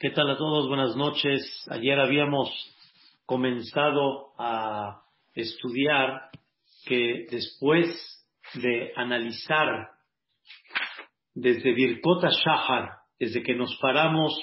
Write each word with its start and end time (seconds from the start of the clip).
¿Qué 0.00 0.10
tal 0.10 0.30
a 0.30 0.36
todos? 0.36 0.68
Buenas 0.68 0.94
noches. 0.94 1.66
Ayer 1.68 1.98
habíamos 1.98 2.48
comenzado 3.26 4.28
a 4.38 5.02
estudiar 5.34 6.30
que 6.84 7.26
después 7.28 7.88
de 8.54 8.92
analizar 8.94 9.88
desde 11.34 11.72
Birkota 11.72 12.28
Shahar, 12.30 12.90
desde 13.18 13.42
que 13.42 13.56
nos 13.56 13.76
paramos, 13.82 14.38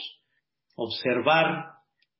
observar 0.75 1.67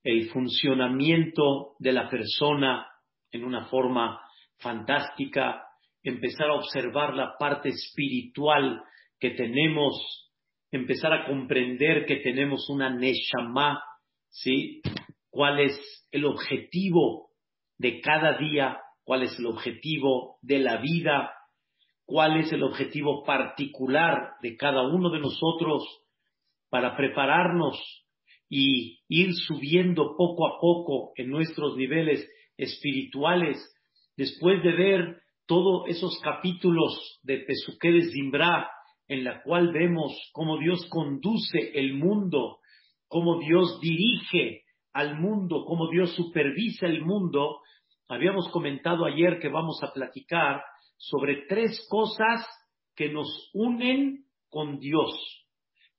el 0.02 0.30
funcionamiento 0.30 1.76
de 1.80 1.92
la 1.92 2.08
persona 2.08 2.88
en 3.32 3.44
una 3.44 3.66
forma 3.66 4.18
fantástica, 4.60 5.62
empezar 6.04 6.52
a 6.52 6.56
observar 6.56 7.14
la 7.14 7.36
parte 7.38 7.68
espiritual 7.68 8.82
que 9.20 9.32
tenemos 9.32 10.32
empezar 10.76 11.14
a 11.14 11.26
comprender 11.26 12.06
que 12.06 12.18
tenemos 12.18 12.70
una 12.70 12.90
Neshama, 12.90 13.82
¿sí? 14.30 14.82
¿Cuál 15.30 15.60
es 15.60 16.08
el 16.12 16.26
objetivo 16.26 17.30
de 17.78 18.02
cada 18.02 18.38
día? 18.38 18.78
¿Cuál 19.04 19.24
es 19.24 19.38
el 19.40 19.48
objetivo 19.48 20.38
de 20.42 20.60
la 20.60 20.78
vida? 20.78 21.32
¿Cuál 22.06 22.40
es 22.40 22.52
el 22.52 22.64
objetivo 22.64 23.24
particular 23.24 24.34
de 24.42 24.56
cada 24.56 24.84
uno 24.88 25.10
de 25.10 25.20
nosotros 25.20 25.84
para 26.70 26.96
prepararnos 26.96 27.78
y 28.50 29.00
ir 29.08 29.34
subiendo 29.34 30.16
poco 30.18 30.48
a 30.48 30.60
poco 30.60 31.14
en 31.16 31.30
nuestros 31.30 31.76
niveles 31.78 32.28
espirituales 32.58 33.58
después 34.18 34.62
de 34.64 34.72
ver 34.72 35.22
todos 35.46 35.88
esos 35.88 36.20
capítulos 36.24 37.20
de 37.24 37.40
Pesuqué 37.40 37.92
de 37.92 38.04
Zimbra 38.12 38.70
en 39.08 39.24
la 39.24 39.42
cual 39.44 39.72
vemos 39.72 40.14
cómo 40.34 40.58
Dios 40.58 40.86
conduce 40.90 41.72
el 41.76 41.94
mundo, 41.94 42.60
cómo 43.08 43.40
Dios 43.40 43.80
dirige 43.82 44.64
al 44.94 45.20
mundo, 45.20 45.66
cómo 45.66 45.90
Dios 45.90 46.16
supervisa 46.16 46.88
el 46.88 47.04
mundo, 47.04 47.60
habíamos 48.08 48.50
comentado 48.50 49.06
ayer 49.06 49.40
que 49.40 49.50
vamos 49.50 49.82
a 49.84 49.92
platicar 49.92 50.64
sobre 50.98 51.46
tres 51.48 51.86
cosas 51.90 52.46
que 52.96 53.10
nos 53.10 53.52
unen 53.54 54.26
con 54.50 54.80
Dios, 54.80 55.12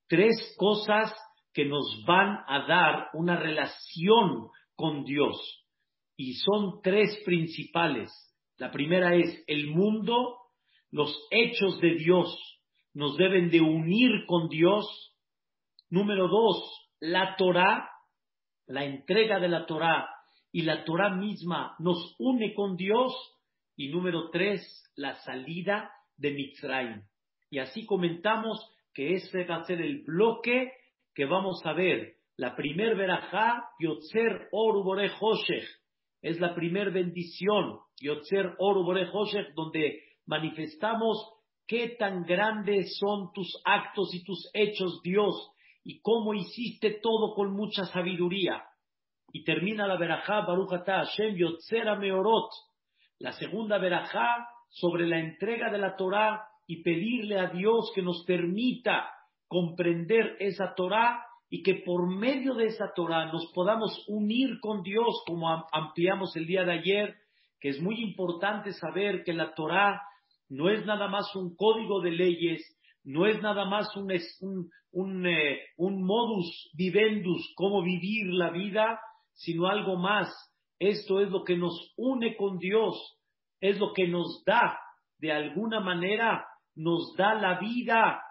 tres 0.08 0.54
cosas 0.56 1.14
que 1.52 1.64
nos 1.66 2.04
van 2.06 2.38
a 2.48 2.66
dar 2.66 3.08
una 3.14 3.36
relación 3.36 4.48
con 4.74 5.04
Dios. 5.04 5.64
Y 6.16 6.34
son 6.34 6.80
tres 6.82 7.22
principales. 7.24 8.10
La 8.56 8.70
primera 8.70 9.14
es 9.14 9.44
el 9.46 9.68
mundo, 9.68 10.36
los 10.90 11.14
hechos 11.30 11.78
de 11.80 11.94
Dios 11.96 12.55
nos 12.96 13.14
deben 13.18 13.50
de 13.50 13.60
unir 13.60 14.24
con 14.26 14.48
Dios. 14.48 14.86
Número 15.90 16.28
dos, 16.28 16.88
la 16.98 17.36
Torah, 17.36 17.90
la 18.66 18.84
entrega 18.86 19.38
de 19.38 19.48
la 19.48 19.66
Torah 19.66 20.08
y 20.50 20.62
la 20.62 20.82
Torah 20.84 21.10
misma 21.10 21.76
nos 21.78 22.16
une 22.18 22.54
con 22.54 22.74
Dios. 22.76 23.12
Y 23.76 23.90
número 23.90 24.30
tres, 24.30 24.62
la 24.96 25.14
salida 25.16 25.90
de 26.16 26.30
Mitzrayim. 26.30 27.02
Y 27.50 27.58
así 27.58 27.84
comentamos 27.84 28.66
que 28.94 29.12
ese 29.12 29.44
va 29.44 29.56
a 29.56 29.64
ser 29.64 29.82
el 29.82 30.02
bloque 30.04 30.72
que 31.14 31.26
vamos 31.26 31.60
a 31.66 31.74
ver. 31.74 32.14
La 32.38 32.56
primer 32.56 32.96
verajá, 32.96 33.62
Yotzer 33.78 34.48
Oru 34.52 34.82
Bore 34.82 35.10
Hoshech, 35.20 35.68
es 36.22 36.40
la 36.40 36.54
primer 36.54 36.92
bendición, 36.92 37.78
Yotzer 38.00 38.54
Oru 38.58 38.84
Bore 38.84 39.06
Hoshech, 39.12 39.52
donde 39.54 40.00
manifestamos 40.24 41.35
qué 41.66 41.96
tan 41.98 42.24
grandes 42.24 42.96
son 42.98 43.32
tus 43.32 43.60
actos 43.64 44.14
y 44.14 44.24
tus 44.24 44.50
hechos, 44.54 45.00
Dios, 45.02 45.50
y 45.84 46.00
cómo 46.00 46.34
hiciste 46.34 46.98
todo 47.02 47.34
con 47.34 47.52
mucha 47.52 47.84
sabiduría. 47.86 48.62
Y 49.32 49.44
termina 49.44 49.86
la 49.86 49.96
verajá, 49.96 50.42
Barujata 50.42 51.04
Hashem 51.04 51.36
Yotzera 51.36 51.96
Meorot, 51.96 52.50
la 53.18 53.32
segunda 53.32 53.78
verajá 53.78 54.48
sobre 54.68 55.06
la 55.06 55.18
entrega 55.18 55.70
de 55.70 55.78
la 55.78 55.96
Torah 55.96 56.46
y 56.66 56.82
pedirle 56.82 57.38
a 57.38 57.48
Dios 57.48 57.92
que 57.94 58.02
nos 58.02 58.24
permita 58.26 59.10
comprender 59.48 60.36
esa 60.40 60.74
Torah 60.74 61.24
y 61.48 61.62
que 61.62 61.82
por 61.84 62.08
medio 62.08 62.54
de 62.54 62.66
esa 62.66 62.92
Torah 62.94 63.26
nos 63.32 63.50
podamos 63.54 64.04
unir 64.08 64.58
con 64.60 64.82
Dios, 64.82 65.22
como 65.26 65.48
ampliamos 65.72 66.34
el 66.36 66.46
día 66.46 66.64
de 66.64 66.72
ayer, 66.72 67.14
que 67.60 67.68
es 67.68 67.80
muy 67.80 68.00
importante 68.02 68.72
saber 68.72 69.22
que 69.24 69.32
la 69.32 69.54
Torah 69.54 70.02
no 70.48 70.70
es 70.70 70.84
nada 70.86 71.08
más 71.08 71.34
un 71.34 71.56
código 71.56 72.00
de 72.00 72.12
leyes, 72.12 72.62
no 73.04 73.26
es 73.26 73.40
nada 73.40 73.64
más 73.64 73.88
un, 73.96 74.12
un, 74.92 75.26
eh, 75.26 75.60
un, 75.76 76.02
modus 76.02 76.70
vivendus, 76.74 77.52
cómo 77.56 77.82
vivir 77.82 78.26
la 78.32 78.50
vida, 78.50 79.00
sino 79.32 79.68
algo 79.68 79.96
más. 79.96 80.28
Esto 80.78 81.20
es 81.20 81.30
lo 81.30 81.44
que 81.44 81.56
nos 81.56 81.94
une 81.96 82.36
con 82.36 82.58
Dios, 82.58 82.96
es 83.60 83.78
lo 83.78 83.92
que 83.92 84.08
nos 84.08 84.42
da, 84.44 84.78
de 85.18 85.32
alguna 85.32 85.80
manera, 85.80 86.46
nos 86.74 87.14
da 87.16 87.34
la 87.34 87.58
vida, 87.58 88.22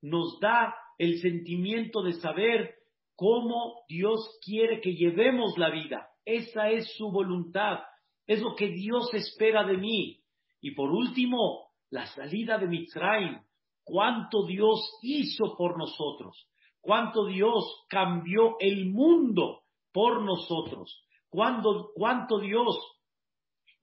nos 0.00 0.38
da 0.40 0.74
el 0.98 1.20
sentimiento 1.20 2.02
de 2.02 2.14
saber 2.14 2.74
cómo 3.16 3.82
Dios 3.88 4.38
quiere 4.44 4.80
que 4.80 4.94
llevemos 4.94 5.58
la 5.58 5.70
vida. 5.70 6.08
Esa 6.24 6.70
es 6.70 6.94
su 6.96 7.10
voluntad, 7.10 7.80
es 8.26 8.40
lo 8.40 8.54
que 8.54 8.68
Dios 8.68 9.12
espera 9.12 9.64
de 9.64 9.76
mí. 9.76 10.19
Y 10.60 10.72
por 10.72 10.90
último, 10.90 11.70
la 11.90 12.06
salida 12.06 12.58
de 12.58 12.66
Mitzrayim, 12.66 13.40
cuánto 13.84 14.46
Dios 14.46 14.98
hizo 15.02 15.56
por 15.56 15.78
nosotros, 15.78 16.48
cuánto 16.80 17.26
Dios 17.26 17.84
cambió 17.88 18.56
el 18.60 18.90
mundo 18.90 19.62
por 19.92 20.22
nosotros, 20.22 21.04
cuánto, 21.28 21.90
cuánto 21.94 22.38
Dios 22.38 22.76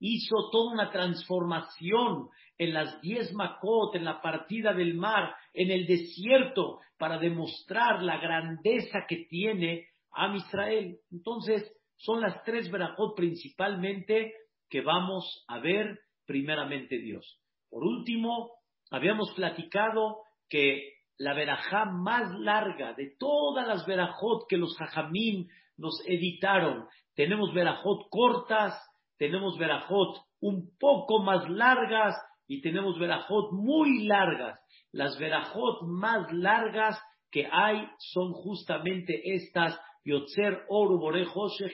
hizo 0.00 0.50
toda 0.50 0.72
una 0.72 0.90
transformación 0.90 2.28
en 2.56 2.74
las 2.74 3.00
diez 3.00 3.32
Makot, 3.34 3.94
en 3.94 4.04
la 4.04 4.20
partida 4.20 4.72
del 4.72 4.94
mar, 4.94 5.34
en 5.52 5.70
el 5.70 5.86
desierto, 5.86 6.80
para 6.96 7.18
demostrar 7.18 8.02
la 8.02 8.18
grandeza 8.18 9.00
que 9.08 9.26
tiene 9.28 9.86
a 10.12 10.34
Israel. 10.34 10.98
Entonces, 11.10 11.72
son 11.96 12.20
las 12.20 12.42
tres 12.44 12.70
verajot 12.70 13.16
principalmente 13.16 14.32
que 14.68 14.80
vamos 14.80 15.44
a 15.48 15.58
ver 15.58 15.98
primeramente 16.28 16.98
Dios. 16.98 17.40
Por 17.70 17.82
último, 17.82 18.50
habíamos 18.90 19.32
platicado 19.32 20.18
que 20.48 20.92
la 21.16 21.34
verajá 21.34 21.86
más 21.86 22.30
larga 22.38 22.92
de 22.92 23.16
todas 23.18 23.66
las 23.66 23.86
verajot 23.86 24.46
que 24.48 24.58
los 24.58 24.76
jajamín 24.76 25.48
nos 25.78 26.00
editaron, 26.06 26.86
tenemos 27.14 27.52
verajot 27.54 28.08
cortas, 28.10 28.74
tenemos 29.16 29.58
verajot 29.58 30.18
un 30.40 30.70
poco 30.78 31.22
más 31.22 31.48
largas 31.48 32.14
y 32.46 32.60
tenemos 32.60 32.98
verajot 32.98 33.52
muy 33.52 34.06
largas. 34.06 34.60
Las 34.92 35.18
verajot 35.18 35.82
más 35.86 36.32
largas 36.32 37.00
que 37.30 37.48
hay 37.50 37.88
son 37.98 38.32
justamente 38.32 39.34
estas 39.34 39.80
Yotzer 40.04 40.64
Oru 40.68 40.98
Bore 40.98 41.26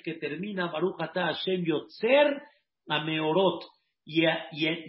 que 0.03 0.15
termina 0.15 0.71
Baruch 0.71 0.97
Hashem 0.99 1.65
Yotzer 1.65 2.43
Ameorot 2.89 3.65
y, 4.05 4.27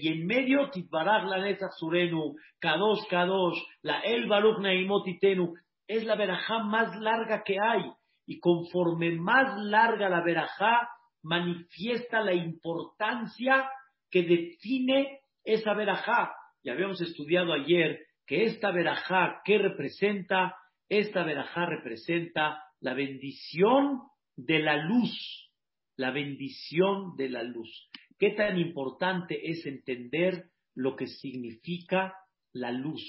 en 0.08 0.26
medio 0.26 0.70
Titbaraj 0.70 1.26
la 1.26 1.40
Netzach 1.40 1.72
Surenu, 1.78 2.36
Kadosh 2.60 3.08
Kadosh, 3.10 3.58
la 3.82 4.00
El 4.02 4.28
Baruch 4.28 4.60
Naimotitenu, 4.60 5.54
es 5.88 6.04
la 6.04 6.16
verajá 6.16 6.60
más 6.60 6.96
larga 7.00 7.44
que 7.44 7.58
hay. 7.60 7.84
Y 8.26 8.40
conforme 8.40 9.12
más 9.12 9.58
larga 9.58 10.10
la 10.10 10.22
verajá, 10.22 10.90
manifiesta 11.22 12.22
la 12.22 12.34
importancia 12.34 13.70
que 14.10 14.24
define 14.24 15.20
esa 15.44 15.74
verajá. 15.74 16.34
Y 16.64 16.70
habíamos 16.70 17.00
estudiado 17.02 17.54
ayer 17.54 18.00
que 18.26 18.46
esta 18.46 18.72
verajá, 18.72 19.42
¿qué 19.46 19.60
representa? 19.60 20.56
Esta 20.90 21.24
verajá 21.24 21.68
representa 21.68 22.64
la 22.80 22.94
bendición 22.94 24.02
de 24.36 24.60
la 24.60 24.78
luz, 24.78 25.52
la 25.96 26.12
bendición 26.12 27.16
de 27.16 27.30
la 27.30 27.44
luz. 27.44 27.90
¿Qué 28.18 28.32
tan 28.32 28.58
importante 28.58 29.50
es 29.50 29.66
entender 29.66 30.46
lo 30.74 30.96
que 30.96 31.08
significa 31.08 32.16
la 32.54 32.72
luz? 32.72 33.04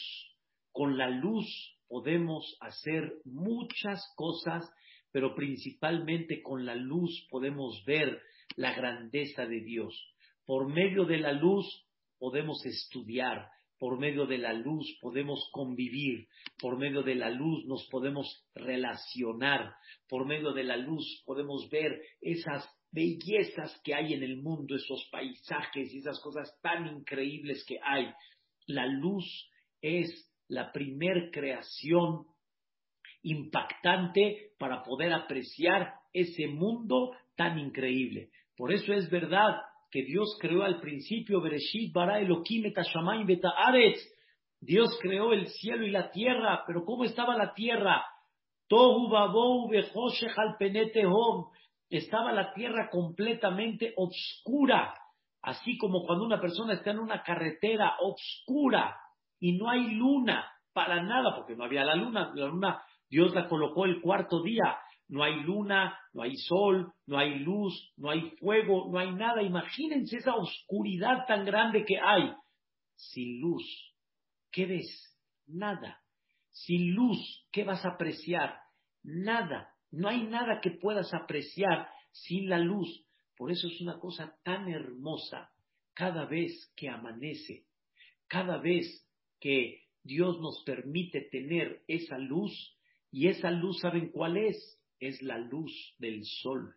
Con 0.73 0.99
la 0.99 1.08
luz 1.11 1.47
podemos 1.87 2.56
hacer 2.61 3.12
muchas 3.25 4.03
cosas, 4.17 4.69
pero 5.12 5.37
principalmente 5.37 6.43
con 6.43 6.67
la 6.67 6.75
luz 6.75 7.25
podemos 7.31 7.85
ver 7.87 8.20
la 8.56 8.75
grandeza 8.75 9.47
de 9.47 9.61
Dios. 9.61 9.94
Por 10.44 10.69
medio 10.69 11.05
de 11.05 11.19
la 11.19 11.32
luz 11.32 11.87
podemos 12.19 12.67
estudiar, 12.67 13.49
por 13.79 14.00
medio 14.00 14.26
de 14.26 14.38
la 14.38 14.55
luz 14.55 14.99
podemos 15.00 15.49
convivir, 15.52 16.26
por 16.59 16.79
medio 16.79 17.05
de 17.05 17.14
la 17.14 17.31
luz 17.31 17.64
nos 17.67 17.87
podemos 17.91 18.44
relacionar, 18.56 19.76
por 20.09 20.26
medio 20.26 20.52
de 20.52 20.64
la 20.64 20.76
luz 20.76 21.23
podemos 21.25 21.69
ver 21.70 22.02
esas 22.20 22.69
bellezas 22.96 23.78
que 23.84 23.94
hay 23.94 24.14
en 24.14 24.22
el 24.22 24.38
mundo, 24.38 24.75
esos 24.75 25.06
paisajes 25.12 25.93
y 25.93 25.98
esas 25.98 26.19
cosas 26.20 26.50
tan 26.62 26.87
increíbles 26.87 27.62
que 27.69 27.78
hay. 27.82 28.08
La 28.66 28.87
luz 28.87 29.26
es 29.82 30.08
la 30.48 30.72
primer 30.72 31.31
creación 31.31 32.25
impactante 33.22 34.52
para 34.58 34.82
poder 34.82 35.12
apreciar 35.12 35.93
ese 36.14 36.46
mundo 36.46 37.12
tan 37.37 37.58
increíble. 37.58 38.31
Por 38.56 38.72
eso 38.72 38.94
es 38.94 39.10
verdad 39.10 39.60
que 39.90 40.02
Dios 40.02 40.38
creó 40.40 40.62
al 40.62 40.81
principio, 40.81 41.42
Bereshit 41.42 41.92
bara 41.92 42.19
Elohim 42.20 42.72
Dios 44.58 44.88
creó 45.02 45.34
el 45.34 45.49
cielo 45.49 45.84
y 45.84 45.90
la 45.90 46.10
tierra, 46.10 46.64
pero 46.66 46.82
¿cómo 46.87 47.04
estaba 47.04 47.37
la 47.37 47.52
tierra? 47.52 48.02
Tohu 48.69 49.14
al 49.14 50.56
Estaba 51.88 52.33
la 52.33 52.53
tierra 52.53 52.88
completamente 52.91 53.94
oscura, 53.97 54.94
así 55.43 55.79
como 55.79 56.05
cuando 56.05 56.25
una 56.25 56.41
persona 56.41 56.75
está 56.75 56.91
en 56.91 56.99
una 56.99 57.23
carretera 57.23 57.97
oscura 58.00 58.97
y 59.38 59.56
no 59.56 59.71
hay 59.71 59.94
luna 59.94 60.50
para 60.73 61.03
nada, 61.03 61.35
porque 61.37 61.55
no 61.55 61.65
había 61.65 61.85
la 61.85 61.94
luna, 61.94 62.33
la 62.35 62.47
luna 62.47 62.83
Dios 63.09 63.35
la 63.35 63.49
colocó 63.49 63.85
el 63.85 64.00
cuarto 64.00 64.43
día, 64.43 64.77
no 65.09 65.23
hay 65.23 65.41
luna, 65.41 65.99
no 66.12 66.23
hay 66.23 66.37
sol, 66.37 66.93
no 67.06 67.19
hay 67.19 67.38
luz, 67.38 67.93
no 67.97 68.11
hay 68.11 68.31
fuego, 68.41 68.88
no 68.91 68.99
hay 68.99 69.12
nada. 69.12 69.43
Imagínense 69.43 70.17
esa 70.17 70.35
oscuridad 70.35 71.27
tan 71.27 71.44
grande 71.44 71.85
que 71.85 71.99
hay. 72.00 72.33
Sin 72.97 73.41
luz, 73.41 73.65
¿qué 74.50 74.67
ves? 74.67 75.17
Nada. 75.47 76.00
Sin 76.50 76.94
luz, 76.94 77.47
¿qué 77.53 77.62
vas 77.65 77.85
a 77.85 77.91
apreciar? 77.91 78.59
Nada. 79.03 79.75
No 79.91 80.09
hay 80.09 80.25
nada 80.25 80.61
que 80.61 80.71
puedas 80.71 81.12
apreciar 81.15 81.88
sin 82.12 82.49
la 82.49 82.59
luz. 82.59 83.05
Por 83.37 83.53
eso 83.53 83.69
es 83.69 83.81
una 83.81 83.99
cosa 83.99 84.37
tan 84.43 84.69
hermosa 84.69 85.50
cada 85.94 86.27
vez 86.27 86.73
que 86.77 86.88
amanece, 86.88 87.65
cada 88.29 88.59
vez 88.59 89.06
que 89.41 89.83
Dios 90.03 90.41
nos 90.41 90.62
permite 90.65 91.23
tener 91.23 91.83
esa 91.88 92.19
luz, 92.19 92.77
y 93.11 93.29
esa 93.29 93.50
luz, 93.50 93.81
¿saben 93.81 94.11
cuál 94.11 94.37
es? 94.37 94.79
Es 95.00 95.23
la 95.23 95.38
luz 95.38 95.73
del 95.99 96.25
sol. 96.25 96.75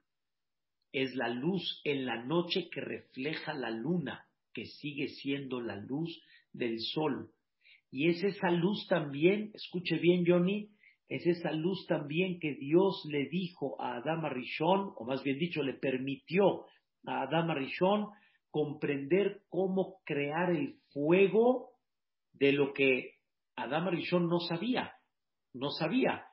Es 0.92 1.14
la 1.16 1.28
luz 1.28 1.82
en 1.84 2.06
la 2.06 2.24
noche 2.24 2.70
que 2.70 2.82
refleja 2.82 3.54
la 3.54 3.70
luna, 3.70 4.26
que 4.54 4.66
sigue 4.66 5.10
siendo 5.10 5.60
la 5.60 5.76
luz 5.76 6.22
del 6.54 6.80
sol. 6.80 7.32
Y 7.92 8.08
es 8.08 8.24
esa 8.24 8.52
luz 8.52 8.88
también, 8.88 9.52
escuche 9.54 9.98
bien 9.98 10.24
Johnny, 10.26 10.70
es 11.10 11.26
esa 11.26 11.52
luz 11.52 11.88
también 11.88 12.40
que 12.40 12.54
Dios 12.54 13.04
le 13.10 13.26
dijo 13.26 13.82
a 13.82 13.96
Adama 13.96 14.30
Rishon, 14.30 14.94
o 14.96 15.06
más 15.06 15.24
bien 15.24 15.40
dicho, 15.40 15.64
le 15.64 15.74
permitió 15.74 16.66
a 17.06 17.24
Adama 17.24 17.56
Rishon 17.56 18.10
comprender 18.52 19.42
cómo 19.50 19.98
crear 20.06 20.52
el 20.52 20.76
fuego 20.94 21.72
de 22.34 22.52
lo 22.54 22.74
que 22.74 23.16
Adama 23.56 23.90
Rishon 23.90 24.30
no 24.30 24.40
sabía. 24.40 24.94
No 25.52 25.72
sabía 25.72 26.26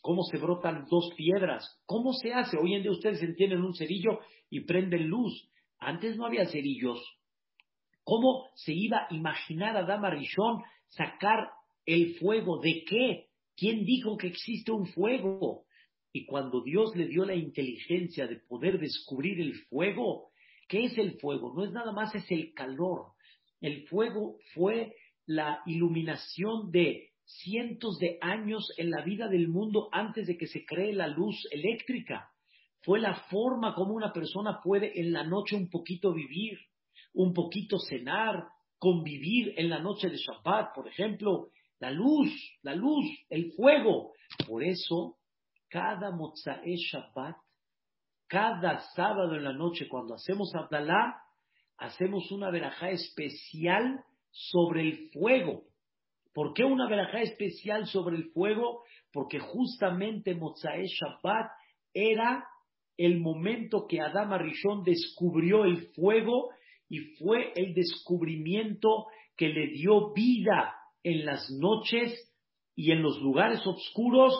cómo 0.00 0.22
se 0.24 0.38
brotan 0.38 0.86
dos 0.90 1.12
piedras, 1.16 1.82
cómo 1.84 2.14
se 2.14 2.32
hace. 2.32 2.56
Hoy 2.56 2.74
en 2.74 2.82
día 2.82 2.92
ustedes 2.92 3.22
entienden 3.22 3.62
un 3.62 3.74
cerillo 3.74 4.20
y 4.48 4.60
prenden 4.60 5.06
luz. 5.06 5.50
Antes 5.78 6.16
no 6.16 6.24
había 6.24 6.46
cerillos. 6.46 6.98
¿Cómo 8.04 8.48
se 8.54 8.72
iba 8.72 9.06
a 9.06 9.14
imaginar 9.14 9.76
Adama 9.76 10.08
Rishon 10.08 10.62
sacar 10.88 11.50
el 11.84 12.14
fuego? 12.14 12.58
¿De 12.60 12.84
qué? 12.88 13.28
¿Quién 13.56 13.84
dijo 13.84 14.16
que 14.16 14.28
existe 14.28 14.72
un 14.72 14.86
fuego? 14.86 15.64
Y 16.12 16.26
cuando 16.26 16.62
Dios 16.62 16.94
le 16.96 17.06
dio 17.06 17.24
la 17.24 17.34
inteligencia 17.34 18.26
de 18.26 18.36
poder 18.36 18.78
descubrir 18.78 19.40
el 19.40 19.54
fuego, 19.68 20.30
¿qué 20.68 20.84
es 20.84 20.98
el 20.98 21.18
fuego? 21.18 21.52
No 21.54 21.64
es 21.64 21.72
nada 21.72 21.92
más, 21.92 22.14
es 22.14 22.30
el 22.30 22.52
calor. 22.54 23.12
El 23.60 23.86
fuego 23.86 24.38
fue 24.54 24.94
la 25.26 25.62
iluminación 25.66 26.70
de 26.70 27.10
cientos 27.24 27.98
de 27.98 28.18
años 28.20 28.72
en 28.76 28.90
la 28.90 29.02
vida 29.02 29.28
del 29.28 29.48
mundo 29.48 29.88
antes 29.92 30.26
de 30.26 30.36
que 30.36 30.46
se 30.46 30.64
cree 30.64 30.92
la 30.92 31.08
luz 31.08 31.36
eléctrica. 31.50 32.30
Fue 32.82 33.00
la 33.00 33.14
forma 33.30 33.74
como 33.74 33.94
una 33.94 34.12
persona 34.12 34.60
puede 34.62 35.00
en 35.00 35.12
la 35.12 35.24
noche 35.24 35.56
un 35.56 35.70
poquito 35.70 36.12
vivir, 36.12 36.58
un 37.14 37.32
poquito 37.32 37.78
cenar, 37.78 38.44
convivir 38.78 39.54
en 39.56 39.70
la 39.70 39.78
noche 39.78 40.10
de 40.10 40.18
Shabbat, 40.18 40.74
por 40.74 40.86
ejemplo, 40.86 41.48
la 41.78 41.90
luz, 41.90 42.30
la 42.62 42.74
luz, 42.74 43.06
el 43.28 43.52
fuego. 43.52 44.12
Por 44.46 44.62
eso, 44.62 45.16
cada 45.68 46.10
Mozae 46.10 46.76
Shabbat, 46.76 47.36
cada 48.26 48.80
sábado 48.94 49.34
en 49.34 49.44
la 49.44 49.52
noche, 49.52 49.88
cuando 49.88 50.14
hacemos 50.14 50.54
Abdalá, 50.54 51.20
hacemos 51.76 52.30
una 52.30 52.50
verajá 52.50 52.90
especial 52.90 54.04
sobre 54.30 54.82
el 54.82 55.10
fuego. 55.10 55.64
¿Por 56.32 56.52
qué 56.52 56.64
una 56.64 56.88
verajá 56.88 57.20
especial 57.20 57.86
sobre 57.86 58.16
el 58.16 58.30
fuego? 58.32 58.82
Porque 59.12 59.38
justamente 59.38 60.34
Mozae 60.34 60.86
Shabbat 60.86 61.50
era 61.92 62.44
el 62.96 63.20
momento 63.20 63.86
que 63.88 64.00
Adam 64.00 64.32
Arishon 64.32 64.82
descubrió 64.82 65.64
el 65.64 65.88
fuego 65.94 66.50
y 66.88 67.00
fue 67.16 67.52
el 67.56 67.74
descubrimiento 67.74 69.06
que 69.36 69.48
le 69.48 69.68
dio 69.68 70.12
vida 70.12 70.74
en 71.04 71.24
las 71.24 71.48
noches 71.50 72.12
y 72.74 72.90
en 72.90 73.02
los 73.02 73.20
lugares 73.20 73.64
oscuros 73.64 74.34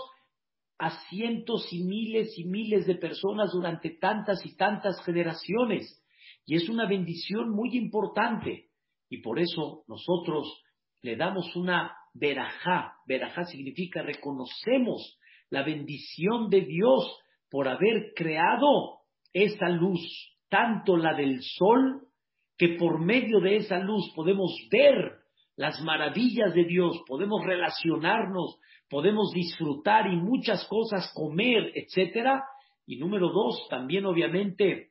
a 0.78 0.90
cientos 1.08 1.72
y 1.72 1.84
miles 1.84 2.36
y 2.36 2.44
miles 2.44 2.86
de 2.86 2.96
personas 2.96 3.52
durante 3.52 3.90
tantas 3.90 4.44
y 4.44 4.56
tantas 4.56 5.00
generaciones. 5.04 6.02
Y 6.46 6.56
es 6.56 6.68
una 6.68 6.88
bendición 6.88 7.50
muy 7.50 7.76
importante. 7.76 8.70
Y 9.08 9.18
por 9.18 9.38
eso 9.38 9.84
nosotros 9.86 10.62
le 11.02 11.16
damos 11.16 11.54
una 11.54 11.94
verajá. 12.12 12.94
Verajá 13.06 13.44
significa 13.44 14.02
reconocemos 14.02 15.18
la 15.50 15.62
bendición 15.62 16.50
de 16.50 16.62
Dios 16.62 17.16
por 17.50 17.68
haber 17.68 18.12
creado 18.16 19.02
esa 19.32 19.68
luz, 19.68 20.00
tanto 20.48 20.96
la 20.96 21.14
del 21.14 21.40
sol, 21.42 22.08
que 22.56 22.70
por 22.70 23.04
medio 23.04 23.40
de 23.40 23.56
esa 23.56 23.78
luz 23.78 24.12
podemos 24.14 24.52
ver 24.70 25.23
las 25.56 25.80
maravillas 25.82 26.54
de 26.54 26.64
Dios, 26.64 27.02
podemos 27.06 27.44
relacionarnos, 27.44 28.58
podemos 28.88 29.30
disfrutar 29.32 30.12
y 30.12 30.16
muchas 30.16 30.66
cosas, 30.66 31.12
comer, 31.14 31.72
etcétera. 31.74 32.42
Y 32.86 32.96
número 32.96 33.30
dos, 33.30 33.66
también 33.70 34.04
obviamente 34.06 34.90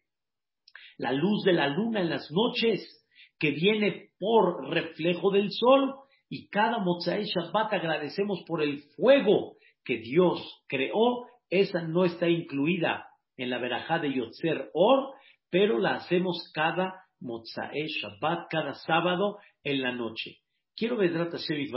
la 0.97 1.11
luz 1.11 1.43
de 1.43 1.53
la 1.53 1.67
luna 1.67 2.01
en 2.01 2.09
las 2.09 2.31
noches, 2.31 3.05
que 3.39 3.51
viene 3.51 4.09
por 4.19 4.69
reflejo 4.69 5.31
del 5.31 5.51
sol, 5.51 5.95
y 6.29 6.47
cada 6.47 6.79
Mozae 6.79 7.25
Shabbat 7.25 7.73
agradecemos 7.73 8.43
por 8.47 8.61
el 8.61 8.83
fuego 8.95 9.55
que 9.83 9.97
Dios 9.97 10.63
creó, 10.67 11.27
esa 11.49 11.81
no 11.81 12.05
está 12.05 12.29
incluida 12.29 13.07
en 13.37 13.49
la 13.49 13.59
verajá 13.59 13.99
de 13.99 14.13
Yotzer 14.13 14.69
Or, 14.73 15.13
pero 15.49 15.77
la 15.77 15.95
hacemos 15.95 16.51
cada 16.53 17.05
Mozae 17.19 17.87
Shabbat, 17.87 18.47
cada 18.49 18.73
sábado 18.73 19.37
en 19.63 19.81
la 19.81 19.91
noche. 19.91 20.42
Quiero, 20.75 20.97
Vedrat 20.97 21.31
Hashem 21.31 21.71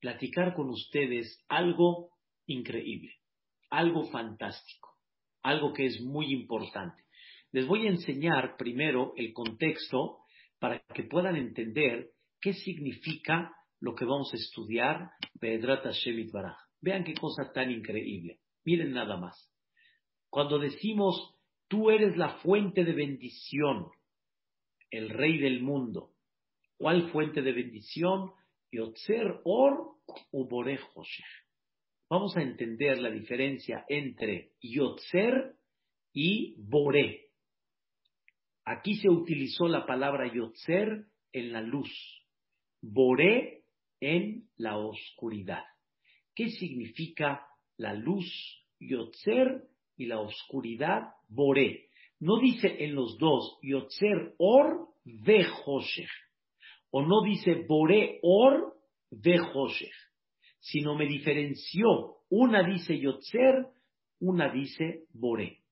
platicar 0.00 0.54
con 0.54 0.68
ustedes 0.68 1.44
algo 1.48 2.10
increíble, 2.46 3.14
algo 3.70 4.04
fantástico, 4.10 4.90
algo 5.42 5.72
que 5.72 5.86
es 5.86 6.00
muy 6.02 6.32
importante. 6.32 7.02
Les 7.52 7.66
voy 7.66 7.86
a 7.86 7.90
enseñar 7.90 8.56
primero 8.58 9.14
el 9.16 9.32
contexto 9.32 10.18
para 10.58 10.80
que 10.94 11.04
puedan 11.04 11.36
entender 11.36 12.10
qué 12.40 12.52
significa 12.52 13.50
lo 13.80 13.94
que 13.94 14.04
vamos 14.04 14.32
a 14.34 14.36
estudiar 14.36 15.10
Vedrat 15.40 15.84
Hashem 15.84 16.30
Vean 16.80 17.04
qué 17.04 17.14
cosa 17.14 17.50
tan 17.52 17.70
increíble. 17.70 18.40
Miren 18.64 18.92
nada 18.92 19.16
más. 19.16 19.50
Cuando 20.28 20.58
decimos, 20.58 21.34
tú 21.66 21.90
eres 21.90 22.16
la 22.16 22.36
fuente 22.40 22.84
de 22.84 22.92
bendición, 22.92 23.86
el 24.90 25.08
rey 25.08 25.38
del 25.38 25.62
mundo, 25.62 26.12
¿Cuál 26.78 27.10
fuente 27.10 27.42
de 27.42 27.52
bendición? 27.52 28.30
Yotzer 28.70 29.40
or 29.44 29.96
u 30.30 30.48
Vamos 32.08 32.36
a 32.36 32.42
entender 32.42 32.98
la 32.98 33.10
diferencia 33.10 33.84
entre 33.88 34.52
Yotzer 34.62 35.56
y 36.12 36.54
Boré. 36.58 37.32
Aquí 38.64 38.94
se 38.94 39.08
utilizó 39.08 39.66
la 39.66 39.86
palabra 39.86 40.32
Yotzer 40.32 41.06
en 41.32 41.52
la 41.52 41.62
luz, 41.62 41.90
Boré 42.80 43.64
en 44.00 44.48
la 44.56 44.78
oscuridad. 44.78 45.64
¿Qué 46.32 46.50
significa 46.50 47.44
la 47.76 47.92
luz 47.92 48.24
Yotzer 48.78 49.64
y 49.96 50.06
la 50.06 50.20
oscuridad 50.20 51.08
Boré? 51.26 51.88
No 52.20 52.38
dice 52.38 52.84
en 52.84 52.94
los 52.94 53.18
dos 53.18 53.58
Yotzer 53.62 54.34
or 54.38 54.90
ve 55.04 55.44
o 56.90 57.02
no 57.02 57.22
dice 57.22 57.64
Boré 57.66 58.18
Or 58.22 58.74
de 59.10 59.38
Hoshech, 59.40 59.94
sino 60.60 60.94
me 60.94 61.06
diferenció. 61.06 62.16
Una 62.30 62.62
dice 62.62 62.98
Yotzer, 62.98 63.66
una 64.20 64.50
dice 64.50 65.04
Boré. 65.12 65.62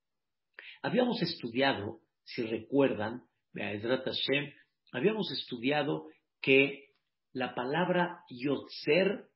Habíamos 0.83 1.21
estudiado, 1.23 2.01
si 2.25 2.43
recuerdan, 2.43 3.23
habíamos 4.93 5.31
estudiado 5.33 6.07
que 6.41 6.91
la 7.33 7.55
palabra 7.55 8.21
Yotzer 8.31 9.27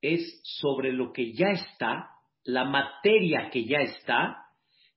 es 0.00 0.40
sobre 0.42 0.92
lo 0.92 1.12
que 1.12 1.32
ya 1.32 1.48
está 1.50 2.10
la 2.46 2.64
materia 2.64 3.50
que 3.50 3.66
ya 3.66 3.78
está, 3.78 4.44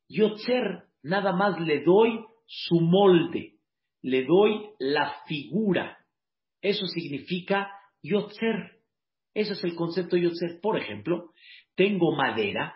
Yotzer 0.07 0.83
nada 1.03 1.33
más 1.33 1.59
le 1.59 1.83
doy 1.83 2.23
su 2.45 2.79
molde, 2.79 3.55
le 4.01 4.23
doy 4.23 4.69
la 4.79 5.15
figura. 5.27 5.97
Eso 6.61 6.85
significa 6.87 7.69
Yotzer. 8.01 8.79
Ese 9.33 9.53
es 9.53 9.63
el 9.63 9.75
concepto 9.75 10.17
Yotzer. 10.17 10.59
Por 10.61 10.77
ejemplo, 10.77 11.31
tengo 11.75 12.15
madera 12.15 12.75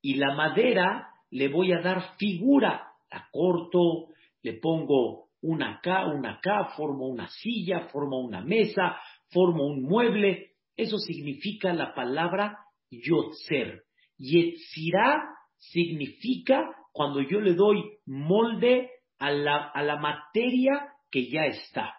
y 0.00 0.14
la 0.14 0.34
madera 0.34 1.08
le 1.30 1.48
voy 1.48 1.72
a 1.72 1.80
dar 1.80 2.16
figura. 2.16 2.84
La 3.10 3.28
corto, 3.32 4.08
le 4.42 4.54
pongo 4.54 5.28
una 5.40 5.76
acá, 5.76 6.06
una 6.06 6.34
acá, 6.34 6.72
formo 6.76 7.06
una 7.06 7.28
silla, 7.28 7.88
formo 7.88 8.20
una 8.20 8.42
mesa, 8.42 8.96
formo 9.30 9.66
un 9.66 9.82
mueble. 9.82 10.52
Eso 10.76 10.98
significa 10.98 11.72
la 11.72 11.94
palabra 11.94 12.58
Yotzer. 12.90 13.84
Yetzirá 14.18 15.34
significa 15.56 16.68
cuando 16.92 17.20
yo 17.20 17.40
le 17.40 17.54
doy 17.54 17.82
molde 18.06 18.90
a 19.18 19.30
la, 19.30 19.68
a 19.68 19.82
la 19.82 19.96
materia 19.96 20.92
que 21.10 21.30
ya 21.30 21.46
está. 21.46 21.94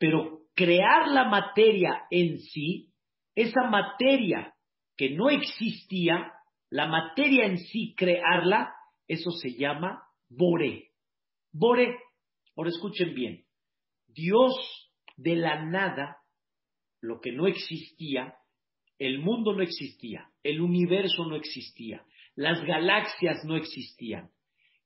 Pero 0.00 0.46
crear 0.54 1.08
la 1.08 1.28
materia 1.28 2.06
en 2.10 2.38
sí, 2.38 2.88
esa 3.34 3.68
materia 3.68 4.54
que 4.96 5.10
no 5.10 5.28
existía, 5.28 6.32
la 6.70 6.86
materia 6.86 7.44
en 7.44 7.58
sí, 7.58 7.94
crearla, 7.94 8.72
eso 9.06 9.30
se 9.30 9.52
llama 9.58 10.02
Bore. 10.30 10.92
Bore, 11.52 11.98
ahora 12.56 12.70
escuchen 12.70 13.14
bien, 13.14 13.44
Dios 14.06 14.54
de 15.18 15.36
la 15.36 15.66
nada, 15.66 16.16
lo 17.02 17.20
que 17.20 17.32
no 17.32 17.46
existía, 17.46 18.36
el 18.98 19.18
mundo 19.18 19.52
no 19.52 19.62
existía, 19.62 20.30
el 20.42 20.62
universo 20.62 21.26
no 21.26 21.36
existía, 21.36 22.06
las 22.36 22.64
galaxias 22.64 23.44
no 23.44 23.54
existían. 23.56 24.30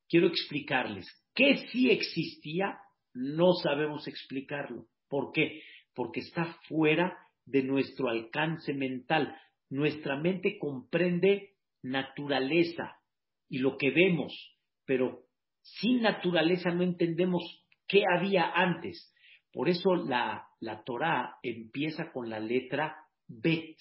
Quiero 0.09 0.27
explicarles, 0.27 1.07
¿qué 1.37 1.69
sí 1.69 1.91
existía? 1.91 2.81
No 3.13 3.53
sabemos 3.53 4.09
explicarlo. 4.09 4.89
¿Por 5.15 5.31
qué? 5.31 5.63
Porque 5.95 6.19
está 6.19 6.45
fuera 6.67 7.17
de 7.45 7.63
nuestro 7.63 8.09
alcance 8.09 8.75
mental. 8.75 9.33
Nuestra 9.71 10.17
mente 10.17 10.59
comprende 10.59 11.53
naturaleza 11.85 12.97
y 13.49 13.59
lo 13.59 13.77
que 13.77 13.93
vemos, 13.93 14.59
pero 14.85 15.23
sin 15.63 16.03
naturaleza 16.03 16.73
no 16.73 16.83
entendemos 16.83 17.45
qué 17.87 18.03
había 18.13 18.51
antes. 18.57 19.15
Por 19.53 19.69
eso 19.69 19.95
la, 19.95 20.49
la 20.59 20.83
Torah 20.83 21.37
empieza 21.45 22.11
con 22.11 22.29
la 22.29 22.41
letra 22.41 22.97
Bet. 23.29 23.77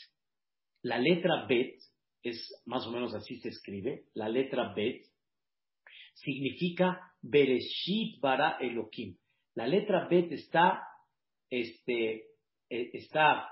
La 0.83 0.99
letra 0.99 1.47
Bet 1.49 1.79
es 2.21 2.61
más 2.67 2.85
o 2.85 2.91
menos 2.91 3.15
así 3.15 3.39
se 3.39 3.49
escribe. 3.49 4.03
La 4.13 4.29
letra 4.29 4.71
Bet 4.75 5.01
significa 6.13 7.15
Bereshit 7.23 8.21
bara 8.21 8.59
Elohim. 8.59 9.17
La 9.55 9.65
letra 9.65 10.07
Bet 10.07 10.31
está, 10.31 10.92
este, 11.53 12.25
e, 12.69 12.89
está, 12.93 13.47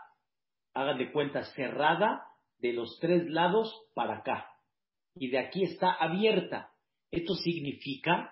hagan 0.74 0.98
de 0.98 1.12
cuenta, 1.12 1.43
cerrada 1.53 2.25
de 2.58 2.74
los 2.74 2.98
tres 3.00 3.27
lados 3.27 3.72
para 3.93 4.17
acá. 4.17 4.48
Y 5.13 5.29
de 5.29 5.38
aquí 5.38 5.63
está 5.63 5.91
abierta. 5.91 6.72
Esto 7.12 7.36
significa 7.36 8.31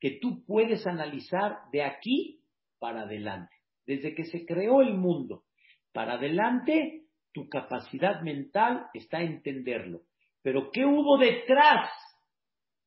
que 0.00 0.18
tú 0.22 0.44
puedes 0.46 0.86
analizar 0.86 1.58
de 1.70 1.82
aquí 1.82 2.42
para 2.78 3.02
adelante. 3.02 3.54
Desde 3.86 4.14
que 4.14 4.24
se 4.24 4.46
creó 4.46 4.80
el 4.80 4.94
mundo 4.94 5.44
para 5.92 6.14
adelante, 6.14 7.04
tu 7.32 7.48
capacidad 7.48 8.22
mental 8.22 8.86
está 8.94 9.20
en 9.20 9.32
entenderlo. 9.32 10.02
Pero 10.42 10.70
¿qué 10.70 10.86
hubo 10.86 11.18
detrás 11.18 11.90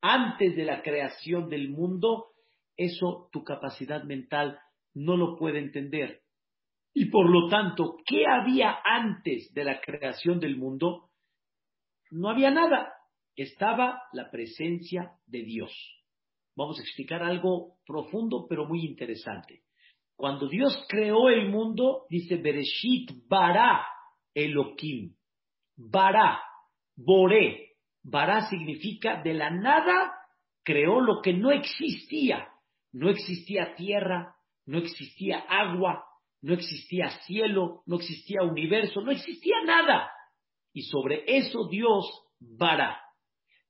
antes 0.00 0.56
de 0.56 0.64
la 0.64 0.82
creación 0.82 1.48
del 1.48 1.68
mundo? 1.68 2.32
Eso 2.76 3.28
tu 3.30 3.44
capacidad 3.44 4.02
mental 4.02 4.58
no 4.94 5.16
lo 5.16 5.36
puede 5.36 5.60
entender. 5.60 6.23
Y 6.94 7.06
por 7.06 7.28
lo 7.28 7.48
tanto, 7.48 7.96
¿qué 8.06 8.24
había 8.26 8.78
antes 8.84 9.52
de 9.52 9.64
la 9.64 9.80
creación 9.80 10.38
del 10.38 10.56
mundo? 10.56 11.10
No 12.10 12.30
había 12.30 12.52
nada. 12.52 12.92
Estaba 13.34 14.00
la 14.12 14.30
presencia 14.30 15.10
de 15.26 15.42
Dios. 15.42 15.72
Vamos 16.56 16.78
a 16.78 16.82
explicar 16.82 17.24
algo 17.24 17.78
profundo 17.84 18.46
pero 18.48 18.66
muy 18.66 18.86
interesante. 18.86 19.62
Cuando 20.16 20.48
Dios 20.48 20.86
creó 20.88 21.28
el 21.28 21.48
mundo, 21.48 22.06
dice 22.08 22.36
Bereshit 22.36 23.10
bara 23.28 23.84
Elohim. 24.32 25.16
Bara, 25.76 26.40
Boré. 26.94 27.72
Bara 28.04 28.48
significa 28.48 29.20
de 29.22 29.34
la 29.34 29.50
nada 29.50 30.12
creó 30.62 31.00
lo 31.00 31.20
que 31.22 31.32
no 31.32 31.50
existía. 31.50 32.48
No 32.92 33.10
existía 33.10 33.74
tierra, 33.74 34.36
no 34.66 34.78
existía 34.78 35.38
agua, 35.48 36.04
no 36.44 36.52
existía 36.52 37.08
cielo, 37.26 37.82
no 37.86 37.96
existía 37.96 38.42
universo, 38.42 39.00
no 39.00 39.10
existía 39.12 39.62
nada. 39.64 40.10
Y 40.74 40.82
sobre 40.82 41.24
eso 41.26 41.68
Dios 41.70 42.04
bara. 42.38 43.00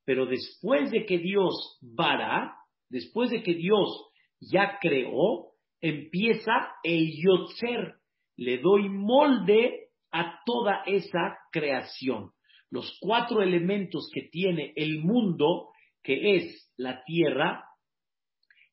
Pero 0.04 0.26
después 0.26 0.90
de 0.90 1.06
que 1.06 1.18
Dios 1.18 1.78
bara, 1.80 2.56
después 2.88 3.30
de 3.30 3.44
que 3.44 3.54
Dios 3.54 4.10
ya 4.40 4.78
creó, 4.80 5.52
empieza 5.80 6.74
el 6.82 7.12
yotzer. 7.22 7.94
Le 8.36 8.58
doy 8.58 8.88
molde 8.88 9.90
a 10.10 10.40
toda 10.44 10.82
esa 10.84 11.38
creación. 11.52 12.32
Los 12.70 12.98
cuatro 13.00 13.40
elementos 13.40 14.10
que 14.12 14.22
tiene 14.22 14.72
el 14.74 14.98
mundo, 14.98 15.68
que 16.02 16.38
es 16.38 16.72
la 16.76 17.04
tierra, 17.04 17.66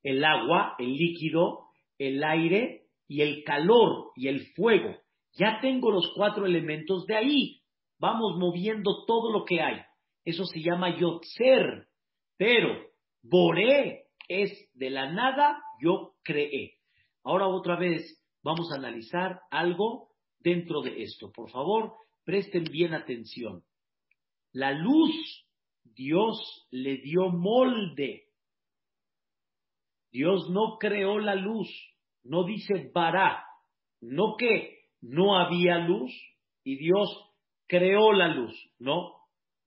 el 0.02 0.26
agua, 0.26 0.74
el 0.80 0.92
líquido, 0.92 1.68
el 2.00 2.24
aire 2.24 2.81
y 3.12 3.24
el 3.24 3.44
calor 3.44 4.14
y 4.16 4.30
el 4.30 4.54
fuego. 4.56 4.96
Ya 5.34 5.60
tengo 5.60 5.92
los 5.92 6.14
cuatro 6.16 6.46
elementos 6.46 7.06
de 7.08 7.18
ahí. 7.18 7.62
Vamos 8.00 8.38
moviendo 8.38 9.04
todo 9.06 9.34
lo 9.34 9.44
que 9.44 9.60
hay. 9.62 9.82
Eso 10.24 10.46
se 10.46 10.62
llama 10.62 10.98
Yotzer. 10.98 11.90
Pero 12.38 12.70
Boré 13.22 14.06
es 14.30 14.72
de 14.76 14.92
la 14.92 15.12
nada, 15.12 15.62
yo 15.82 16.14
creé. 16.24 16.76
Ahora 17.26 17.50
otra 17.50 17.76
vez 17.76 18.26
vamos 18.44 18.72
a 18.72 18.78
analizar 18.78 19.42
algo 19.52 20.12
dentro 20.40 20.80
de 20.82 21.04
esto. 21.04 21.34
Por 21.34 21.52
favor, 21.52 21.92
presten 22.24 22.64
bien 22.64 22.94
atención. 22.94 23.62
La 24.54 24.72
luz, 24.72 25.46
Dios 25.84 26.66
le 26.72 26.96
dio 27.00 27.28
molde. 27.28 28.24
Dios 30.14 30.50
no 30.50 30.78
creó 30.80 31.20
la 31.20 31.36
luz, 31.36 31.68
no 32.24 32.44
dice 32.44 32.92
vará, 32.94 33.44
no 34.02 34.36
que 34.38 34.80
no 35.02 35.38
había 35.38 35.78
luz 35.80 36.12
y 36.64 36.78
Dios 36.78 37.10
creó 37.68 38.14
la 38.14 38.28
luz, 38.28 38.54
no. 38.80 39.16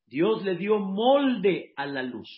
Dios 0.06 0.44
le 0.44 0.56
dio 0.56 0.78
molde 0.78 1.72
a 1.76 1.86
la 1.86 2.02
luz. 2.02 2.28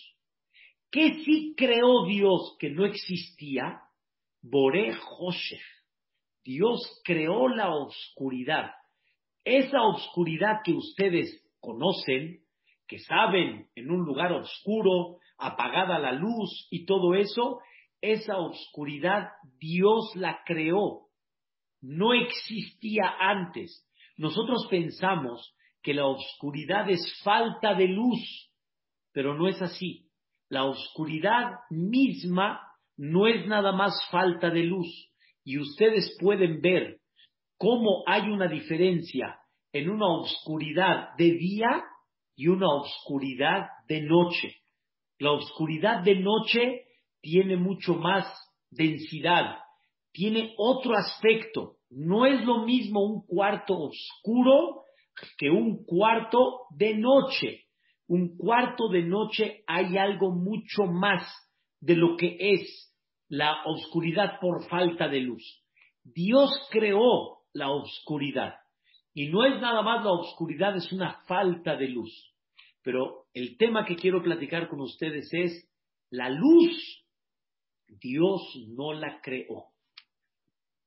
¿Qué 0.89 1.23
sí 1.25 1.53
creó 1.57 2.05
Dios 2.05 2.55
que 2.59 2.69
no 2.69 2.85
existía? 2.85 3.81
Boré 4.41 4.93
Hoshech. 5.19 5.61
Dios 6.43 7.01
creó 7.03 7.49
la 7.49 7.75
oscuridad. 7.75 8.71
Esa 9.43 9.81
oscuridad 9.81 10.61
que 10.63 10.71
ustedes 10.71 11.43
conocen, 11.59 12.39
que 12.87 12.99
saben 12.99 13.67
en 13.75 13.91
un 13.91 14.05
lugar 14.05 14.31
oscuro, 14.31 15.17
apagada 15.37 15.99
la 15.99 16.13
luz 16.13 16.67
y 16.71 16.85
todo 16.85 17.15
eso, 17.15 17.59
esa 18.01 18.37
oscuridad 18.37 19.29
Dios 19.59 20.11
la 20.15 20.39
creó. 20.45 21.07
No 21.81 22.13
existía 22.13 23.15
antes. 23.19 23.87
Nosotros 24.17 24.67
pensamos 24.69 25.55
que 25.81 25.93
la 25.93 26.05
oscuridad 26.05 26.89
es 26.89 27.01
falta 27.23 27.75
de 27.75 27.87
luz, 27.87 28.51
pero 29.13 29.35
no 29.35 29.47
es 29.47 29.61
así. 29.61 30.09
La 30.49 30.65
oscuridad 30.65 31.53
misma 31.69 32.61
no 32.97 33.27
es 33.27 33.45
nada 33.47 33.71
más 33.71 33.93
falta 34.09 34.49
de 34.49 34.63
luz. 34.63 34.87
Y 35.43 35.59
ustedes 35.59 36.17
pueden 36.19 36.61
ver 36.61 36.97
cómo 37.57 38.03
hay 38.07 38.29
una 38.29 38.47
diferencia 38.47 39.39
en 39.71 39.89
una 39.89 40.07
oscuridad 40.07 41.15
de 41.17 41.31
día 41.31 41.83
y 42.35 42.47
una 42.47 42.67
oscuridad 42.67 43.67
de 43.87 44.01
noche. 44.01 44.55
La 45.19 45.31
oscuridad 45.31 46.03
de 46.03 46.15
noche 46.15 46.86
tiene 47.21 47.57
mucho 47.57 47.95
más 47.95 48.25
densidad, 48.69 49.57
tiene 50.11 50.53
otro 50.57 50.95
aspecto. 50.95 51.77
No 51.89 52.25
es 52.25 52.43
lo 52.43 52.65
mismo 52.65 53.03
un 53.03 53.25
cuarto 53.25 53.77
oscuro 53.77 54.83
que 55.37 55.49
un 55.49 55.85
cuarto 55.85 56.65
de 56.71 56.95
noche. 56.95 57.63
Un 58.07 58.37
cuarto 58.37 58.87
de 58.89 59.03
noche 59.03 59.63
hay 59.67 59.97
algo 59.97 60.31
mucho 60.31 60.83
más 60.83 61.23
de 61.79 61.95
lo 61.95 62.15
que 62.15 62.37
es 62.39 62.93
la 63.29 63.63
oscuridad 63.65 64.39
por 64.39 64.67
falta 64.67 65.07
de 65.07 65.19
luz. 65.19 65.63
Dios 66.03 66.49
creó 66.71 67.39
la 67.53 67.69
oscuridad. 67.71 68.55
Y 69.13 69.29
no 69.29 69.43
es 69.45 69.59
nada 69.59 69.81
más 69.81 70.05
la 70.05 70.11
oscuridad, 70.11 70.75
es 70.75 70.91
una 70.91 71.21
falta 71.27 71.75
de 71.75 71.89
luz. 71.89 72.33
Pero 72.83 73.25
el 73.33 73.57
tema 73.57 73.85
que 73.85 73.95
quiero 73.95 74.23
platicar 74.23 74.69
con 74.69 74.79
ustedes 74.79 75.27
es 75.33 75.69
la 76.09 76.29
luz. 76.29 77.05
Dios 77.99 78.41
no 78.69 78.93
la 78.93 79.21
creó. 79.21 79.65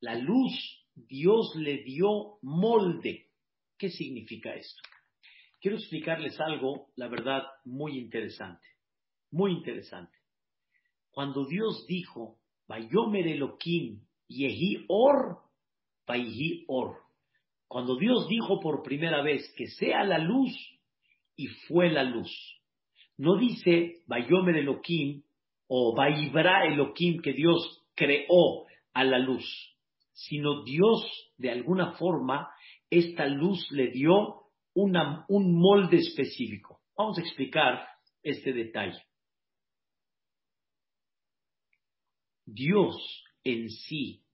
La 0.01 0.15
luz, 0.15 0.53
Dios 0.95 1.55
le 1.57 1.83
dio 1.83 2.39
molde. 2.43 3.27
¿Qué 3.77 3.91
significa 3.91 4.55
esto? 4.55 4.83
Quiero 5.61 5.77
explicarles 5.77 6.41
algo, 6.41 6.89
la 6.97 7.09
verdad, 7.09 7.43
muy 7.65 7.99
interesante. 7.99 8.67
Muy 9.31 9.53
interesante. 9.53 10.17
Cuando 11.11 11.47
Dios 11.47 11.87
dijo, 11.87 12.39
Vayomer 12.67 13.27
Elohim 13.27 14.01
Yehi 14.29 14.85
Or, 14.89 15.39
Vayhi 16.07 16.65
Or. 16.69 16.99
Cuando 17.69 17.97
Dios 17.97 18.29
dijo 18.29 18.61
por 18.61 18.83
primera 18.83 19.23
vez 19.23 19.53
que 19.57 19.67
sea 19.67 20.03
la 20.05 20.19
luz, 20.19 20.53
y 21.37 21.47
fue 21.47 21.91
la 21.91 22.05
luz. 22.05 22.31
No 23.17 23.39
dice 23.39 24.03
Vayomer 24.07 24.57
Elohim 24.57 25.23
o 25.73 25.95
Vaibra 25.95 26.67
Elohim 26.67 27.23
que 27.23 27.33
Dios 27.33 27.85
creó 27.95 28.67
a 28.93 29.05
la 29.05 29.21
luz, 29.21 29.45
sino 30.13 30.65
Dios 30.65 31.31
de 31.39 31.53
alguna 31.53 31.93
forma 31.93 32.49
esta 32.91 33.27
luz 33.27 33.71
le 33.71 33.93
dio 33.93 34.47
un 34.75 35.61
molde 35.61 35.99
específico. 35.99 36.81
Vamos 36.97 37.19
a 37.19 37.21
explicar 37.21 37.87
este 38.21 38.53
detalle. 38.53 39.01
Dios 42.45 43.25
en 43.45 43.71
sí 43.71 44.25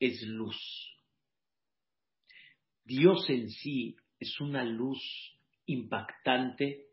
es 0.00 0.20
luz. 0.22 0.58
Dios 2.82 3.30
en 3.30 3.50
sí 3.50 3.96
es 4.18 4.40
una 4.40 4.64
luz 4.64 4.98
impactante, 5.66 6.88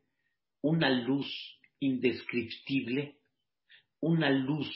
una 0.62 0.92
luz 0.92 1.28
indescriptible, 1.80 3.18
una 4.04 4.30
luz 4.30 4.70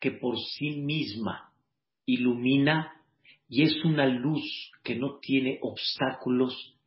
que 0.00 0.10
por 0.10 0.38
sí 0.38 0.70
misma 0.70 1.52
ilumina 2.06 2.92
y 3.46 3.62
es 3.62 3.84
una 3.84 4.06
luz 4.06 4.42
que 4.82 4.96
no 4.96 5.18
tiene 5.20 5.58
obstáculos 5.60 6.78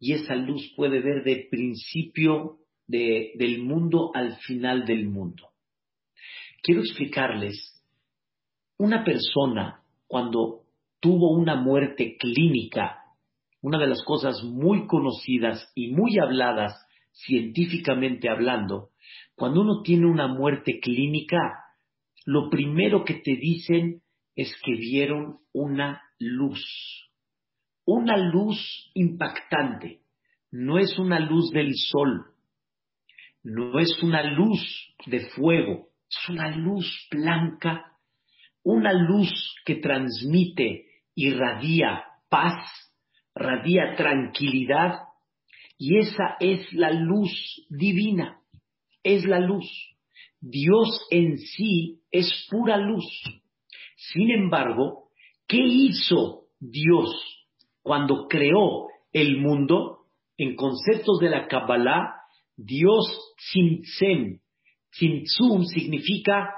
y 0.00 0.14
esa 0.14 0.34
luz 0.34 0.72
puede 0.74 1.00
ver 1.00 1.22
de 1.24 1.46
principio 1.50 2.58
del 2.86 3.62
mundo 3.62 4.10
al 4.14 4.36
final 4.38 4.84
del 4.86 5.08
mundo. 5.08 5.50
Quiero 6.62 6.80
explicarles, 6.80 7.84
una 8.78 9.04
persona 9.04 9.82
cuando 10.06 10.62
tuvo 11.00 11.32
una 11.36 11.56
muerte 11.56 12.16
clínica, 12.18 12.98
una 13.60 13.78
de 13.78 13.88
las 13.88 14.02
cosas 14.04 14.42
muy 14.42 14.86
conocidas 14.86 15.70
y 15.74 15.88
muy 15.88 16.18
habladas 16.18 16.74
científicamente 17.12 18.28
hablando, 18.28 18.90
cuando 19.42 19.62
uno 19.62 19.82
tiene 19.82 20.06
una 20.06 20.28
muerte 20.28 20.78
clínica, 20.80 21.36
lo 22.26 22.48
primero 22.48 23.02
que 23.04 23.14
te 23.14 23.34
dicen 23.34 24.00
es 24.36 24.54
que 24.64 24.70
vieron 24.70 25.38
una 25.52 26.00
luz. 26.20 26.64
Una 27.84 28.16
luz 28.16 28.92
impactante. 28.94 29.98
No 30.52 30.78
es 30.78 30.96
una 30.96 31.18
luz 31.18 31.50
del 31.50 31.72
sol, 31.74 32.26
no 33.42 33.80
es 33.80 34.00
una 34.04 34.22
luz 34.22 34.94
de 35.06 35.26
fuego, 35.30 35.88
es 36.08 36.28
una 36.28 36.56
luz 36.56 37.08
blanca, 37.10 37.96
una 38.62 38.92
luz 38.92 39.56
que 39.64 39.74
transmite 39.74 40.86
y 41.16 41.32
radia 41.32 42.04
paz, 42.30 42.64
radia 43.34 43.96
tranquilidad, 43.96 45.00
y 45.78 45.98
esa 45.98 46.36
es 46.38 46.72
la 46.74 46.92
luz 46.92 47.66
divina, 47.68 48.38
es 49.02 49.24
la 49.24 49.40
luz. 49.40 49.66
Dios 50.40 51.06
en 51.10 51.38
sí 51.38 52.00
es 52.10 52.46
pura 52.50 52.76
luz. 52.76 53.06
Sin 53.96 54.30
embargo, 54.30 55.08
¿qué 55.46 55.58
hizo 55.58 56.46
Dios 56.58 57.10
cuando 57.82 58.26
creó 58.28 58.88
el 59.12 59.38
mundo, 59.38 60.06
en 60.36 60.56
conceptos 60.56 61.18
de 61.20 61.28
la 61.28 61.46
Kabbalah, 61.46 62.14
Dios 62.56 63.34
Tzimtzem, 63.36 64.40
Tzimtzum 64.92 65.64
significa 65.64 66.54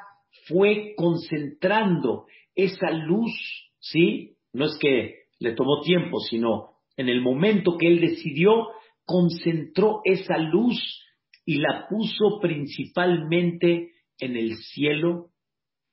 fue 0.47 0.95
concentrando 0.97 2.27
esa 2.55 2.91
luz, 2.91 3.33
¿sí? 3.81 4.37
No 4.53 4.67
es 4.67 4.77
que 4.79 5.15
le 5.39 5.53
tomó 5.55 5.81
tiempo, 5.83 6.21
sino 6.21 6.75
en 6.97 7.09
el 7.09 7.21
momento 7.21 7.77
que 7.77 7.89
él 7.89 8.01
decidió, 8.01 8.69
concentró 9.05 10.01
esa 10.05 10.39
luz 10.39 11.04
y 11.45 11.59
la 11.59 11.87
puso 11.89 12.41
principalmente 12.41 13.93
en 14.19 14.37
el 14.37 14.57
cielo, 14.57 15.31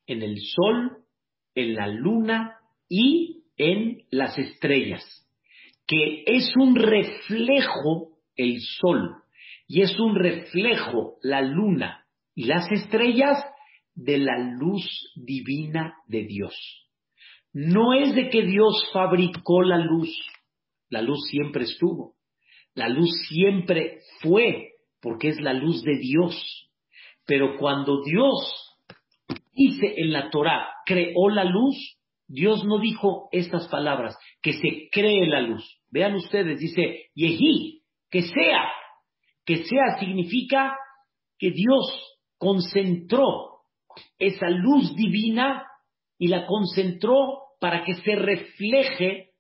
en 0.08 0.22
el 0.22 0.38
sol, 0.40 1.04
en 1.56 1.76
la 1.76 1.88
luna 1.88 2.58
y 2.88 3.44
en 3.58 4.04
las 4.10 4.38
estrellas 4.38 5.22
que 5.92 6.24
es 6.26 6.56
un 6.56 6.76
reflejo 6.76 8.12
el 8.38 8.62
sol 8.62 9.24
y 9.68 9.82
es 9.82 10.00
un 10.00 10.16
reflejo 10.16 11.18
la 11.22 11.42
luna 11.42 12.06
y 12.34 12.46
las 12.46 12.72
estrellas 12.72 13.44
de 13.94 14.18
la 14.20 14.38
luz 14.58 15.12
divina 15.16 15.96
de 16.08 16.24
Dios. 16.24 16.56
No 17.52 17.94
es 17.94 18.16
de 18.16 18.30
que 18.30 18.44
Dios 18.44 18.90
fabricó 18.94 19.64
la 19.64 19.80
luz, 19.80 20.10
la 20.90 21.02
luz 21.02 21.20
siempre 21.30 21.66
estuvo, 21.66 22.16
la 22.74 22.88
luz 22.88 23.10
siempre 23.28 24.00
fue, 24.22 24.71
porque 25.02 25.30
es 25.30 25.42
la 25.42 25.54
luz 25.54 25.84
de 25.84 25.98
Dios. 25.98 26.70
Pero 27.26 27.58
cuando 27.58 28.04
Dios 28.04 28.78
dice 29.54 29.94
en 29.98 30.12
la 30.12 30.30
Torah, 30.30 30.68
creó 30.86 31.30
la 31.30 31.44
luz, 31.44 31.98
Dios 32.28 32.64
no 32.64 32.80
dijo 32.80 33.28
estas 33.32 33.68
palabras, 33.68 34.18
que 34.42 34.54
se 34.54 34.90
cree 34.92 35.28
la 35.28 35.42
luz. 35.42 35.80
Vean 35.90 36.16
ustedes, 36.16 36.60
dice, 36.60 37.10
Yehi, 37.14 37.82
que 38.10 38.22
sea. 38.22 38.70
Que 39.46 39.58
sea 39.66 40.00
significa 40.00 40.78
que 41.38 41.52
Dios 41.52 42.18
concentró 42.38 43.64
esa 44.18 44.50
luz 44.50 44.96
divina 44.96 45.66
y 46.18 46.28
la 46.28 46.46
concentró 46.46 47.40
para 47.60 47.84
que 47.84 47.96
se 47.96 48.16
refleje 48.16 49.32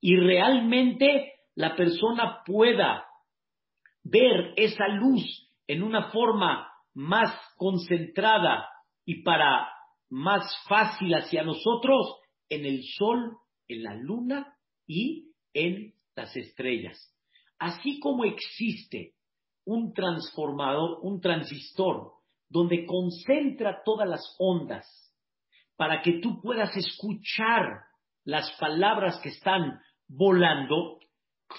y 0.00 0.16
realmente 0.16 1.32
la 1.54 1.76
persona 1.76 2.42
pueda 2.44 3.06
ver 4.04 4.52
esa 4.56 4.86
luz 4.88 5.50
en 5.66 5.82
una 5.82 6.10
forma 6.10 6.68
más 6.94 7.34
concentrada 7.56 8.68
y 9.04 9.22
para 9.22 9.68
más 10.10 10.44
fácil 10.68 11.14
hacia 11.14 11.42
nosotros 11.42 12.20
en 12.48 12.64
el 12.64 12.82
sol, 12.96 13.38
en 13.66 13.82
la 13.82 13.94
luna 13.94 14.54
y 14.86 15.32
en 15.52 15.94
las 16.14 16.36
estrellas. 16.36 17.12
Así 17.58 17.98
como 17.98 18.24
existe 18.24 19.14
un 19.64 19.92
transformador, 19.92 20.98
un 21.02 21.20
transistor, 21.20 22.12
donde 22.48 22.86
concentra 22.86 23.82
todas 23.84 24.08
las 24.08 24.36
ondas 24.38 24.86
para 25.76 26.02
que 26.02 26.20
tú 26.20 26.40
puedas 26.40 26.76
escuchar 26.76 27.80
las 28.24 28.52
palabras 28.60 29.18
que 29.22 29.30
están 29.30 29.80
volando, 30.06 30.98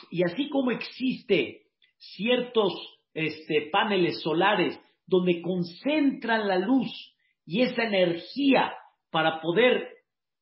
y 0.10 0.23
así 0.23 0.49
como 0.49 0.71
existe 0.71 1.64
ciertos 1.97 2.73
este, 3.13 3.69
paneles 3.71 4.21
solares 4.21 4.79
donde 5.05 5.41
concentran 5.41 6.47
la 6.47 6.58
luz 6.58 6.91
y 7.45 7.62
esa 7.62 7.84
energía 7.84 8.73
para 9.12 9.39
poder 9.41 9.89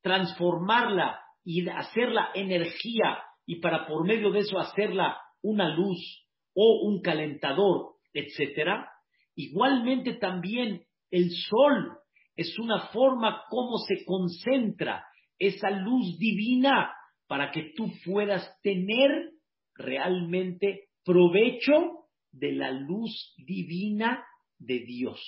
transformarla 0.02 1.20
y 1.44 1.68
hacerla 1.68 2.30
energía 2.34 3.22
y 3.46 3.60
para 3.60 3.86
por 3.86 4.06
medio 4.06 4.30
de 4.30 4.40
eso 4.40 4.58
hacerla 4.58 5.18
una 5.42 5.68
luz 5.74 6.26
o 6.54 6.88
un 6.88 7.02
calentador, 7.02 7.94
etcétera. 8.12 8.90
Igualmente 9.34 10.14
también 10.14 10.84
el 11.10 11.30
sol 11.30 11.98
es 12.36 12.58
una 12.58 12.88
forma 12.88 13.44
como 13.48 13.78
se 13.78 14.04
concentra 14.04 15.04
esa 15.38 15.70
luz 15.70 16.18
divina 16.18 16.92
para 17.26 17.50
que 17.50 17.72
tú 17.76 17.90
puedas 18.04 18.60
tener 18.62 19.30
realmente 19.74 20.88
provecho 21.04 22.06
de 22.32 22.52
la 22.52 22.70
luz 22.70 23.34
divina 23.38 24.24
de 24.58 24.80
Dios 24.80 25.20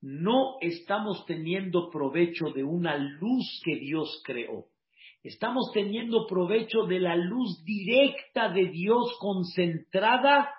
no 0.00 0.56
estamos 0.60 1.26
teniendo 1.26 1.90
provecho 1.90 2.50
de 2.54 2.64
una 2.64 2.96
luz 2.96 3.60
que 3.64 3.76
Dios 3.76 4.22
creó. 4.24 4.66
Estamos 5.22 5.70
teniendo 5.74 6.26
provecho 6.26 6.86
de 6.86 6.98
la 7.00 7.16
luz 7.16 7.62
directa 7.64 8.50
de 8.50 8.70
Dios 8.70 9.14
concentrada 9.18 10.50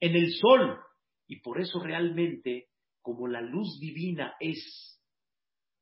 en 0.00 0.16
el 0.16 0.32
sol. 0.32 0.78
Y 1.26 1.40
por 1.40 1.60
eso 1.60 1.80
realmente, 1.80 2.68
como 3.02 3.28
la 3.28 3.42
luz 3.42 3.78
divina 3.78 4.34
es 4.40 4.98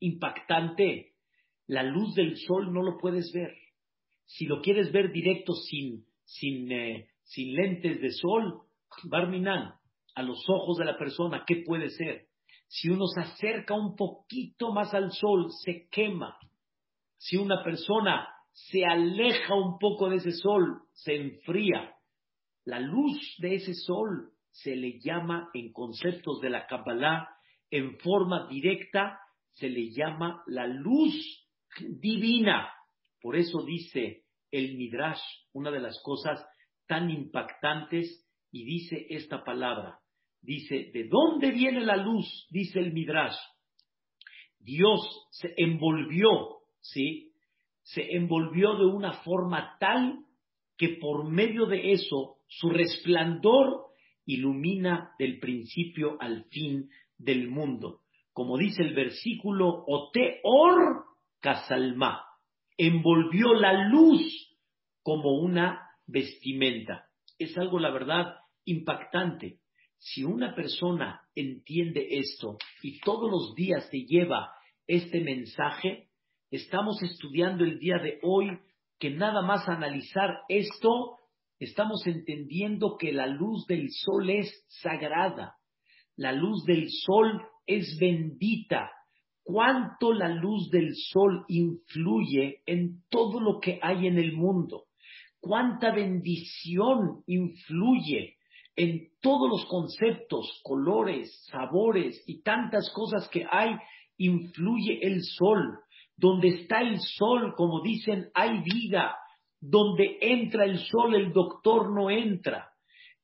impactante, 0.01 1.13
la 1.69 1.85
luz 1.85 2.15
del 2.15 2.37
sol 2.37 2.73
no 2.73 2.83
lo 2.83 2.99
puedes 2.99 3.31
ver. 3.33 3.55
Si 4.27 4.47
lo 4.47 4.61
quieres 4.61 4.91
ver 4.91 5.13
directo 5.13 5.53
sin, 5.53 6.05
sin, 6.25 6.73
eh, 6.73 7.09
sin 7.25 7.55
lentes 7.55 8.01
de 8.01 8.11
sol, 8.11 8.63
Barminan, 9.05 9.75
a 10.15 10.23
los 10.23 10.45
ojos 10.49 10.79
de 10.79 10.85
la 10.85 10.97
persona, 10.97 11.45
¿qué 11.47 11.65
puede 11.67 11.91
ser? 11.91 12.27
Si 12.69 12.89
uno 12.89 13.07
se 13.07 13.21
acerca 13.21 13.75
un 13.75 13.97
poquito 13.97 14.73
más 14.73 14.95
al 14.95 15.11
sol, 15.13 15.49
se 15.65 15.89
quema. 15.91 16.39
Si 17.17 17.37
una 17.37 17.63
persona 17.63 18.29
se 18.53 18.85
aleja 18.85 19.55
un 19.55 19.79
poco 19.79 20.09
de 20.09 20.17
ese 20.17 20.33
sol, 20.33 20.83
se 20.93 21.17
enfría. 21.17 21.95
La 22.65 22.81
luz 22.81 23.35
de 23.39 23.57
ese 23.57 23.75
sol 23.75 24.31
se 24.51 24.77
le 24.77 25.01
llama 25.01 25.51
en 25.53 25.73
conceptos 25.73 26.41
de 26.41 26.51
la 26.51 26.67
Kabbalah, 26.67 27.29
en 27.71 27.99
forma 27.99 28.47
directa, 28.49 29.19
se 29.53 29.69
le 29.69 29.91
llama 29.91 30.43
la 30.47 30.67
luz 30.67 31.49
divina. 31.81 32.69
Por 33.21 33.37
eso 33.37 33.65
dice 33.65 34.25
el 34.51 34.77
Midrash, 34.77 35.23
una 35.53 35.73
de 35.73 35.81
las 35.81 36.01
cosas 36.03 36.45
tan 36.87 37.11
impactantes, 37.11 38.25
y 38.51 38.65
dice 38.65 39.07
esta 39.11 39.43
palabra. 39.43 39.99
Dice, 40.41 40.91
¿de 40.93 41.09
dónde 41.09 41.51
viene 41.51 41.81
la 41.81 41.97
luz? 41.97 42.47
Dice 42.51 42.79
el 42.79 42.93
Midrash. 42.93 43.37
Dios 44.59 45.01
se 45.31 45.53
envolvió, 45.57 46.59
¿sí? 46.81 47.33
Se 47.83 48.15
envolvió 48.15 48.77
de 48.77 48.87
una 48.87 49.13
forma 49.25 49.77
tal 49.81 50.25
que 50.77 50.91
por 51.01 51.29
medio 51.29 51.67
de 51.67 51.93
eso 51.93 52.37
su 52.47 52.71
resplandor 52.71 53.87
ilumina 54.27 55.15
del 55.19 55.39
principio 55.39 56.17
al 56.21 56.45
fin 56.45 56.89
del 57.19 57.49
mundo. 57.49 58.01
Como 58.33 58.59
dice 58.59 58.83
el 58.83 58.95
versículo, 58.95 59.85
Oteor 59.87 61.05
Casalma, 61.41 62.25
envolvió 62.77 63.55
la 63.55 63.89
luz 63.89 64.23
como 65.03 65.39
una 65.39 65.84
vestimenta. 66.07 67.09
Es 67.39 67.57
algo, 67.59 67.79
la 67.79 67.91
verdad, 67.91 68.37
impactante. 68.65 69.61
Si 69.99 70.23
una 70.25 70.55
persona 70.55 71.23
entiende 71.35 72.07
esto 72.11 72.59
y 72.83 73.01
todos 73.01 73.31
los 73.31 73.55
días 73.55 73.89
se 73.91 74.05
lleva 74.05 74.53
este 74.87 75.21
mensaje, 75.21 76.09
estamos 76.51 77.03
estudiando 77.03 77.65
el 77.65 77.79
día 77.79 77.97
de 77.99 78.19
hoy 78.23 78.59
que 78.99 79.11
nada 79.11 79.43
más 79.43 79.69
analizar 79.69 80.41
esto, 80.49 81.19
estamos 81.59 82.07
entendiendo 82.07 82.97
que 82.99 83.13
la 83.13 83.27
luz 83.27 83.67
del 83.67 83.89
sol 83.91 84.29
es 84.31 84.65
sagrada, 84.69 85.57
la 86.17 86.33
luz 86.33 86.65
del 86.65 86.89
sol 86.91 87.43
es 87.67 87.97
bendita. 87.99 88.91
¿Cuánto 89.43 90.13
la 90.13 90.29
luz 90.29 90.71
del 90.71 90.95
sol 90.95 91.45
influye 91.49 92.63
en 92.67 93.03
todo 93.11 93.41
lo 93.41 93.61
que 93.61 93.79
hay 93.83 94.07
en 94.07 94.19
el 94.19 94.33
mundo? 94.33 94.84
¿Cuánta 95.45 95.91
bendición 95.91 97.23
influye 97.27 98.37
en 98.77 99.11
todos 99.21 99.51
los 99.51 99.67
conceptos, 99.67 100.59
colores, 100.65 101.45
sabores 101.51 102.25
y 102.27 102.43
tantas 102.43 102.91
cosas 102.95 103.29
que 103.29 103.45
hay? 103.51 103.77
Influye 104.17 105.01
el 105.03 105.23
sol. 105.23 105.81
Donde 106.17 106.49
está 106.49 106.81
el 106.81 106.99
sol, 106.99 107.53
como 107.59 107.83
dicen, 107.83 108.31
hay 108.33 108.63
vida. 108.63 109.17
Donde 109.61 110.17
entra 110.23 110.65
el 110.65 110.79
sol, 110.79 111.15
el 111.15 111.31
doctor 111.31 111.95
no 111.95 112.09
entra. 112.09 112.71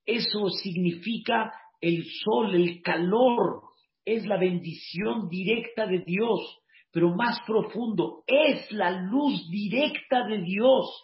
Eso 0.04 0.50
significa 0.50 1.50
el 1.80 2.04
sol, 2.22 2.54
el 2.54 2.83
calor, 2.83 3.62
es 4.04 4.26
la 4.26 4.37
bendición 4.37 5.30
directa 5.30 5.87
de 5.87 6.00
Dios, 6.00 6.59
pero 6.92 7.14
más 7.14 7.40
profundo, 7.46 8.24
es 8.26 8.70
la 8.72 8.90
luz 8.90 9.48
directa 9.48 10.26
de 10.26 10.42
Dios, 10.42 11.02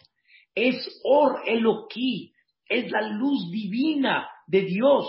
es 0.57 1.01
Or 1.05 1.43
Eloquí, 1.47 2.33
es 2.69 2.91
la 2.91 3.03
luz 3.03 3.51
divina 3.53 4.27
de 4.47 4.63
Dios. 4.63 5.09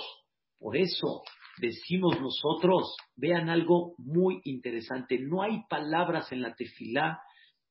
Por 0.59 0.77
eso 0.77 1.23
decimos 1.59 2.19
nosotros, 2.21 2.95
vean 3.15 3.49
algo 3.49 3.95
muy 3.97 4.41
interesante, 4.43 5.17
no 5.19 5.41
hay 5.41 5.63
palabras 5.69 6.31
en 6.31 6.41
la 6.41 6.53
tefilá 6.53 7.21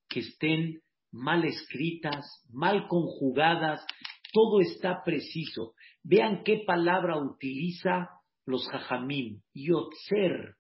que 0.09 0.21
estén 0.21 0.81
mal 1.12 1.45
escritas, 1.45 2.45
mal 2.51 2.89
conjugadas, 2.89 3.85
todo 4.33 4.61
está 4.61 5.03
preciso. 5.05 5.75
Vean 6.03 6.43
qué 6.45 6.62
palabra 6.67 7.19
utiliza 7.19 8.11
los 8.45 8.69
jajamim. 8.69 9.43
Yotzer, 9.55 10.57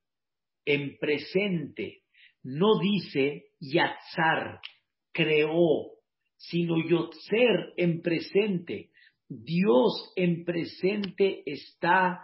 en 0.64 0.96
presente, 0.98 2.02
no 2.42 2.78
dice 2.78 3.46
yatzar, 3.60 4.60
creó, 5.12 5.95
sino 6.48 6.76
yotzer 6.88 7.74
en 7.76 8.02
presente. 8.02 8.90
Dios 9.28 10.12
en 10.16 10.44
presente 10.44 11.42
está 11.46 12.20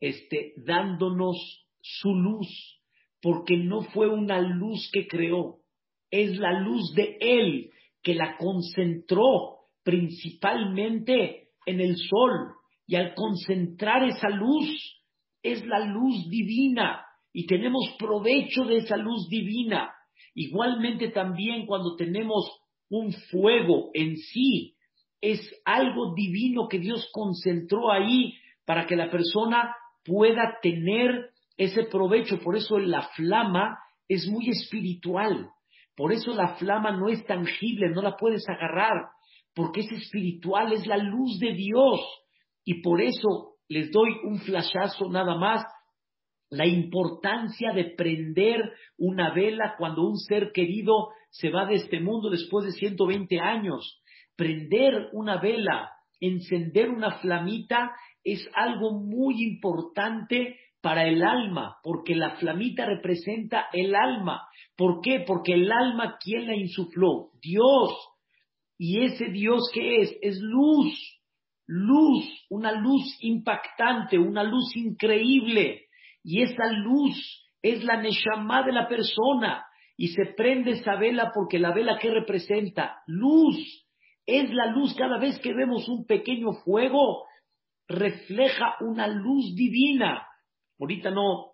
este, 0.00 0.54
dándonos 0.56 1.66
su 1.80 2.14
luz, 2.14 2.80
porque 3.20 3.56
no 3.56 3.82
fue 3.82 4.08
una 4.08 4.40
luz 4.40 4.90
que 4.92 5.06
creó, 5.06 5.60
es 6.10 6.36
la 6.36 6.60
luz 6.60 6.92
de 6.94 7.16
Él 7.20 7.70
que 8.02 8.14
la 8.14 8.36
concentró 8.36 9.68
principalmente 9.82 11.48
en 11.66 11.80
el 11.80 11.96
sol. 11.96 12.54
Y 12.86 12.96
al 12.96 13.14
concentrar 13.14 14.04
esa 14.04 14.28
luz, 14.28 15.02
es 15.42 15.64
la 15.66 15.80
luz 15.80 16.28
divina 16.28 17.04
y 17.32 17.46
tenemos 17.46 17.94
provecho 17.98 18.64
de 18.64 18.78
esa 18.78 18.96
luz 18.96 19.28
divina. 19.28 19.90
Igualmente 20.34 21.08
también 21.08 21.66
cuando 21.66 21.96
tenemos 21.96 22.61
un 22.92 23.12
fuego 23.30 23.90
en 23.94 24.18
sí, 24.18 24.76
es 25.20 25.40
algo 25.64 26.14
divino 26.14 26.68
que 26.68 26.78
Dios 26.78 27.08
concentró 27.12 27.90
ahí 27.90 28.34
para 28.66 28.86
que 28.86 28.96
la 28.96 29.10
persona 29.10 29.74
pueda 30.04 30.58
tener 30.60 31.30
ese 31.56 31.84
provecho. 31.84 32.38
Por 32.40 32.54
eso 32.54 32.78
la 32.78 33.02
flama 33.14 33.78
es 34.08 34.28
muy 34.28 34.50
espiritual. 34.50 35.48
Por 35.96 36.12
eso 36.12 36.34
la 36.34 36.56
flama 36.56 36.90
no 36.90 37.08
es 37.08 37.24
tangible, 37.24 37.88
no 37.90 38.02
la 38.02 38.16
puedes 38.16 38.46
agarrar, 38.48 39.08
porque 39.54 39.80
es 39.80 39.92
espiritual, 39.92 40.72
es 40.72 40.86
la 40.86 40.98
luz 40.98 41.38
de 41.38 41.54
Dios. 41.54 42.00
Y 42.64 42.82
por 42.82 43.00
eso 43.00 43.54
les 43.68 43.90
doy 43.90 44.10
un 44.24 44.38
flashazo 44.38 45.08
nada 45.08 45.36
más, 45.36 45.64
la 46.52 46.66
importancia 46.66 47.72
de 47.72 47.94
prender 47.96 48.60
una 48.98 49.32
vela 49.32 49.74
cuando 49.78 50.02
un 50.06 50.18
ser 50.18 50.52
querido 50.52 51.08
se 51.30 51.48
va 51.48 51.64
de 51.64 51.76
este 51.76 51.98
mundo 51.98 52.28
después 52.28 52.66
de 52.66 52.72
120 52.72 53.40
años. 53.40 54.02
Prender 54.36 55.08
una 55.14 55.40
vela, 55.40 55.90
encender 56.20 56.90
una 56.90 57.18
flamita 57.20 57.92
es 58.22 58.46
algo 58.54 58.92
muy 58.92 59.42
importante 59.42 60.58
para 60.82 61.08
el 61.08 61.24
alma, 61.24 61.78
porque 61.82 62.14
la 62.14 62.36
flamita 62.36 62.84
representa 62.84 63.68
el 63.72 63.94
alma. 63.94 64.46
¿Por 64.76 65.00
qué? 65.00 65.24
Porque 65.26 65.54
el 65.54 65.72
alma, 65.72 66.18
¿quién 66.22 66.46
la 66.46 66.54
insufló? 66.54 67.30
Dios. 67.40 67.92
Y 68.76 69.04
ese 69.04 69.30
Dios 69.30 69.70
que 69.72 70.02
es, 70.02 70.18
es 70.20 70.38
luz 70.38 70.92
luz, 71.66 72.24
una 72.50 72.72
luz 72.72 73.16
impactante, 73.20 74.18
una 74.18 74.42
luz 74.42 74.76
increíble. 74.76 75.86
Y 76.22 76.42
esa 76.42 76.66
luz 76.72 77.50
es 77.62 77.84
la 77.84 78.00
Neshama 78.00 78.62
de 78.64 78.72
la 78.72 78.88
persona. 78.88 79.64
Y 79.96 80.08
se 80.08 80.26
prende 80.36 80.72
esa 80.72 80.96
vela 80.96 81.30
porque 81.34 81.58
la 81.58 81.72
vela 81.72 81.98
que 81.98 82.10
representa 82.10 83.02
luz. 83.06 83.56
Es 84.26 84.52
la 84.52 84.66
luz 84.66 84.94
cada 84.94 85.18
vez 85.18 85.38
que 85.40 85.52
vemos 85.52 85.88
un 85.88 86.06
pequeño 86.06 86.52
fuego, 86.64 87.24
refleja 87.88 88.76
una 88.80 89.06
luz 89.08 89.54
divina. 89.54 90.26
Ahorita 90.78 91.10
no, 91.10 91.52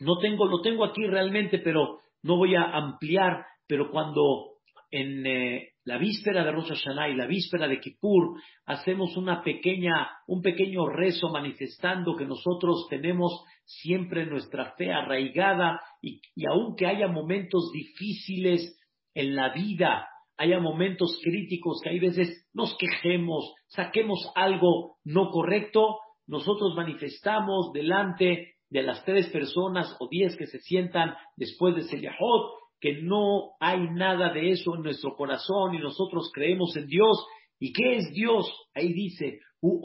no 0.00 0.18
tengo, 0.18 0.46
lo 0.46 0.60
tengo 0.62 0.84
aquí 0.84 1.06
realmente, 1.06 1.58
pero 1.58 2.00
no 2.22 2.36
voy 2.36 2.54
a 2.54 2.64
ampliar, 2.64 3.46
pero 3.66 3.90
cuando 3.90 4.56
en 4.90 5.26
eh, 5.26 5.68
la 5.86 5.98
víspera 5.98 6.44
de 6.44 6.50
Rosh 6.50 6.68
Hashanah 6.68 7.08
y 7.10 7.14
la 7.14 7.26
víspera 7.26 7.68
de 7.68 7.78
Kippur 7.78 8.40
hacemos 8.66 9.16
una 9.16 9.42
pequeña, 9.44 10.10
un 10.26 10.42
pequeño 10.42 10.88
rezo 10.88 11.28
manifestando 11.28 12.16
que 12.16 12.26
nosotros 12.26 12.88
tenemos 12.90 13.44
siempre 13.64 14.26
nuestra 14.26 14.72
fe 14.76 14.92
arraigada 14.92 15.80
y, 16.02 16.20
y 16.34 16.44
aunque 16.50 16.88
haya 16.88 17.06
momentos 17.06 17.70
difíciles 17.72 18.76
en 19.14 19.36
la 19.36 19.54
vida, 19.54 20.08
haya 20.36 20.58
momentos 20.58 21.20
críticos 21.22 21.80
que 21.80 21.90
hay 21.90 22.00
veces 22.00 22.48
nos 22.52 22.76
quejemos, 22.76 23.54
saquemos 23.68 24.18
algo 24.34 24.96
no 25.04 25.30
correcto, 25.30 25.98
nosotros 26.26 26.74
manifestamos 26.74 27.70
delante 27.72 28.54
de 28.70 28.82
las 28.82 29.04
tres 29.04 29.28
personas 29.28 29.96
o 30.00 30.08
diez 30.10 30.36
que 30.36 30.48
se 30.48 30.58
sientan 30.58 31.14
después 31.36 31.76
de 31.76 31.84
Selahot 31.84 32.65
que 32.80 33.02
no 33.02 33.52
hay 33.60 33.88
nada 33.90 34.32
de 34.32 34.50
eso 34.50 34.74
en 34.74 34.82
nuestro 34.82 35.14
corazón 35.16 35.74
y 35.74 35.78
nosotros 35.78 36.30
creemos 36.32 36.76
en 36.76 36.86
Dios. 36.86 37.26
¿Y 37.58 37.72
qué 37.72 37.96
es 37.96 38.12
Dios? 38.12 38.52
Ahí 38.74 38.92
dice, 38.92 39.40
U 39.60 39.80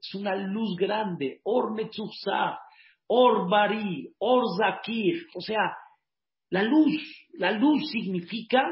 es 0.00 0.14
una 0.14 0.34
luz 0.34 0.76
grande, 0.76 1.40
or 1.44 1.74
metzufsa, 1.74 2.58
or 3.06 3.48
bari, 3.48 4.12
or 4.18 4.44
zakir, 4.58 5.26
o 5.34 5.40
sea, 5.40 5.76
la 6.50 6.62
luz, 6.62 6.94
la 7.34 7.52
luz 7.52 7.90
significa 7.90 8.62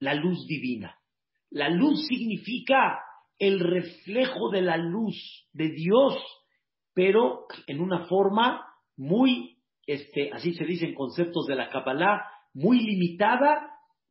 la 0.00 0.14
luz 0.14 0.46
divina. 0.46 0.96
La 1.50 1.68
luz 1.68 2.06
significa 2.06 2.98
el 3.38 3.60
reflejo 3.60 4.50
de 4.50 4.62
la 4.62 4.76
luz 4.76 5.48
de 5.52 5.70
Dios, 5.70 6.16
pero 6.94 7.46
en 7.66 7.80
una 7.80 8.06
forma 8.06 8.64
muy, 8.96 9.51
este, 9.86 10.30
así 10.32 10.54
se 10.54 10.64
dicen 10.64 10.94
conceptos 10.94 11.46
de 11.46 11.56
la 11.56 11.68
Kabbalah, 11.68 12.22
muy 12.54 12.80
limitada, 12.80 13.70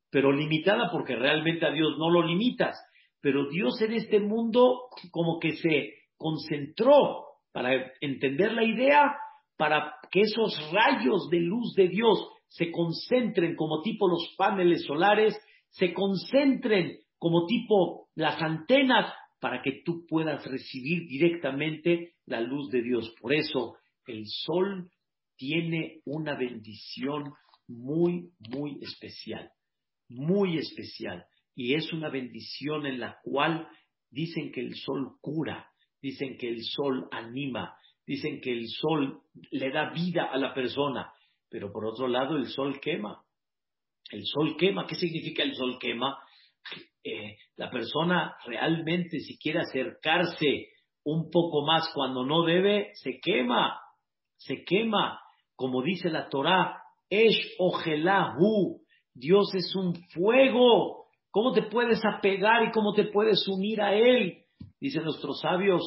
pero 0.10 0.32
limitada 0.32 0.90
porque 0.92 1.16
realmente 1.16 1.66
a 1.66 1.72
Dios 1.72 1.98
no 1.98 2.10
lo 2.10 2.26
limitas. 2.26 2.78
Pero 3.22 3.50
Dios 3.50 3.82
en 3.82 3.94
este 3.94 4.20
mundo 4.20 4.90
como 5.12 5.40
que 5.40 5.52
se 5.54 5.94
concentró 6.18 7.26
para 7.54 7.92
entender 8.02 8.54
la 8.54 8.64
idea, 8.64 9.16
para 9.58 9.96
que 10.10 10.22
esos 10.22 10.72
rayos 10.72 11.30
de 11.30 11.40
luz 11.40 11.74
de 11.76 11.88
Dios 11.88 12.30
se 12.48 12.72
concentren 12.72 13.56
como 13.56 13.82
tipo 13.82 14.08
los 14.08 14.34
paneles 14.38 14.84
solares, 14.86 15.38
se 15.70 15.94
concentren 15.94 16.98
como 17.18 17.46
tipo 17.46 18.10
las 18.16 18.42
antenas 18.42 19.14
para 19.40 19.62
que 19.62 19.82
tú 19.86 20.06
puedas 20.08 20.46
recibir 20.46 21.08
directamente 21.08 22.16
la 22.26 22.42
luz 22.42 22.70
de 22.70 22.82
Dios. 22.82 23.14
Por 23.22 23.34
eso 23.34 23.76
el 24.08 24.24
sol 24.26 24.90
tiene 25.42 26.02
una 26.06 26.36
bendición 26.36 27.34
muy, 27.68 28.30
muy 28.38 28.78
especial, 28.80 29.50
muy 30.08 30.60
especial. 30.60 31.26
Y 31.56 31.74
es 31.74 31.92
una 31.92 32.10
bendición 32.10 32.86
en 32.86 33.00
la 33.00 33.18
cual 33.24 33.68
dicen 34.12 34.52
que 34.52 34.62
el 34.62 34.76
sol 34.76 35.18
cura, 35.20 35.68
dicen 36.00 36.38
que 36.38 36.48
el 36.48 36.64
sol 36.64 37.08
anima, 37.12 37.76
dicen 38.06 38.40
que 38.40 38.52
el 38.52 38.68
sol 38.68 39.24
le 39.50 39.72
da 39.72 39.90
vida 39.90 40.26
a 40.26 40.38
la 40.38 40.54
persona, 40.54 41.12
pero 41.50 41.72
por 41.72 41.88
otro 41.88 42.08
lado 42.08 42.38
el 42.38 42.46
sol 42.46 42.80
quema. 42.80 43.24
El 44.12 44.24
sol 44.26 44.56
quema, 44.60 44.86
¿qué 44.86 44.94
significa 44.94 45.42
el 45.42 45.56
sol 45.56 45.80
quema? 45.80 46.20
Eh, 47.04 47.36
la 47.56 47.72
persona 47.72 48.36
realmente 48.46 49.20
si 49.22 49.40
quiere 49.40 49.62
acercarse 49.62 50.68
un 51.04 51.32
poco 51.32 51.66
más 51.66 51.90
cuando 51.96 52.24
no 52.24 52.44
debe, 52.44 52.92
se 52.94 53.20
quema, 53.20 53.80
se 54.38 54.64
quema. 54.64 55.20
Como 55.62 55.84
dice 55.84 56.10
la 56.10 56.28
Torah, 56.28 56.82
Esh 57.08 57.54
Ojelahu, 57.60 58.82
Dios 59.14 59.54
es 59.54 59.76
un 59.76 59.94
fuego. 60.10 61.06
¿Cómo 61.30 61.52
te 61.52 61.62
puedes 61.62 62.02
apegar 62.04 62.64
y 62.64 62.72
cómo 62.72 62.94
te 62.96 63.04
puedes 63.04 63.48
unir 63.48 63.80
a 63.80 63.94
Él? 63.94 64.40
Dicen 64.80 65.04
nuestros 65.04 65.40
sabios, 65.40 65.84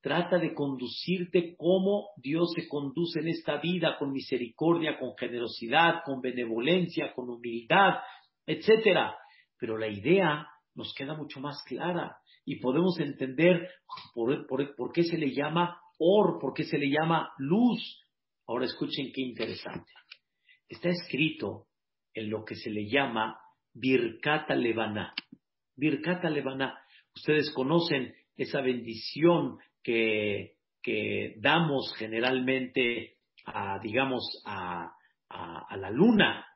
trata 0.00 0.38
de 0.38 0.54
conducirte 0.54 1.54
como 1.58 2.06
Dios 2.16 2.52
se 2.54 2.66
conduce 2.66 3.20
en 3.20 3.28
esta 3.28 3.58
vida, 3.58 3.98
con 3.98 4.12
misericordia, 4.12 4.98
con 4.98 5.14
generosidad, 5.14 5.96
con 6.06 6.22
benevolencia, 6.22 7.12
con 7.12 7.28
humildad, 7.28 7.96
etcétera. 8.46 9.14
Pero 9.58 9.76
la 9.76 9.88
idea 9.88 10.48
nos 10.74 10.94
queda 10.94 11.14
mucho 11.14 11.38
más 11.38 11.62
clara 11.64 12.16
y 12.46 12.60
podemos 12.60 12.98
entender 12.98 13.68
por, 14.14 14.90
qué 14.94 15.02
se 15.02 15.18
le 15.18 15.34
llama 15.34 15.78
or, 15.98 16.38
por 16.40 16.54
qué 16.54 16.64
se 16.64 16.78
le 16.78 16.88
llama 16.88 17.30
luz. 17.36 18.07
Ahora 18.48 18.64
escuchen 18.64 19.12
qué 19.12 19.20
interesante. 19.20 19.92
Está 20.66 20.88
escrito 20.88 21.66
en 22.14 22.30
lo 22.30 22.46
que 22.46 22.54
se 22.54 22.70
le 22.70 22.88
llama 22.88 23.38
Birkata 23.74 24.54
Levana. 24.54 25.12
Birkata 25.76 26.30
Levana. 26.30 26.78
Ustedes 27.14 27.52
conocen 27.52 28.14
esa 28.36 28.62
bendición 28.62 29.58
que, 29.82 30.54
damos 31.36 31.94
generalmente 31.98 33.18
a, 33.44 33.78
digamos, 33.82 34.42
a, 34.46 34.90
a 35.28 35.76
la 35.76 35.90
luna, 35.90 36.46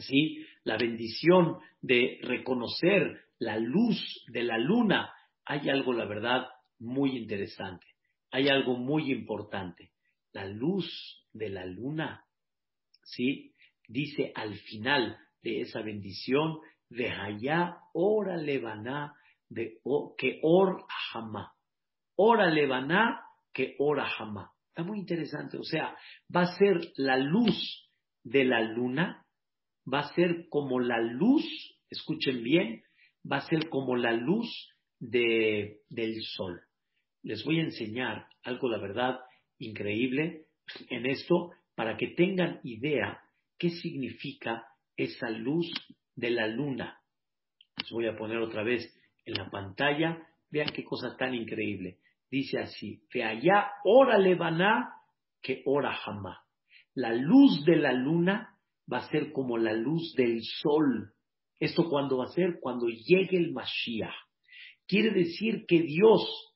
¿sí? 0.00 0.44
La 0.64 0.76
bendición 0.76 1.58
de 1.80 2.18
reconocer 2.22 3.20
la 3.38 3.56
luz 3.58 4.24
de 4.26 4.42
la 4.42 4.58
luna. 4.58 5.12
Hay 5.44 5.68
algo, 5.68 5.92
la 5.92 6.06
verdad, 6.06 6.48
muy 6.80 7.16
interesante. 7.16 7.86
Hay 8.32 8.48
algo 8.48 8.76
muy 8.76 9.12
importante. 9.12 9.92
La 10.36 10.44
luz 10.44 10.86
de 11.32 11.48
la 11.48 11.64
luna, 11.64 12.22
¿sí? 13.04 13.54
Dice 13.88 14.32
al 14.34 14.54
final 14.58 15.16
de 15.42 15.62
esa 15.62 15.80
bendición, 15.80 16.58
de 16.90 17.08
allá 17.08 17.78
ora 17.94 18.36
levaná, 18.36 19.14
de 19.48 19.80
que 20.18 20.38
or 20.42 20.84
jamá. 21.10 21.54
Ora 22.16 22.50
levaná, 22.50 23.22
que 23.54 23.76
ora 23.78 24.04
jamá. 24.04 24.52
Está 24.68 24.82
muy 24.82 24.98
interesante. 24.98 25.56
O 25.56 25.62
sea, 25.62 25.96
va 26.34 26.42
a 26.42 26.58
ser 26.58 26.82
la 26.96 27.16
luz 27.16 27.88
de 28.22 28.44
la 28.44 28.60
luna, 28.60 29.24
va 29.90 30.00
a 30.00 30.14
ser 30.14 30.50
como 30.50 30.80
la 30.80 31.00
luz, 31.00 31.46
escuchen 31.88 32.42
bien, 32.42 32.82
va 33.24 33.38
a 33.38 33.48
ser 33.48 33.70
como 33.70 33.96
la 33.96 34.12
luz 34.12 34.48
de, 34.98 35.80
del 35.88 36.20
sol. 36.20 36.60
Les 37.22 37.42
voy 37.42 37.60
a 37.60 37.64
enseñar 37.64 38.26
algo, 38.42 38.68
la 38.68 38.76
verdad, 38.76 39.20
increíble 39.58 40.46
en 40.88 41.06
esto 41.06 41.52
para 41.74 41.96
que 41.96 42.08
tengan 42.08 42.60
idea 42.64 43.20
qué 43.58 43.70
significa 43.70 44.66
esa 44.96 45.30
luz 45.30 45.70
de 46.14 46.30
la 46.30 46.46
luna. 46.46 46.98
Les 47.76 47.90
voy 47.90 48.06
a 48.06 48.16
poner 48.16 48.38
otra 48.38 48.62
vez 48.62 48.92
en 49.24 49.34
la 49.34 49.50
pantalla. 49.50 50.26
Vean 50.50 50.70
qué 50.72 50.84
cosa 50.84 51.16
tan 51.16 51.34
increíble. 51.34 51.98
Dice 52.30 52.58
así, 52.58 53.02
que 53.10 53.22
allá 53.22 53.70
ora 53.84 54.18
levaná 54.18 54.94
que 55.42 55.62
ora 55.66 55.94
jamá. 55.94 56.42
La 56.94 57.12
luz 57.12 57.64
de 57.64 57.76
la 57.76 57.92
luna 57.92 58.56
va 58.90 58.98
a 58.98 59.08
ser 59.10 59.32
como 59.32 59.58
la 59.58 59.74
luz 59.74 60.14
del 60.16 60.40
sol. 60.42 61.12
¿Esto 61.60 61.88
cuándo 61.88 62.18
va 62.18 62.24
a 62.24 62.34
ser? 62.34 62.58
Cuando 62.60 62.88
llegue 62.88 63.36
el 63.36 63.52
Mashiach. 63.52 64.14
Quiere 64.86 65.10
decir 65.10 65.66
que 65.66 65.82
Dios 65.82 66.55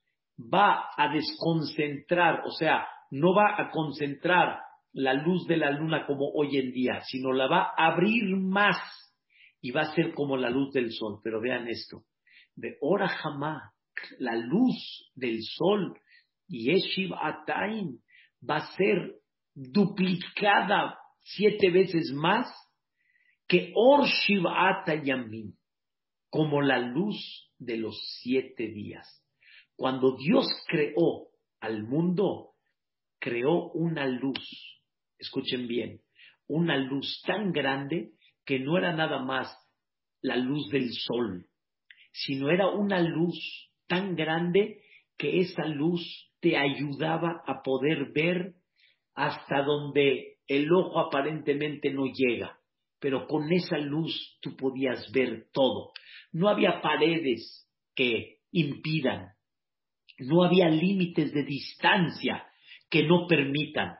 va 0.52 0.88
a 0.96 1.12
desconcentrar, 1.12 2.42
o 2.46 2.50
sea, 2.50 2.86
no 3.10 3.34
va 3.34 3.56
a 3.58 3.70
concentrar 3.70 4.60
la 4.92 5.14
luz 5.14 5.46
de 5.46 5.56
la 5.56 5.70
luna 5.70 6.06
como 6.06 6.30
hoy 6.30 6.56
en 6.56 6.72
día, 6.72 7.00
sino 7.02 7.32
la 7.32 7.46
va 7.46 7.72
a 7.76 7.92
abrir 7.92 8.36
más 8.36 8.76
y 9.60 9.70
va 9.70 9.82
a 9.82 9.94
ser 9.94 10.14
como 10.14 10.36
la 10.36 10.50
luz 10.50 10.72
del 10.72 10.92
sol. 10.92 11.20
Pero 11.22 11.40
vean 11.40 11.68
esto, 11.68 12.04
de 12.54 12.76
hora 12.80 13.08
jamás, 13.08 13.72
la 14.18 14.34
luz 14.36 15.10
del 15.14 15.42
sol, 15.42 15.98
Yeshiv 16.48 17.12
Ataim, 17.14 17.98
va 18.48 18.56
a 18.56 18.76
ser 18.76 19.16
duplicada 19.54 20.98
siete 21.22 21.70
veces 21.70 22.12
más 22.12 22.48
que 23.46 23.72
Or 23.74 24.06
Shivata 24.06 24.94
Yamin, 24.94 25.54
como 26.30 26.62
la 26.62 26.78
luz 26.78 27.50
de 27.58 27.76
los 27.76 28.00
siete 28.22 28.68
días. 28.68 29.19
Cuando 29.80 30.14
Dios 30.14 30.46
creó 30.66 31.28
al 31.58 31.84
mundo, 31.84 32.50
creó 33.18 33.70
una 33.72 34.06
luz, 34.06 34.78
escuchen 35.18 35.66
bien, 35.68 36.02
una 36.46 36.76
luz 36.76 37.22
tan 37.26 37.50
grande 37.50 38.10
que 38.44 38.58
no 38.58 38.76
era 38.76 38.92
nada 38.92 39.22
más 39.22 39.48
la 40.20 40.36
luz 40.36 40.68
del 40.68 40.90
sol, 40.92 41.46
sino 42.12 42.50
era 42.50 42.68
una 42.68 43.00
luz 43.00 43.72
tan 43.86 44.16
grande 44.16 44.82
que 45.16 45.40
esa 45.40 45.64
luz 45.64 46.30
te 46.40 46.58
ayudaba 46.58 47.42
a 47.46 47.62
poder 47.62 48.12
ver 48.12 48.56
hasta 49.14 49.62
donde 49.62 50.40
el 50.46 50.70
ojo 50.70 51.00
aparentemente 51.00 51.90
no 51.90 52.04
llega 52.04 52.54
pero 52.98 53.26
con 53.26 53.50
esa 53.50 53.78
luz 53.78 54.38
tú 54.42 54.54
podías 54.56 55.10
ver 55.10 55.46
todo. 55.54 55.92
No 56.32 56.50
había 56.50 56.82
paredes 56.82 57.66
que 57.94 58.40
impidan, 58.52 59.30
no 60.20 60.44
había 60.44 60.68
límites 60.68 61.32
de 61.32 61.44
distancia 61.44 62.46
que 62.88 63.04
no 63.04 63.26
permitan. 63.26 63.96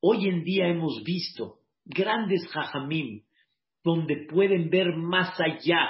Hoy 0.00 0.28
en 0.28 0.44
día 0.44 0.68
hemos 0.68 1.02
visto 1.02 1.60
grandes 1.84 2.46
jajamim 2.48 3.24
donde 3.82 4.26
pueden 4.28 4.70
ver 4.70 4.94
más 4.96 5.40
allá 5.40 5.88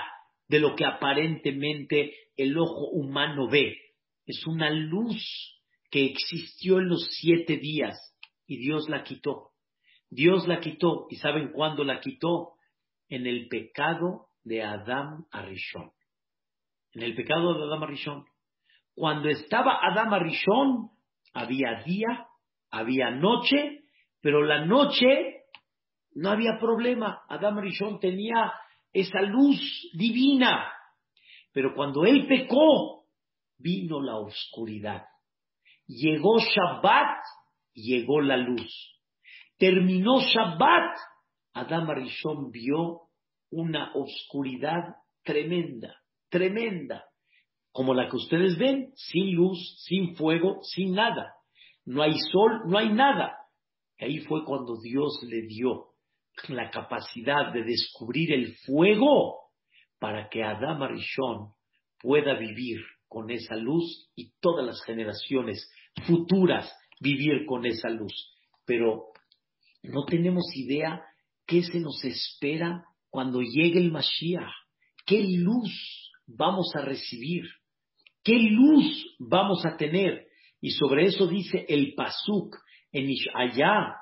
de 0.48 0.60
lo 0.60 0.74
que 0.76 0.84
aparentemente 0.84 2.14
el 2.36 2.56
ojo 2.56 2.88
humano 2.90 3.48
ve. 3.48 3.76
Es 4.26 4.46
una 4.46 4.70
luz 4.70 5.16
que 5.90 6.04
existió 6.04 6.78
en 6.78 6.88
los 6.88 7.08
siete 7.20 7.56
días 7.56 7.96
y 8.46 8.58
Dios 8.58 8.88
la 8.88 9.02
quitó. 9.02 9.50
Dios 10.10 10.46
la 10.46 10.60
quitó. 10.60 11.06
¿Y 11.10 11.16
saben 11.16 11.52
cuándo 11.52 11.84
la 11.84 12.00
quitó? 12.00 12.54
En 13.08 13.26
el 13.26 13.48
pecado 13.48 14.28
de 14.44 14.62
Adam 14.62 15.26
Arishon. 15.30 15.90
En 16.92 17.02
el 17.02 17.14
pecado 17.14 17.54
de 17.54 17.64
Adam 17.64 17.82
Arishon. 17.82 18.24
Cuando 18.98 19.28
estaba 19.28 19.78
Adam 19.80 20.12
Arishon, 20.12 20.90
había 21.32 21.84
día, 21.84 22.26
había 22.68 23.12
noche, 23.12 23.84
pero 24.20 24.42
la 24.42 24.64
noche 24.64 25.44
no 26.16 26.30
había 26.30 26.58
problema. 26.58 27.20
Adam 27.28 27.58
Arishon 27.58 28.00
tenía 28.00 28.52
esa 28.92 29.22
luz 29.22 29.60
divina. 29.94 30.72
Pero 31.52 31.76
cuando 31.76 32.04
él 32.06 32.26
pecó, 32.26 33.04
vino 33.56 34.02
la 34.02 34.16
oscuridad. 34.16 35.04
Llegó 35.86 36.40
Shabbat, 36.40 37.20
llegó 37.74 38.20
la 38.20 38.36
luz. 38.36 39.00
Terminó 39.58 40.18
Shabbat, 40.22 40.96
Adam 41.52 41.88
Arishon 41.88 42.50
vio 42.50 43.02
una 43.50 43.92
oscuridad 43.94 44.96
tremenda, 45.22 45.94
tremenda. 46.28 47.04
Como 47.78 47.94
la 47.94 48.08
que 48.08 48.16
ustedes 48.16 48.58
ven, 48.58 48.90
sin 48.96 49.36
luz, 49.36 49.56
sin 49.86 50.16
fuego, 50.16 50.58
sin 50.64 50.94
nada. 50.94 51.34
No 51.84 52.02
hay 52.02 52.18
sol, 52.32 52.62
no 52.66 52.76
hay 52.76 52.88
nada. 52.88 53.36
ahí 54.00 54.18
fue 54.18 54.44
cuando 54.44 54.80
Dios 54.82 55.20
le 55.22 55.42
dio 55.42 55.90
la 56.48 56.70
capacidad 56.70 57.52
de 57.52 57.62
descubrir 57.62 58.32
el 58.32 58.56
fuego 58.66 59.52
para 60.00 60.28
que 60.28 60.42
Adam 60.42 60.82
Arishon 60.82 61.52
pueda 62.00 62.34
vivir 62.34 62.80
con 63.06 63.30
esa 63.30 63.54
luz 63.54 64.10
y 64.16 64.32
todas 64.40 64.66
las 64.66 64.82
generaciones 64.82 65.70
futuras 66.04 66.68
vivir 67.00 67.46
con 67.46 67.64
esa 67.64 67.90
luz. 67.90 68.12
Pero 68.66 69.12
no 69.84 70.04
tenemos 70.04 70.46
idea 70.56 71.00
qué 71.46 71.62
se 71.62 71.78
nos 71.78 72.04
espera 72.04 72.82
cuando 73.08 73.40
llegue 73.40 73.78
el 73.78 73.92
Mashiach, 73.92 74.50
qué 75.06 75.22
luz 75.22 76.10
vamos 76.26 76.74
a 76.74 76.80
recibir, 76.80 77.44
qué 78.28 78.38
luz 78.50 79.16
vamos 79.18 79.64
a 79.64 79.78
tener. 79.78 80.26
Y 80.60 80.70
sobre 80.72 81.06
eso 81.06 81.26
dice 81.26 81.64
el 81.66 81.94
Pasuk 81.94 82.56
en 82.92 83.08
Ishaya, 83.08 83.94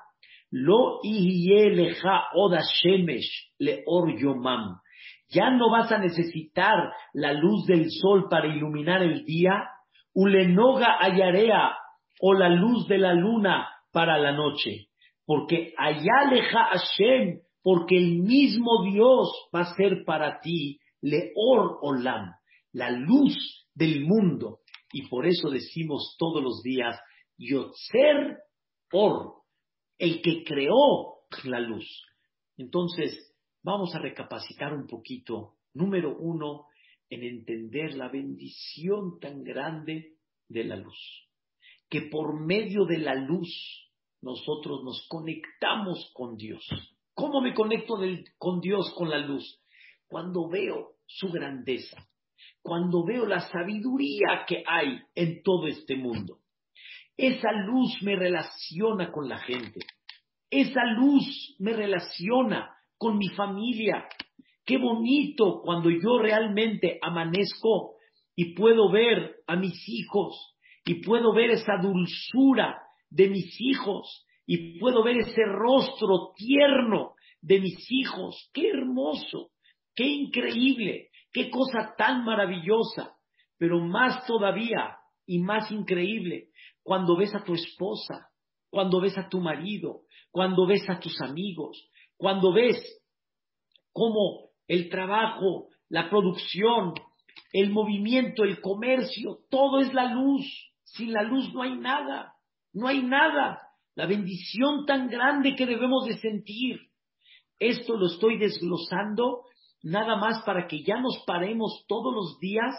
Lo 0.51 0.99
leja 1.01 2.25
oda 2.33 2.59
shemesh 2.61 3.53
leor 3.57 4.19
yomam. 4.19 4.81
Ya 5.29 5.49
no 5.51 5.69
vas 5.71 5.91
a 5.91 5.99
necesitar 5.99 6.91
la 7.13 7.31
luz 7.33 7.65
del 7.67 7.89
sol 7.89 8.27
para 8.29 8.47
iluminar 8.47 9.01
el 9.01 9.23
día, 9.23 9.69
ulenoga 10.13 10.97
ayarea 10.99 11.77
o 12.19 12.33
la 12.33 12.49
luz 12.49 12.87
de 12.87 12.97
la 12.97 13.13
luna 13.13 13.69
para 13.93 14.17
la 14.17 14.33
noche. 14.33 14.87
Porque 15.25 15.73
allá 15.77 16.31
leja 16.31 16.65
Hashem, 16.65 17.39
porque 17.61 17.97
el 17.97 18.19
mismo 18.23 18.83
Dios 18.91 19.29
va 19.55 19.61
a 19.61 19.75
ser 19.75 20.03
para 20.05 20.39
ti 20.39 20.79
leor 21.01 21.77
olam, 21.81 22.33
la 22.73 22.91
luz 22.91 23.66
del 23.77 24.05
mundo. 24.05 24.61
Y 24.91 25.07
por 25.07 25.27
eso 25.27 25.49
decimos 25.49 26.15
todos 26.17 26.43
los 26.43 26.61
días, 26.63 26.99
Yotzer 27.37 28.39
Or, 28.91 29.43
el 29.99 30.21
que 30.21 30.43
creó 30.43 31.17
la 31.43 31.59
luz. 31.59 31.85
Entonces, 32.57 33.35
vamos 33.61 33.93
a 33.93 33.99
recapacitar 33.99 34.73
un 34.73 34.87
poquito. 34.87 35.55
Número 35.73 36.17
uno, 36.17 36.65
en 37.09 37.23
entender 37.23 37.95
la 37.95 38.09
bendición 38.09 39.19
tan 39.19 39.43
grande 39.43 40.15
de 40.47 40.63
la 40.63 40.77
luz. 40.77 40.97
Que 41.89 42.03
por 42.03 42.39
medio 42.39 42.85
de 42.85 42.97
la 42.97 43.15
luz 43.15 43.49
nosotros 44.21 44.83
nos 44.83 45.05
conectamos 45.07 46.11
con 46.13 46.35
Dios. 46.37 46.65
¿Cómo 47.13 47.41
me 47.41 47.53
conecto 47.53 47.95
con 48.37 48.59
Dios 48.59 48.93
con 48.95 49.09
la 49.09 49.19
luz? 49.19 49.61
Cuando 50.07 50.49
veo 50.49 50.95
su 51.05 51.29
grandeza, 51.29 52.07
cuando 52.67 53.05
veo 53.05 53.25
la 53.25 53.39
sabiduría 53.39 54.43
que 54.45 54.61
hay 54.67 54.99
en 55.15 55.41
todo 55.41 55.67
este 55.67 55.95
mundo. 55.95 56.39
Esa 57.15 57.49
luz 57.53 57.97
me 58.01 58.17
relaciona 58.17 59.09
con 59.09 59.29
la 59.29 59.37
gente. 59.37 59.79
Esa 60.51 60.83
luz 60.83 61.55
me 61.59 61.71
relaciona 61.71 62.69
con 62.97 63.17
mi 63.17 63.29
familia. 63.29 64.05
Qué 64.65 64.77
bonito 64.77 65.61
cuando 65.63 65.89
yo 65.89 66.19
realmente 66.19 66.99
amanezco 67.01 67.95
y 68.35 68.53
puedo 68.53 68.91
ver 68.91 69.37
a 69.47 69.55
mis 69.55 69.81
hijos 69.87 70.57
y 70.83 70.95
puedo 71.05 71.33
ver 71.33 71.51
esa 71.51 71.77
dulzura 71.81 72.81
de 73.09 73.29
mis 73.29 73.55
hijos 73.61 74.27
y 74.45 74.77
puedo 74.77 75.05
ver 75.05 75.19
ese 75.19 75.43
rostro 75.45 76.33
tierno 76.35 77.13
de 77.41 77.61
mis 77.61 77.79
hijos. 77.89 78.49
Qué 78.53 78.71
hermoso, 78.71 79.51
qué 79.95 80.05
increíble, 80.05 81.06
qué 81.31 81.49
cosa 81.49 81.95
tan 81.97 82.23
maravillosa. 82.23 83.13
Pero 83.57 83.79
más 83.79 84.25
todavía 84.25 84.97
y 85.25 85.39
más 85.39 85.71
increíble 85.71 86.49
cuando 86.83 87.17
ves 87.17 87.35
a 87.35 87.43
tu 87.43 87.53
esposa, 87.53 88.29
cuando 88.69 89.01
ves 89.01 89.17
a 89.17 89.27
tu 89.27 89.39
marido, 89.39 90.03
cuando 90.31 90.65
ves 90.65 90.89
a 90.89 90.99
tus 90.99 91.19
amigos, 91.21 91.89
cuando 92.15 92.53
ves 92.53 92.81
cómo 93.91 94.51
el 94.67 94.89
trabajo, 94.89 95.67
la 95.89 96.09
producción, 96.09 96.93
el 97.51 97.71
movimiento, 97.71 98.43
el 98.43 98.61
comercio, 98.61 99.39
todo 99.49 99.79
es 99.79 99.93
la 99.93 100.13
luz. 100.13 100.45
Sin 100.83 101.11
la 101.11 101.23
luz 101.23 101.53
no 101.53 101.63
hay 101.63 101.75
nada, 101.77 102.33
no 102.73 102.87
hay 102.87 103.01
nada. 103.01 103.61
La 103.95 104.05
bendición 104.05 104.85
tan 104.85 105.09
grande 105.09 105.55
que 105.55 105.65
debemos 105.65 106.05
de 106.05 106.17
sentir. 106.17 106.79
Esto 107.59 107.97
lo 107.97 108.07
estoy 108.07 108.37
desglosando 108.37 109.43
nada 109.83 110.15
más 110.17 110.43
para 110.43 110.67
que 110.67 110.83
ya 110.83 110.99
nos 110.99 111.23
paremos 111.25 111.85
todos 111.87 112.13
los 112.13 112.39
días 112.39 112.73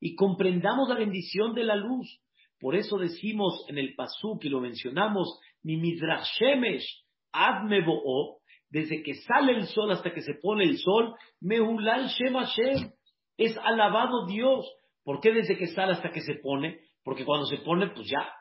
y 0.00 0.14
comprendamos 0.14 0.88
la 0.88 0.96
bendición 0.96 1.54
de 1.54 1.64
la 1.64 1.76
luz. 1.76 2.20
Por 2.58 2.76
eso 2.76 2.98
decimos 2.98 3.64
en 3.68 3.78
el 3.78 3.94
Pasú 3.94 4.38
que 4.38 4.50
lo 4.50 4.60
mencionamos, 4.60 5.40
mi 5.62 5.76
midrash 5.76 6.26
shemesh 6.38 7.04
admebo'o, 7.32 8.40
desde 8.68 9.02
que 9.02 9.14
sale 9.14 9.52
el 9.52 9.66
sol 9.66 9.90
hasta 9.90 10.12
que 10.12 10.22
se 10.22 10.34
pone 10.34 10.64
el 10.64 10.78
sol, 10.78 11.14
mehulal 11.40 12.08
shem 12.08 12.34
Hashem, 12.34 12.92
es 13.36 13.56
alabado 13.58 14.26
Dios. 14.26 14.66
¿Por 15.02 15.20
qué 15.20 15.32
desde 15.32 15.56
que 15.56 15.68
sale 15.68 15.92
hasta 15.92 16.10
que 16.10 16.20
se 16.20 16.34
pone? 16.34 16.80
Porque 17.02 17.24
cuando 17.24 17.46
se 17.46 17.58
pone, 17.58 17.88
pues 17.88 18.08
ya, 18.08 18.32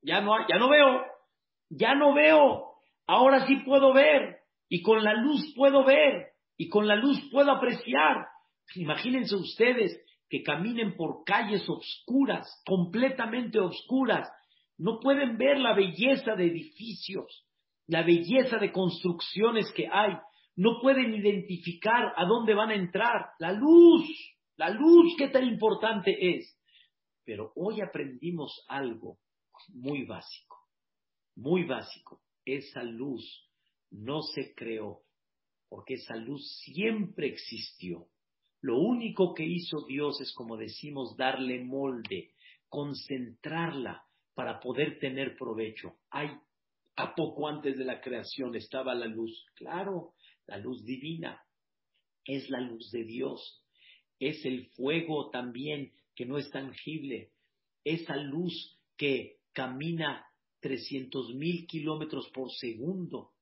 ya 0.00 0.20
no, 0.20 0.32
ya 0.48 0.58
no 0.58 0.68
veo, 0.68 1.02
ya 1.68 1.94
no 1.94 2.14
veo, 2.14 2.72
ahora 3.06 3.46
sí 3.46 3.56
puedo 3.64 3.92
ver, 3.92 4.38
y 4.68 4.82
con 4.82 5.02
la 5.02 5.14
luz 5.14 5.52
puedo 5.56 5.84
ver, 5.84 6.31
y 6.56 6.68
con 6.68 6.86
la 6.86 6.96
luz 6.96 7.18
puedo 7.30 7.50
apreciar. 7.50 8.26
Imagínense 8.74 9.36
ustedes 9.36 9.98
que 10.28 10.42
caminen 10.42 10.96
por 10.96 11.24
calles 11.24 11.68
oscuras, 11.68 12.46
completamente 12.64 13.58
oscuras, 13.60 14.28
no 14.78 14.98
pueden 15.00 15.36
ver 15.36 15.58
la 15.58 15.74
belleza 15.74 16.34
de 16.34 16.46
edificios, 16.46 17.46
la 17.86 18.02
belleza 18.02 18.56
de 18.58 18.72
construcciones 18.72 19.70
que 19.72 19.86
hay, 19.92 20.16
no 20.56 20.80
pueden 20.80 21.14
identificar 21.14 22.12
a 22.16 22.24
dónde 22.24 22.54
van 22.54 22.70
a 22.70 22.74
entrar. 22.74 23.26
La 23.38 23.52
luz, 23.52 24.04
la 24.56 24.70
luz, 24.70 25.14
qué 25.18 25.28
tan 25.28 25.44
importante 25.44 26.16
es. 26.36 26.58
Pero 27.24 27.52
hoy 27.54 27.80
aprendimos 27.80 28.64
algo 28.68 29.18
muy 29.68 30.04
básico, 30.04 30.56
muy 31.36 31.64
básico. 31.64 32.20
Esa 32.44 32.82
luz 32.82 33.48
no 33.90 34.22
se 34.22 34.54
creó, 34.54 35.02
porque 35.72 35.94
esa 35.94 36.16
luz 36.16 36.46
siempre 36.66 37.28
existió. 37.28 38.06
Lo 38.60 38.78
único 38.78 39.32
que 39.32 39.46
hizo 39.46 39.86
Dios 39.86 40.20
es, 40.20 40.30
como 40.34 40.58
decimos, 40.58 41.16
darle 41.16 41.64
molde, 41.64 42.34
concentrarla 42.68 44.04
para 44.34 44.60
poder 44.60 44.98
tener 44.98 45.34
provecho. 45.34 45.94
Hay, 46.10 46.28
a 46.96 47.14
poco 47.14 47.48
antes 47.48 47.78
de 47.78 47.86
la 47.86 48.02
creación 48.02 48.54
estaba 48.54 48.94
la 48.94 49.06
luz. 49.06 49.46
Claro, 49.54 50.12
la 50.46 50.58
luz 50.58 50.84
divina 50.84 51.42
es 52.26 52.50
la 52.50 52.60
luz 52.60 52.90
de 52.90 53.04
Dios. 53.04 53.64
Es 54.20 54.44
el 54.44 54.66
fuego 54.72 55.30
también 55.30 55.94
que 56.14 56.26
no 56.26 56.36
es 56.36 56.50
tangible. 56.50 57.30
Esa 57.82 58.16
luz 58.18 58.78
que 58.98 59.38
camina 59.54 60.26
300 60.60 61.34
mil 61.34 61.66
kilómetros 61.66 62.28
por 62.28 62.52
segundo 62.52 63.32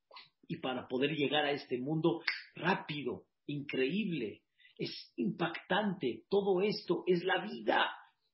y 0.51 0.57
para 0.57 0.89
poder 0.89 1.13
llegar 1.13 1.45
a 1.45 1.53
este 1.53 1.79
mundo 1.79 2.23
rápido, 2.57 3.23
increíble 3.47 4.43
es 4.77 5.13
impactante. 5.15 6.25
Todo 6.29 6.61
esto 6.61 7.05
es 7.07 7.23
la 7.23 7.47
vida. 7.47 7.89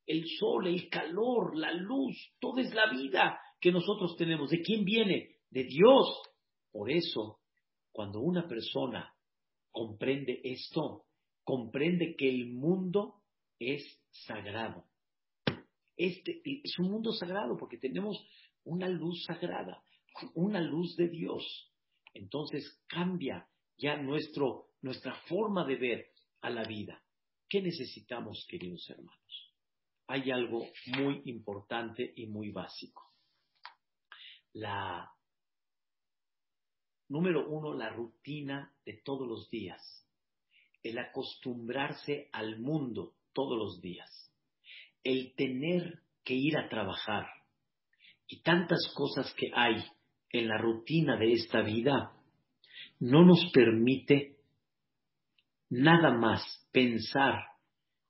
El 0.07 0.25
sol, 0.39 0.67
el 0.67 0.89
calor, 0.89 1.55
la 1.59 1.73
luz, 1.75 2.17
todo 2.41 2.59
es 2.61 2.73
la 2.73 2.91
vida 2.91 3.39
que 3.61 3.71
nosotros 3.71 4.17
tenemos. 4.17 4.49
¿De 4.49 4.63
quién 4.63 4.83
viene? 4.87 5.29
De 5.51 5.65
Dios. 5.65 6.23
Por 6.73 6.91
eso, 6.91 7.41
cuando 7.93 8.21
una 8.21 8.49
persona 8.49 9.13
comprende 9.71 10.41
esto, 10.43 11.05
comprende 11.45 12.17
que 12.17 12.31
el 12.31 12.47
mundo 12.47 13.17
es 13.59 13.83
sagrado. 14.11 14.87
Este 15.99 16.41
es 16.65 16.79
un 16.79 16.93
mundo 16.93 17.13
sagrado 17.13 17.59
porque 17.59 17.77
tenemos 17.77 18.27
una 18.65 18.89
luz 18.89 19.23
sagrada, 19.25 19.83
una 20.35 20.63
luz 20.63 20.97
de 20.97 21.09
Dios. 21.09 21.76
Entonces 22.17 22.83
cambia 22.87 23.47
ya 23.77 23.97
nuestro, 23.97 24.71
nuestra 24.81 25.15
forma 25.29 25.67
de 25.67 25.77
ver 25.77 26.11
a 26.41 26.49
la 26.49 26.63
vida. 26.65 27.03
¿Qué 27.49 27.61
necesitamos, 27.61 28.47
queridos 28.49 28.89
hermanos? 28.89 29.55
Hay 30.07 30.31
algo 30.31 30.67
muy 30.87 31.23
importante 31.27 32.13
y 32.17 32.27
muy 32.27 32.51
básico. 32.51 33.13
La 34.55 35.13
número 37.09 37.49
uno, 37.49 37.75
la 37.75 37.91
rutina 37.91 38.73
de 38.85 38.95
todos 39.05 39.29
los 39.29 39.51
días. 39.51 40.09
El 40.83 40.99
acostumbrarse 40.99 42.31
al 42.33 42.59
mundo 42.59 43.15
todos 43.35 43.59
los 43.59 43.83
días. 43.83 44.33
El 45.05 45.35
tener 45.35 46.03
que 46.25 46.35
ir 46.35 46.57
a 46.57 46.69
trabajar. 46.69 47.27
Y 48.27 48.41
tantas 48.41 48.91
cosas 48.95 49.33
que 49.35 49.51
hay 49.55 49.85
en 50.39 50.49
la 50.49 50.59
rutina 50.59 51.17
de 51.17 51.33
esta 51.33 51.63
vida 51.63 52.13
no 53.01 53.25
nos 53.25 53.51
permite 53.53 54.37
nada 55.69 56.13
más 56.13 56.43
pensar 56.73 57.35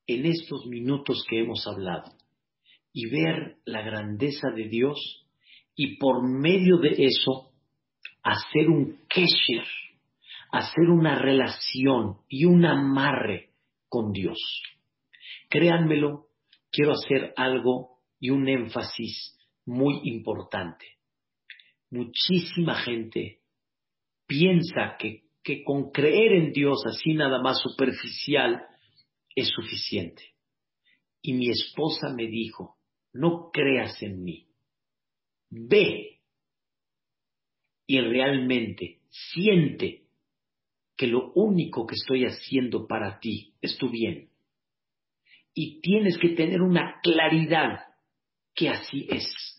en 0.06 0.26
estos 0.26 0.66
minutos 0.66 1.24
que 1.28 1.40
hemos 1.40 1.66
hablado 1.66 2.12
y 2.92 3.10
ver 3.10 3.56
la 3.64 3.82
grandeza 3.82 4.48
de 4.54 4.68
Dios 4.68 5.26
y 5.74 5.96
por 5.98 6.26
medio 6.26 6.78
de 6.78 6.94
eso 6.98 7.52
hacer 8.22 8.68
un 8.68 8.98
kesher, 9.08 9.66
hacer 10.50 10.88
una 10.90 11.18
relación 11.18 12.18
y 12.28 12.44
un 12.44 12.64
amarre 12.64 13.50
con 13.88 14.12
Dios. 14.12 14.38
Créanmelo, 15.48 16.26
quiero 16.70 16.92
hacer 16.92 17.32
algo 17.36 17.98
y 18.18 18.30
un 18.30 18.48
énfasis 18.48 19.36
muy 19.64 20.00
importante. 20.04 20.95
Muchísima 21.90 22.74
gente 22.74 23.40
piensa 24.26 24.96
que, 24.98 25.24
que 25.42 25.62
con 25.62 25.90
creer 25.90 26.32
en 26.32 26.52
Dios 26.52 26.82
así 26.86 27.14
nada 27.14 27.40
más 27.40 27.60
superficial 27.60 28.64
es 29.34 29.48
suficiente. 29.48 30.34
Y 31.22 31.34
mi 31.34 31.50
esposa 31.50 32.12
me 32.14 32.26
dijo, 32.26 32.76
no 33.12 33.50
creas 33.52 34.02
en 34.02 34.22
mí, 34.22 34.48
ve 35.50 36.20
y 37.86 38.00
realmente 38.00 39.00
siente 39.10 40.06
que 40.96 41.06
lo 41.06 41.32
único 41.34 41.86
que 41.86 41.94
estoy 41.94 42.24
haciendo 42.24 42.86
para 42.86 43.20
ti 43.20 43.54
es 43.60 43.76
tu 43.78 43.90
bien. 43.90 44.30
Y 45.54 45.80
tienes 45.80 46.18
que 46.18 46.30
tener 46.30 46.62
una 46.62 47.00
claridad 47.02 47.80
que 48.54 48.70
así 48.70 49.06
es. 49.10 49.55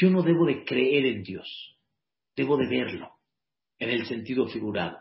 Yo 0.00 0.08
no 0.08 0.22
debo 0.22 0.46
de 0.46 0.64
creer 0.64 1.04
en 1.04 1.22
Dios, 1.22 1.76
debo 2.34 2.56
de 2.56 2.66
verlo 2.66 3.10
en 3.78 3.90
el 3.90 4.06
sentido 4.06 4.46
figurado. 4.46 4.96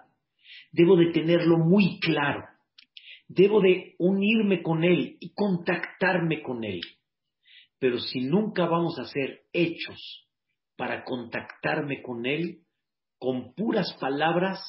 Debo 0.73 0.97
de 0.97 1.11
tenerlo 1.13 1.57
muy 1.57 2.01
claro. 2.01 2.43
Debo 3.29 3.61
de 3.61 3.95
unirme 3.97 4.61
con 4.61 4.83
Él 4.83 5.15
y 5.21 5.33
contactarme 5.33 6.41
con 6.41 6.65
Él. 6.65 6.81
Pero 7.77 7.97
si 7.97 8.21
nunca 8.21 8.65
vamos 8.65 8.99
a 8.99 9.03
hacer 9.03 9.43
hechos 9.53 10.27
para 10.75 11.05
contactarme 11.05 12.01
con 12.01 12.25
Él, 12.25 12.63
con 13.17 13.53
puras 13.53 13.95
palabras 14.01 14.59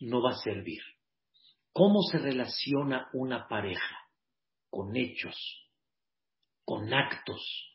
no 0.00 0.22
va 0.22 0.32
a 0.32 0.42
servir. 0.44 0.82
¿Cómo 1.72 2.02
se 2.02 2.18
relaciona 2.18 3.08
una 3.14 3.48
pareja? 3.48 3.96
Con 4.68 4.94
hechos, 4.96 5.36
con 6.66 6.92
actos, 6.92 7.71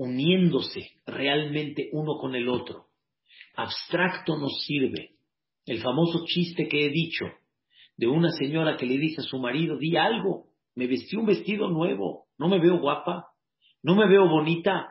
uniéndose 0.00 0.92
realmente 1.04 1.90
uno 1.92 2.16
con 2.18 2.34
el 2.34 2.48
otro. 2.48 2.86
Abstracto 3.54 4.38
nos 4.38 4.62
sirve. 4.64 5.16
El 5.66 5.82
famoso 5.82 6.24
chiste 6.24 6.68
que 6.68 6.86
he 6.86 6.88
dicho 6.88 7.26
de 7.98 8.06
una 8.06 8.30
señora 8.30 8.78
que 8.78 8.86
le 8.86 8.96
dice 8.96 9.20
a 9.20 9.24
su 9.24 9.38
marido, 9.38 9.76
di 9.76 9.98
algo, 9.98 10.46
me 10.74 10.86
vestí 10.86 11.16
un 11.16 11.26
vestido 11.26 11.68
nuevo, 11.68 12.28
no 12.38 12.48
me 12.48 12.58
veo 12.58 12.80
guapa, 12.80 13.26
no 13.82 13.94
me 13.94 14.08
veo 14.08 14.26
bonita. 14.26 14.88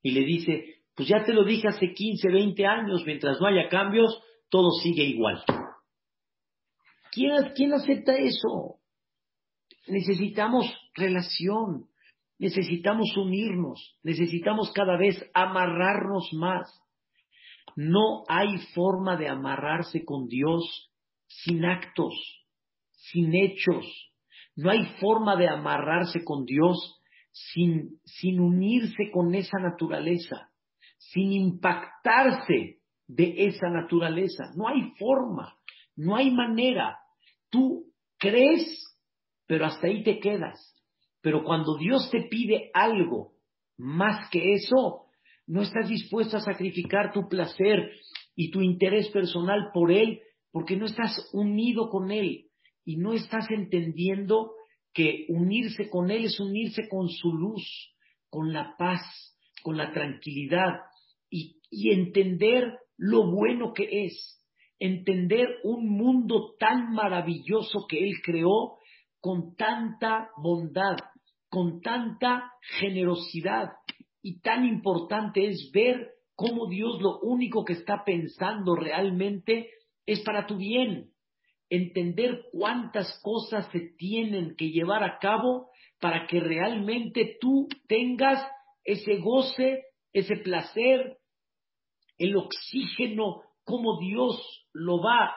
Y 0.00 0.12
le 0.12 0.20
dice, 0.24 0.76
pues 0.94 1.08
ya 1.08 1.24
te 1.24 1.32
lo 1.32 1.42
dije 1.42 1.66
hace 1.66 1.92
15, 1.92 2.28
20 2.30 2.66
años, 2.66 3.02
mientras 3.04 3.40
no 3.40 3.48
haya 3.48 3.68
cambios, 3.68 4.22
todo 4.48 4.70
sigue 4.80 5.02
igual. 5.02 5.42
¿Quién, 7.10 7.32
quién 7.56 7.72
acepta 7.72 8.14
eso? 8.16 8.78
Necesitamos 9.88 10.72
relación, 10.94 11.88
necesitamos 12.38 13.16
unirnos, 13.16 13.98
necesitamos 14.02 14.72
cada 14.72 14.96
vez 14.96 15.16
amarrarnos 15.34 16.30
más. 16.32 16.70
No 17.76 18.24
hay 18.28 18.58
forma 18.74 19.16
de 19.16 19.28
amarrarse 19.28 20.04
con 20.04 20.28
Dios 20.28 20.90
sin 21.26 21.64
actos, 21.64 22.14
sin 22.90 23.34
hechos. 23.34 23.86
No 24.54 24.70
hay 24.70 24.84
forma 25.00 25.36
de 25.36 25.48
amarrarse 25.48 26.24
con 26.24 26.44
Dios 26.44 27.02
sin, 27.32 28.00
sin 28.04 28.40
unirse 28.40 29.10
con 29.12 29.34
esa 29.34 29.58
naturaleza, 29.58 30.50
sin 30.96 31.32
impactarse 31.32 32.80
de 33.06 33.34
esa 33.46 33.68
naturaleza. 33.68 34.52
No 34.56 34.68
hay 34.68 34.92
forma, 34.98 35.56
no 35.94 36.16
hay 36.16 36.30
manera. 36.30 36.98
Tú 37.50 37.92
crees, 38.18 38.66
pero 39.46 39.66
hasta 39.66 39.86
ahí 39.86 40.02
te 40.02 40.18
quedas. 40.18 40.75
Pero 41.26 41.42
cuando 41.42 41.76
Dios 41.76 42.08
te 42.12 42.22
pide 42.30 42.70
algo 42.72 43.32
más 43.76 44.30
que 44.30 44.52
eso, 44.52 45.06
no 45.48 45.62
estás 45.62 45.88
dispuesto 45.88 46.36
a 46.36 46.40
sacrificar 46.40 47.12
tu 47.12 47.28
placer 47.28 47.90
y 48.36 48.52
tu 48.52 48.62
interés 48.62 49.08
personal 49.08 49.70
por 49.74 49.90
Él, 49.90 50.20
porque 50.52 50.76
no 50.76 50.86
estás 50.86 51.28
unido 51.32 51.90
con 51.90 52.12
Él 52.12 52.44
y 52.84 52.98
no 52.98 53.12
estás 53.12 53.50
entendiendo 53.50 54.52
que 54.94 55.26
unirse 55.28 55.90
con 55.90 56.12
Él 56.12 56.26
es 56.26 56.38
unirse 56.38 56.88
con 56.88 57.08
su 57.08 57.32
luz, 57.32 57.92
con 58.30 58.52
la 58.52 58.76
paz, 58.78 59.02
con 59.64 59.76
la 59.76 59.90
tranquilidad 59.92 60.74
y, 61.28 61.58
entender 61.90 62.72
lo 62.96 63.28
bueno 63.32 63.72
que 63.72 64.04
es, 64.04 64.40
entender 64.78 65.48
un 65.64 65.88
mundo 65.88 66.54
tan 66.60 66.92
maravilloso 66.92 67.84
que 67.88 67.98
Él 67.98 68.12
creó 68.22 68.78
con 69.18 69.56
tanta 69.56 70.30
bondad, 70.36 70.98
con 71.48 71.80
tanta 71.80 72.52
generosidad, 72.78 73.72
y 74.26 74.40
tan 74.40 74.64
importante 74.64 75.46
es 75.46 75.70
ver 75.72 76.10
cómo 76.34 76.66
Dios 76.66 77.00
lo 77.00 77.20
único 77.20 77.64
que 77.64 77.74
está 77.74 78.02
pensando 78.04 78.74
realmente 78.74 79.70
es 80.04 80.20
para 80.22 80.48
tu 80.48 80.56
bien. 80.56 81.12
Entender 81.70 82.46
cuántas 82.50 83.20
cosas 83.22 83.68
se 83.70 83.94
tienen 83.96 84.56
que 84.56 84.70
llevar 84.70 85.04
a 85.04 85.18
cabo 85.18 85.70
para 86.00 86.26
que 86.26 86.40
realmente 86.40 87.36
tú 87.40 87.68
tengas 87.86 88.44
ese 88.82 89.18
goce, 89.18 89.84
ese 90.12 90.36
placer, 90.38 91.18
el 92.18 92.36
oxígeno, 92.36 93.42
como 93.62 94.00
Dios 94.00 94.66
lo 94.72 95.00
va, 95.00 95.36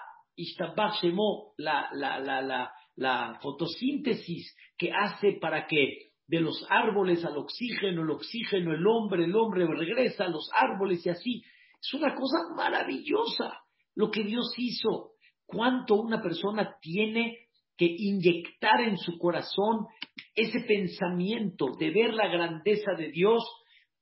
la, 1.57 1.89
la, 1.93 2.19
la, 2.19 2.41
la, 2.41 2.71
la 2.99 3.39
fotosíntesis 3.41 4.53
que 4.77 4.91
hace 4.91 5.37
para 5.39 5.67
que 5.67 6.09
de 6.27 6.41
los 6.41 6.65
árboles 6.69 7.23
al 7.23 7.37
oxígeno, 7.37 8.03
el 8.03 8.09
oxígeno, 8.09 8.73
el 8.73 8.85
hombre, 8.85 9.23
el 9.23 9.35
hombre 9.35 9.65
regresa 9.65 10.25
a 10.25 10.29
los 10.29 10.49
árboles 10.53 11.05
y 11.05 11.09
así. 11.09 11.41
Es 11.81 11.93
una 11.93 12.13
cosa 12.13 12.37
maravillosa 12.57 13.57
lo 13.95 14.11
que 14.11 14.23
Dios 14.25 14.53
hizo. 14.57 15.11
Cuánto 15.45 15.95
una 15.95 16.21
persona 16.21 16.75
tiene 16.81 17.47
que 17.77 17.85
inyectar 17.85 18.81
en 18.81 18.97
su 18.97 19.17
corazón 19.17 19.87
ese 20.35 20.59
pensamiento 20.67 21.67
de 21.79 21.91
ver 21.91 22.13
la 22.13 22.27
grandeza 22.27 22.91
de 22.97 23.11
Dios 23.11 23.41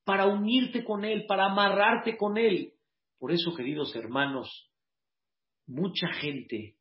para 0.04 0.26
unirte 0.26 0.84
con 0.84 1.06
Él, 1.06 1.26
para 1.28 1.45
amarrarte 1.52 2.18
con 2.18 2.39
Él. 2.39 2.74
Por 3.20 3.32
eso, 3.32 3.56
queridos 3.56 3.95
hermanos, 3.95 4.72
mucha 5.68 6.08
gente 6.14 6.76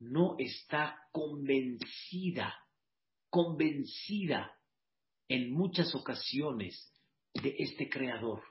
no 0.00 0.36
está 0.38 0.98
convencida, 1.12 2.54
convencida 3.30 4.52
en 5.28 5.52
muchas 5.52 5.94
ocasiones 5.94 6.92
de 7.34 7.54
este 7.58 7.88
creador. 7.88 8.42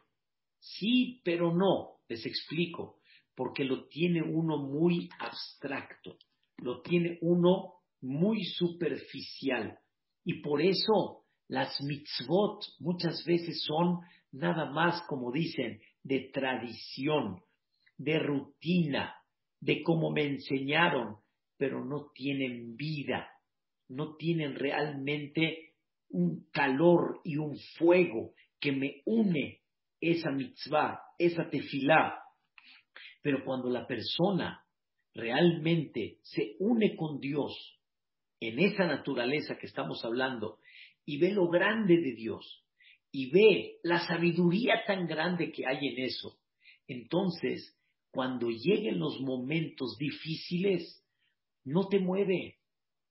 Sí, 0.59 1.21
pero 1.23 1.53
no, 1.53 1.99
les 2.07 2.25
explico, 2.25 2.99
porque 3.35 3.63
lo 3.63 3.87
tiene 3.87 4.21
uno 4.21 4.57
muy 4.57 5.09
abstracto, 5.19 6.17
lo 6.57 6.81
tiene 6.81 7.17
uno 7.21 7.75
muy 8.01 8.43
superficial. 8.43 9.77
Y 10.23 10.41
por 10.41 10.61
eso 10.61 11.25
las 11.47 11.81
mitzvot 11.81 12.63
muchas 12.79 13.23
veces 13.25 13.63
son 13.63 13.99
nada 14.31 14.69
más, 14.71 15.01
como 15.07 15.31
dicen, 15.31 15.79
de 16.03 16.29
tradición, 16.33 17.41
de 17.97 18.19
rutina, 18.19 19.15
de 19.59 19.81
cómo 19.83 20.11
me 20.11 20.25
enseñaron, 20.25 21.17
pero 21.57 21.83
no 21.83 22.11
tienen 22.13 22.75
vida, 22.75 23.29
no 23.89 24.15
tienen 24.15 24.55
realmente 24.55 25.73
un 26.09 26.47
calor 26.51 27.19
y 27.23 27.37
un 27.37 27.57
fuego 27.77 28.33
que 28.59 28.71
me 28.71 29.01
une 29.05 29.61
esa 29.99 30.31
mitzvah, 30.31 30.99
esa 31.17 31.49
tefilá. 31.49 32.19
Pero 33.21 33.43
cuando 33.43 33.69
la 33.69 33.85
persona 33.87 34.63
realmente 35.13 36.19
se 36.21 36.55
une 36.59 36.95
con 36.95 37.19
Dios 37.19 37.53
en 38.39 38.59
esa 38.59 38.85
naturaleza 38.85 39.57
que 39.57 39.65
estamos 39.65 40.03
hablando 40.05 40.59
y 41.05 41.17
ve 41.17 41.31
lo 41.31 41.49
grande 41.49 41.97
de 41.97 42.13
Dios 42.13 42.63
y 43.11 43.31
ve 43.31 43.79
la 43.83 43.99
sabiduría 44.05 44.83
tan 44.85 45.07
grande 45.07 45.51
que 45.51 45.65
hay 45.65 45.87
en 45.87 46.03
eso, 46.03 46.37
entonces 46.87 47.75
cuando 48.11 48.49
lleguen 48.49 48.99
los 48.99 49.19
momentos 49.21 49.97
difíciles, 49.97 51.03
no 51.67 51.87
te 51.87 51.99
mueve, 51.99 52.55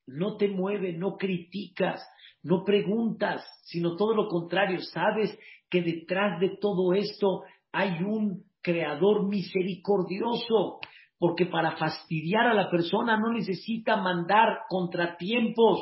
no 0.07 0.37
te 0.37 0.49
mueve, 0.49 0.93
no 0.93 1.17
criticas, 1.17 2.03
no 2.43 2.65
preguntas, 2.65 3.45
sino 3.65 3.97
todo 3.97 4.15
lo 4.15 4.29
contrario, 4.29 4.81
sabes 4.81 5.39
que 5.69 5.83
detrás 5.83 6.41
de 6.41 6.57
todo 6.61 6.95
esto 6.95 7.43
hay 7.73 8.03
un 8.03 8.45
creador 8.63 9.29
misericordioso, 9.29 10.81
porque 11.19 11.47
para 11.47 11.77
fastidiar 11.77 12.47
a 12.47 12.55
la 12.55 12.71
persona 12.71 13.19
no 13.19 13.33
necesita 13.33 13.97
mandar 13.97 14.61
contratiempos, 14.69 15.81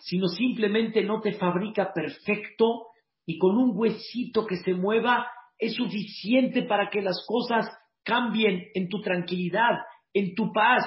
sino 0.00 0.28
simplemente 0.28 1.02
no 1.02 1.20
te 1.20 1.32
fabrica 1.32 1.92
perfecto 1.92 2.86
y 3.26 3.38
con 3.38 3.56
un 3.58 3.72
huesito 3.74 4.46
que 4.46 4.56
se 4.56 4.74
mueva 4.74 5.26
es 5.58 5.74
suficiente 5.74 6.62
para 6.62 6.88
que 6.88 7.02
las 7.02 7.22
cosas 7.26 7.66
cambien 8.02 8.68
en 8.74 8.88
tu 8.88 9.00
tranquilidad, 9.02 9.78
en 10.14 10.34
tu 10.34 10.50
paz. 10.52 10.84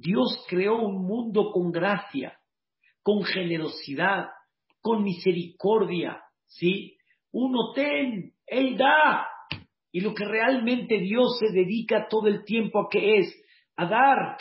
Dios 0.00 0.44
creó 0.48 0.76
un 0.76 1.06
mundo 1.06 1.50
con 1.52 1.70
gracia, 1.72 2.38
con 3.02 3.24
generosidad, 3.24 4.28
con 4.80 5.02
misericordia, 5.02 6.22
¿sí? 6.46 6.96
Uno 7.32 7.72
ten, 7.74 8.32
Él 8.46 8.76
da. 8.76 9.26
Y 9.90 10.00
lo 10.00 10.14
que 10.14 10.24
realmente 10.24 10.98
Dios 10.98 11.38
se 11.38 11.52
dedica 11.52 12.06
todo 12.08 12.28
el 12.28 12.44
tiempo 12.44 12.80
a 12.80 12.88
que 12.90 13.18
es, 13.18 13.34
a 13.76 13.86
dar, 13.86 14.36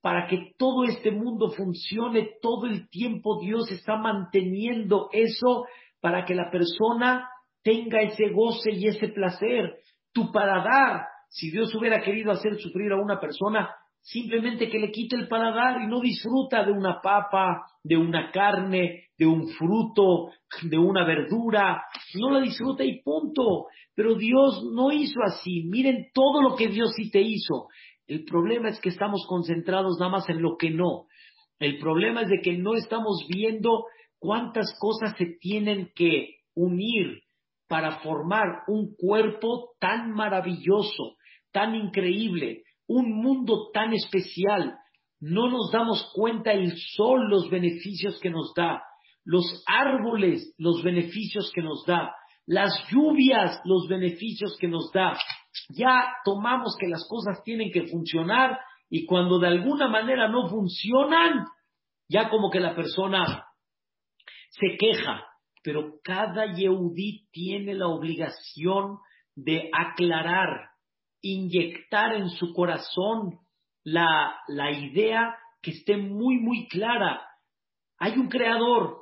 para 0.00 0.26
que 0.28 0.52
todo 0.56 0.84
este 0.84 1.10
mundo 1.10 1.50
funcione, 1.50 2.30
todo 2.40 2.66
el 2.66 2.88
tiempo 2.88 3.40
Dios 3.40 3.70
está 3.70 3.96
manteniendo 3.96 5.08
eso 5.12 5.66
para 6.00 6.24
que 6.24 6.34
la 6.34 6.50
persona 6.50 7.28
tenga 7.62 8.00
ese 8.00 8.30
goce 8.30 8.72
y 8.72 8.86
ese 8.86 9.08
placer. 9.08 9.78
Tu 10.12 10.30
para 10.32 10.62
dar, 10.62 11.06
si 11.28 11.50
Dios 11.50 11.74
hubiera 11.74 12.00
querido 12.00 12.32
hacer 12.32 12.56
sufrir 12.56 12.92
a 12.92 13.00
una 13.00 13.20
persona, 13.20 13.74
simplemente 14.02 14.68
que 14.68 14.78
le 14.78 14.90
quite 14.90 15.16
el 15.16 15.28
paladar 15.28 15.82
y 15.82 15.86
no 15.86 16.00
disfruta 16.00 16.64
de 16.64 16.72
una 16.72 17.00
papa, 17.00 17.66
de 17.82 17.96
una 17.96 18.30
carne, 18.30 19.04
de 19.18 19.26
un 19.26 19.48
fruto, 19.48 20.30
de 20.62 20.78
una 20.78 21.04
verdura, 21.04 21.82
no 22.14 22.30
la 22.30 22.40
disfruta 22.40 22.84
y 22.84 23.02
punto. 23.02 23.66
Pero 23.94 24.14
Dios 24.14 24.62
no 24.72 24.92
hizo 24.92 25.20
así. 25.22 25.64
Miren 25.64 26.08
todo 26.14 26.42
lo 26.42 26.56
que 26.56 26.68
Dios 26.68 26.92
sí 26.96 27.10
te 27.10 27.20
hizo. 27.20 27.68
El 28.06 28.24
problema 28.24 28.70
es 28.70 28.80
que 28.80 28.88
estamos 28.88 29.24
concentrados 29.28 29.98
nada 29.98 30.12
más 30.12 30.28
en 30.28 30.42
lo 30.42 30.56
que 30.56 30.70
no. 30.70 31.06
El 31.58 31.78
problema 31.78 32.22
es 32.22 32.28
de 32.28 32.40
que 32.40 32.56
no 32.56 32.74
estamos 32.74 33.26
viendo 33.28 33.84
cuántas 34.18 34.74
cosas 34.80 35.14
se 35.18 35.26
tienen 35.38 35.90
que 35.94 36.36
unir 36.54 37.22
para 37.68 38.00
formar 38.00 38.62
un 38.66 38.94
cuerpo 38.96 39.74
tan 39.78 40.10
maravilloso, 40.12 41.16
tan 41.52 41.74
increíble, 41.74 42.64
un 42.90 43.22
mundo 43.22 43.70
tan 43.72 43.92
especial. 43.92 44.76
No 45.20 45.48
nos 45.48 45.70
damos 45.70 46.10
cuenta 46.12 46.50
el 46.52 46.72
sol, 46.76 47.28
los 47.30 47.48
beneficios 47.48 48.18
que 48.20 48.30
nos 48.30 48.52
da, 48.56 48.82
los 49.24 49.62
árboles, 49.66 50.54
los 50.58 50.82
beneficios 50.82 51.52
que 51.54 51.62
nos 51.62 51.84
da, 51.86 52.12
las 52.46 52.72
lluvias, 52.90 53.60
los 53.64 53.86
beneficios 53.88 54.56
que 54.60 54.66
nos 54.66 54.90
da. 54.92 55.16
Ya 55.68 56.14
tomamos 56.24 56.76
que 56.80 56.88
las 56.88 57.06
cosas 57.08 57.44
tienen 57.44 57.70
que 57.70 57.86
funcionar 57.86 58.58
y 58.88 59.06
cuando 59.06 59.38
de 59.38 59.46
alguna 59.46 59.86
manera 59.86 60.28
no 60.28 60.48
funcionan, 60.48 61.44
ya 62.08 62.28
como 62.28 62.50
que 62.50 62.58
la 62.58 62.74
persona 62.74 63.44
se 64.48 64.76
queja, 64.76 65.26
pero 65.62 66.00
cada 66.02 66.52
Yehudí 66.52 67.28
tiene 67.30 67.74
la 67.74 67.86
obligación 67.86 68.98
de 69.36 69.70
aclarar, 69.72 70.69
inyectar 71.22 72.14
en 72.14 72.28
su 72.30 72.52
corazón 72.52 73.38
la, 73.84 74.36
la 74.48 74.70
idea 74.70 75.36
que 75.62 75.72
esté 75.72 75.96
muy, 75.96 76.38
muy 76.38 76.68
clara. 76.68 77.22
Hay 77.98 78.18
un 78.18 78.28
creador 78.28 78.98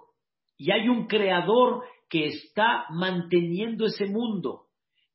y 0.57 0.73
hay 0.73 0.89
un 0.89 1.07
creador 1.07 1.85
que 2.09 2.27
está 2.27 2.87
manteniendo 2.91 3.87
ese 3.87 4.07
mundo. 4.07 4.67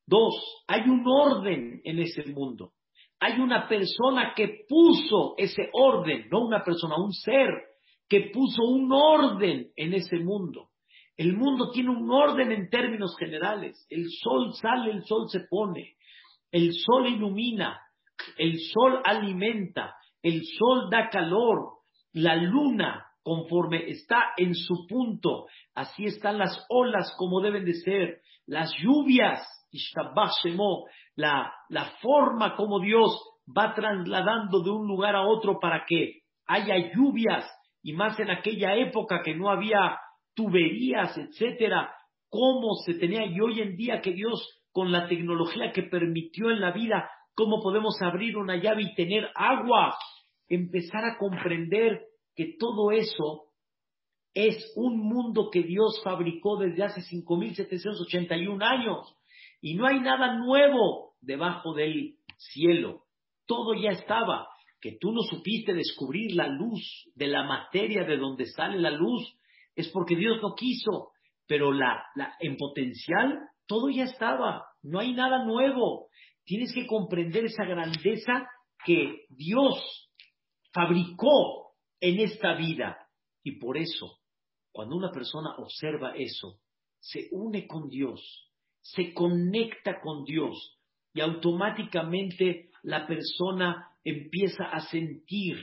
Dos, 0.06 0.34
hay 0.66 0.82
un 0.88 1.04
orden 1.06 1.80
en 1.84 1.98
ese 1.98 2.24
mundo. 2.32 2.72
Hay 3.20 3.40
una 3.40 3.68
persona 3.68 4.34
que 4.34 4.64
puso 4.68 5.34
ese 5.38 5.70
orden, 5.72 6.28
no 6.30 6.46
una 6.46 6.62
persona, 6.62 6.96
un 6.96 7.12
ser 7.12 7.48
que 8.08 8.30
puso 8.32 8.62
un 8.64 8.92
orden 8.92 9.70
en 9.76 9.94
ese 9.94 10.18
mundo. 10.18 10.70
El 11.16 11.36
mundo 11.36 11.70
tiene 11.70 11.90
un 11.90 12.10
orden 12.10 12.52
en 12.52 12.68
términos 12.68 13.16
generales. 13.18 13.86
El 13.88 14.06
sol 14.10 14.52
sale, 14.60 14.90
el 14.90 15.04
sol 15.04 15.28
se 15.28 15.40
pone. 15.48 15.94
El 16.54 16.72
sol 16.72 17.08
ilumina, 17.08 17.80
el 18.38 18.60
sol 18.60 19.00
alimenta, 19.04 19.96
el 20.22 20.42
sol 20.56 20.88
da 20.88 21.08
calor, 21.10 21.78
la 22.12 22.36
luna 22.36 23.04
conforme 23.24 23.88
está 23.88 24.34
en 24.36 24.54
su 24.54 24.86
punto, 24.86 25.46
así 25.74 26.04
están 26.04 26.38
las 26.38 26.64
olas 26.68 27.12
como 27.18 27.40
deben 27.40 27.64
de 27.64 27.74
ser, 27.74 28.20
las 28.46 28.72
lluvias, 28.80 29.40
la, 31.16 31.52
la 31.70 31.84
forma 32.00 32.54
como 32.54 32.78
Dios 32.78 33.10
va 33.46 33.74
trasladando 33.74 34.62
de 34.62 34.70
un 34.70 34.86
lugar 34.86 35.16
a 35.16 35.26
otro 35.26 35.58
para 35.58 35.84
que 35.84 36.20
haya 36.46 36.92
lluvias, 36.94 37.50
y 37.82 37.94
más 37.94 38.16
en 38.20 38.30
aquella 38.30 38.76
época 38.76 39.22
que 39.24 39.34
no 39.34 39.50
había 39.50 39.98
tuberías, 40.36 41.18
etcétera, 41.18 41.92
cómo 42.30 42.76
se 42.86 42.94
tenía 42.94 43.26
y 43.26 43.40
hoy 43.40 43.60
en 43.60 43.74
día 43.74 44.00
que 44.00 44.12
Dios 44.12 44.63
con 44.74 44.90
la 44.90 45.06
tecnología 45.06 45.70
que 45.72 45.84
permitió 45.84 46.50
en 46.50 46.60
la 46.60 46.72
vida, 46.72 47.08
cómo 47.34 47.62
podemos 47.62 47.94
abrir 48.02 48.36
una 48.36 48.56
llave 48.56 48.82
y 48.82 48.94
tener 48.96 49.30
agua, 49.36 49.96
empezar 50.48 51.04
a 51.04 51.16
comprender 51.16 52.02
que 52.34 52.56
todo 52.58 52.90
eso 52.90 53.52
es 54.34 54.72
un 54.74 54.98
mundo 54.98 55.48
que 55.52 55.62
Dios 55.62 56.00
fabricó 56.02 56.56
desde 56.56 56.82
hace 56.82 57.02
5.781 57.02 58.64
años 58.64 59.14
y 59.60 59.74
no 59.74 59.86
hay 59.86 60.00
nada 60.00 60.36
nuevo 60.38 61.12
debajo 61.20 61.72
del 61.72 62.16
cielo. 62.36 63.04
Todo 63.46 63.74
ya 63.74 63.90
estaba. 63.90 64.48
Que 64.80 64.98
tú 65.00 65.12
no 65.12 65.22
supiste 65.22 65.72
descubrir 65.72 66.34
la 66.34 66.48
luz 66.48 66.82
de 67.14 67.28
la 67.28 67.44
materia 67.44 68.02
de 68.02 68.16
donde 68.16 68.46
sale 68.46 68.80
la 68.80 68.90
luz 68.90 69.22
es 69.76 69.88
porque 69.90 70.16
Dios 70.16 70.42
no 70.42 70.56
quiso. 70.56 71.12
Pero 71.46 71.72
la, 71.72 72.04
la, 72.16 72.34
en 72.40 72.56
potencial 72.56 73.38
todo 73.66 73.90
ya 73.90 74.04
estaba. 74.04 74.66
No 74.82 75.00
hay 75.00 75.12
nada 75.12 75.44
nuevo. 75.44 76.08
Tienes 76.44 76.72
que 76.74 76.86
comprender 76.86 77.44
esa 77.46 77.64
grandeza 77.64 78.48
que 78.84 79.24
Dios 79.28 80.10
fabricó 80.72 81.74
en 82.00 82.20
esta 82.20 82.54
vida. 82.54 82.98
Y 83.42 83.58
por 83.58 83.76
eso, 83.76 84.18
cuando 84.72 84.96
una 84.96 85.10
persona 85.10 85.54
observa 85.58 86.14
eso, 86.16 86.58
se 86.98 87.28
une 87.32 87.66
con 87.66 87.88
Dios, 87.88 88.50
se 88.80 89.12
conecta 89.14 90.00
con 90.00 90.24
Dios 90.24 90.78
y 91.12 91.20
automáticamente 91.20 92.70
la 92.82 93.06
persona 93.06 93.88
empieza 94.02 94.64
a 94.64 94.80
sentir 94.80 95.56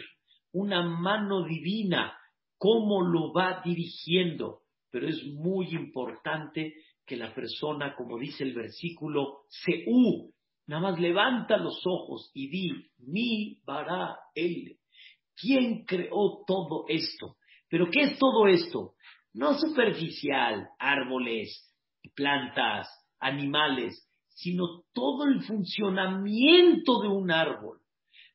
una 0.53 0.81
mano 0.83 1.43
divina, 1.43 2.17
cómo 2.57 3.01
lo 3.01 3.33
va 3.33 3.61
dirigiendo. 3.63 4.61
Pero 4.89 5.07
es 5.07 5.23
muy 5.25 5.69
importante 5.69 6.73
que 7.05 7.15
la 7.17 7.33
persona, 7.33 7.95
como 7.95 8.17
dice 8.17 8.43
el 8.43 8.53
versículo, 8.53 9.43
se 9.49 9.83
u, 9.87 10.31
nada 10.67 10.81
más 10.81 10.99
levanta 10.99 11.57
los 11.57 11.81
ojos 11.85 12.31
y 12.33 12.49
di, 12.49 12.89
mi 12.99 13.61
bara 13.65 14.17
él. 14.35 14.77
¿Quién 15.35 15.85
creó 15.85 16.43
todo 16.45 16.85
esto? 16.87 17.37
¿Pero 17.69 17.89
qué 17.89 18.03
es 18.03 18.19
todo 18.19 18.47
esto? 18.47 18.93
No 19.33 19.57
superficial, 19.57 20.69
árboles, 20.77 21.73
plantas, 22.15 22.87
animales, 23.19 24.07
sino 24.29 24.83
todo 24.93 25.25
el 25.25 25.41
funcionamiento 25.43 27.01
de 27.01 27.07
un 27.07 27.31
árbol, 27.31 27.79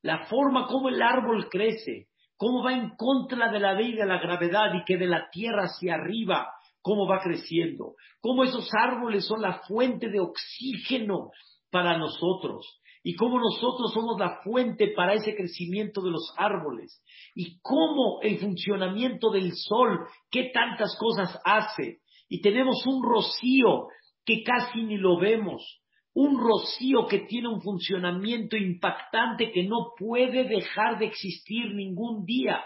la 0.02 0.26
forma 0.26 0.66
como 0.66 0.88
el 0.88 1.02
árbol 1.02 1.48
crece, 1.50 2.08
cómo 2.36 2.62
va 2.62 2.74
en 2.74 2.90
contra 2.96 3.50
de 3.50 3.58
la 3.58 3.74
ley 3.74 3.94
de 3.94 4.06
la 4.06 4.18
gravedad 4.18 4.74
y 4.74 4.84
que 4.84 4.96
de 4.96 5.06
la 5.06 5.28
tierra 5.30 5.64
hacia 5.64 5.94
arriba, 5.94 6.48
cómo 6.86 7.08
va 7.08 7.18
creciendo, 7.18 7.96
cómo 8.20 8.44
esos 8.44 8.70
árboles 8.72 9.26
son 9.26 9.42
la 9.42 9.60
fuente 9.66 10.08
de 10.08 10.20
oxígeno 10.20 11.30
para 11.68 11.98
nosotros, 11.98 12.80
y 13.02 13.16
cómo 13.16 13.40
nosotros 13.40 13.92
somos 13.92 14.20
la 14.20 14.40
fuente 14.44 14.92
para 14.94 15.14
ese 15.14 15.34
crecimiento 15.34 16.00
de 16.00 16.12
los 16.12 16.32
árboles 16.36 17.02
y 17.34 17.58
cómo 17.60 18.20
el 18.22 18.38
funcionamiento 18.38 19.30
del 19.30 19.52
sol, 19.54 20.06
qué 20.30 20.50
tantas 20.54 20.96
cosas 20.96 21.40
hace. 21.44 21.98
Y 22.28 22.40
tenemos 22.40 22.84
un 22.86 23.02
rocío 23.02 23.88
que 24.24 24.44
casi 24.44 24.82
ni 24.82 24.96
lo 24.96 25.18
vemos, 25.18 25.80
un 26.14 26.38
rocío 26.38 27.06
que 27.08 27.20
tiene 27.20 27.48
un 27.48 27.62
funcionamiento 27.62 28.56
impactante 28.56 29.50
que 29.50 29.64
no 29.64 29.92
puede 29.98 30.44
dejar 30.44 30.98
de 30.98 31.06
existir 31.06 31.74
ningún 31.74 32.24
día. 32.24 32.64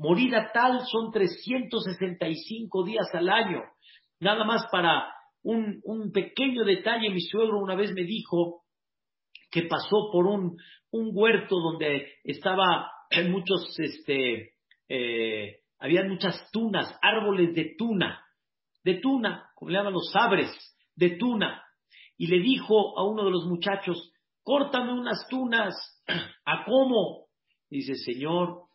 Morir 0.00 0.34
a 0.34 0.50
tal 0.50 0.80
son 0.90 1.12
365 1.12 2.84
días 2.84 3.06
al 3.12 3.28
año. 3.28 3.60
Nada 4.18 4.44
más 4.46 4.64
para 4.72 5.12
un, 5.42 6.10
pequeño 6.10 6.64
detalle, 6.64 7.10
mi 7.10 7.20
suegro 7.20 7.58
una 7.58 7.74
vez 7.74 7.92
me 7.92 8.04
dijo, 8.04 8.62
que 9.50 9.64
pasó 9.64 10.08
por 10.10 10.24
un, 10.26 10.56
un 10.90 11.10
huerto 11.12 11.56
donde 11.56 12.14
estaba 12.24 12.90
muchos, 13.28 13.78
este, 13.78 14.54
eh, 14.88 15.56
había 15.78 16.04
muchas 16.04 16.50
tunas, 16.50 16.98
árboles 17.02 17.54
de 17.54 17.74
tuna, 17.76 18.24
de 18.82 18.94
tuna, 19.00 19.50
como 19.54 19.70
le 19.70 19.76
llaman 19.76 19.92
los 19.92 20.10
sabres, 20.10 20.50
de 20.96 21.10
tuna. 21.18 21.62
Y 22.16 22.28
le 22.28 22.38
dijo 22.40 22.98
a 22.98 23.04
uno 23.04 23.26
de 23.26 23.32
los 23.32 23.44
muchachos, 23.44 24.14
córtame 24.44 24.94
unas 24.94 25.28
tunas, 25.28 25.74
¿a 26.46 26.64
cómo? 26.64 27.26
Dice, 27.68 27.96
Señor, 27.96 28.69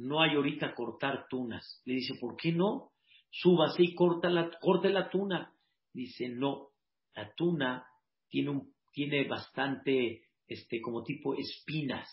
no 0.00 0.20
hay 0.20 0.34
ahorita 0.34 0.74
cortar 0.74 1.26
tunas. 1.28 1.82
Le 1.84 1.94
dice, 1.94 2.14
¿por 2.18 2.36
qué 2.36 2.52
no? 2.52 2.92
Súbase 3.30 3.82
y 3.82 3.94
corta 3.94 4.30
la, 4.30 4.50
corte 4.60 4.88
la 4.88 5.10
tuna. 5.10 5.52
Dice, 5.92 6.28
no, 6.28 6.70
la 7.14 7.32
tuna 7.34 7.86
tiene, 8.28 8.62
tiene 8.92 9.28
bastante, 9.28 10.22
este, 10.46 10.80
como 10.80 11.02
tipo 11.02 11.34
espinas, 11.34 12.08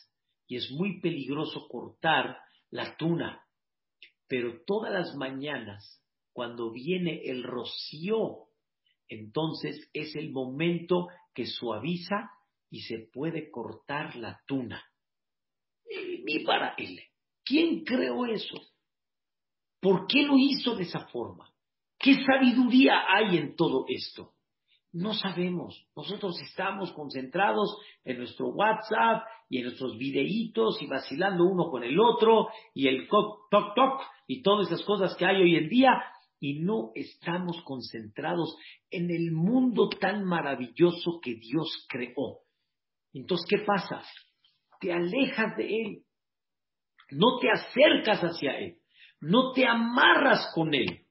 y 0.48 0.58
es 0.58 0.70
muy 0.72 1.00
peligroso 1.00 1.68
cortar 1.70 2.38
la 2.70 2.98
tuna. 2.98 3.44
Pero 4.28 4.64
todas 4.66 4.92
las 4.92 5.16
mañanas, 5.16 6.04
cuando 6.34 6.72
viene 6.72 7.22
el 7.24 7.44
rocío, 7.44 8.48
entonces 9.08 9.90
es 9.94 10.16
el 10.16 10.32
momento 10.32 11.08
que 11.34 11.46
suaviza 11.46 12.32
y 12.70 12.82
se 12.82 13.08
puede 13.14 13.50
cortar 13.50 14.16
la 14.18 14.42
tuna. 14.46 14.84
Para 16.46 16.74
él. 16.78 17.00
¿Quién 17.48 17.84
creó 17.84 18.26
eso? 18.26 18.58
¿Por 19.80 20.08
qué 20.08 20.24
lo 20.24 20.38
hizo 20.38 20.76
de 20.76 20.84
esa 20.84 21.08
forma? 21.08 21.50
¿Qué 22.00 22.16
sabiduría 22.26 23.04
hay 23.08 23.38
en 23.38 23.56
todo 23.56 23.86
esto? 23.88 24.34
No 24.92 25.14
sabemos. 25.14 25.86
Nosotros 25.96 26.42
estamos 26.42 26.92
concentrados 26.94 27.78
en 28.04 28.18
nuestro 28.18 28.48
WhatsApp 28.50 29.24
y 29.50 29.60
en 29.60 29.66
nuestros 29.66 29.98
videitos 29.98 30.82
y 30.82 30.88
vacilando 30.88 31.46
uno 31.46 31.70
con 31.70 31.84
el 31.84 32.00
otro 32.00 32.48
y 32.74 32.88
el 32.88 33.08
toc 33.08 33.50
toc 33.50 34.02
y 34.28 34.42
todas 34.42 34.68
esas 34.68 34.84
cosas 34.86 35.16
que 35.16 35.26
hay 35.26 35.42
hoy 35.42 35.56
en 35.56 35.70
día 35.70 35.92
y 36.40 36.60
no 36.60 36.92
estamos 36.96 37.62
concentrados 37.64 38.58
en 38.90 39.10
el 39.10 39.32
mundo 39.32 39.90
tan 39.90 40.24
maravilloso 40.24 41.20
que 41.22 41.36
Dios 41.36 41.86
creó. 41.90 42.40
Entonces, 43.14 43.48
¿qué 43.50 43.66
pasa? 43.66 44.02
Te 44.80 44.94
alejas 44.94 45.56
de 45.58 45.66
Él. 45.66 46.07
No 47.12 47.40
te 47.40 47.50
acercas 47.50 48.22
hacia 48.22 48.58
Él. 48.58 48.78
No 49.20 49.52
te 49.54 49.66
amarras 49.66 50.52
con 50.54 50.74
Él. 50.74 51.08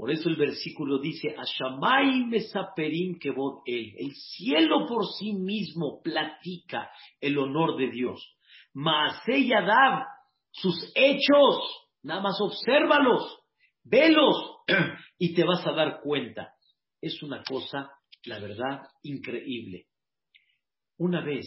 Por 0.00 0.10
eso 0.10 0.30
el 0.30 0.36
versículo 0.36 0.98
dice, 0.98 1.36
Ashamay 1.36 2.24
mesaperim 2.24 3.18
kevod 3.18 3.60
él. 3.66 3.92
El 3.98 4.14
cielo 4.14 4.86
por 4.86 5.04
sí 5.06 5.34
mismo 5.34 6.00
platica 6.02 6.90
el 7.20 7.36
honor 7.36 7.76
de 7.76 7.90
Dios. 7.90 8.34
Maase 8.72 9.44
Yadav, 9.46 10.06
sus 10.52 10.90
hechos, 10.94 11.90
nada 12.02 12.22
más 12.22 12.40
obsérvalos, 12.40 13.40
velos 13.84 14.62
y 15.18 15.34
te 15.34 15.44
vas 15.44 15.66
a 15.66 15.72
dar 15.72 16.00
cuenta. 16.00 16.54
Es 16.98 17.22
una 17.22 17.42
cosa, 17.42 17.90
la 18.24 18.38
verdad, 18.38 18.80
increíble. 19.02 19.84
Una 20.96 21.22
vez 21.22 21.46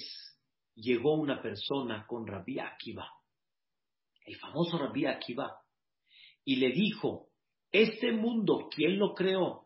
llegó 0.76 1.16
una 1.16 1.42
persona 1.42 2.06
con 2.06 2.28
Rabbi 2.28 2.60
Akiva, 2.60 3.10
el 4.26 4.36
famoso 4.38 4.78
Rabbi 4.78 5.06
Akiva, 5.06 5.52
y 6.46 6.58
le 6.58 6.72
dijo, 6.72 7.30
este 7.72 8.12
mundo, 8.12 8.70
¿quién 8.74 9.00
lo 9.00 9.14
creó? 9.14 9.66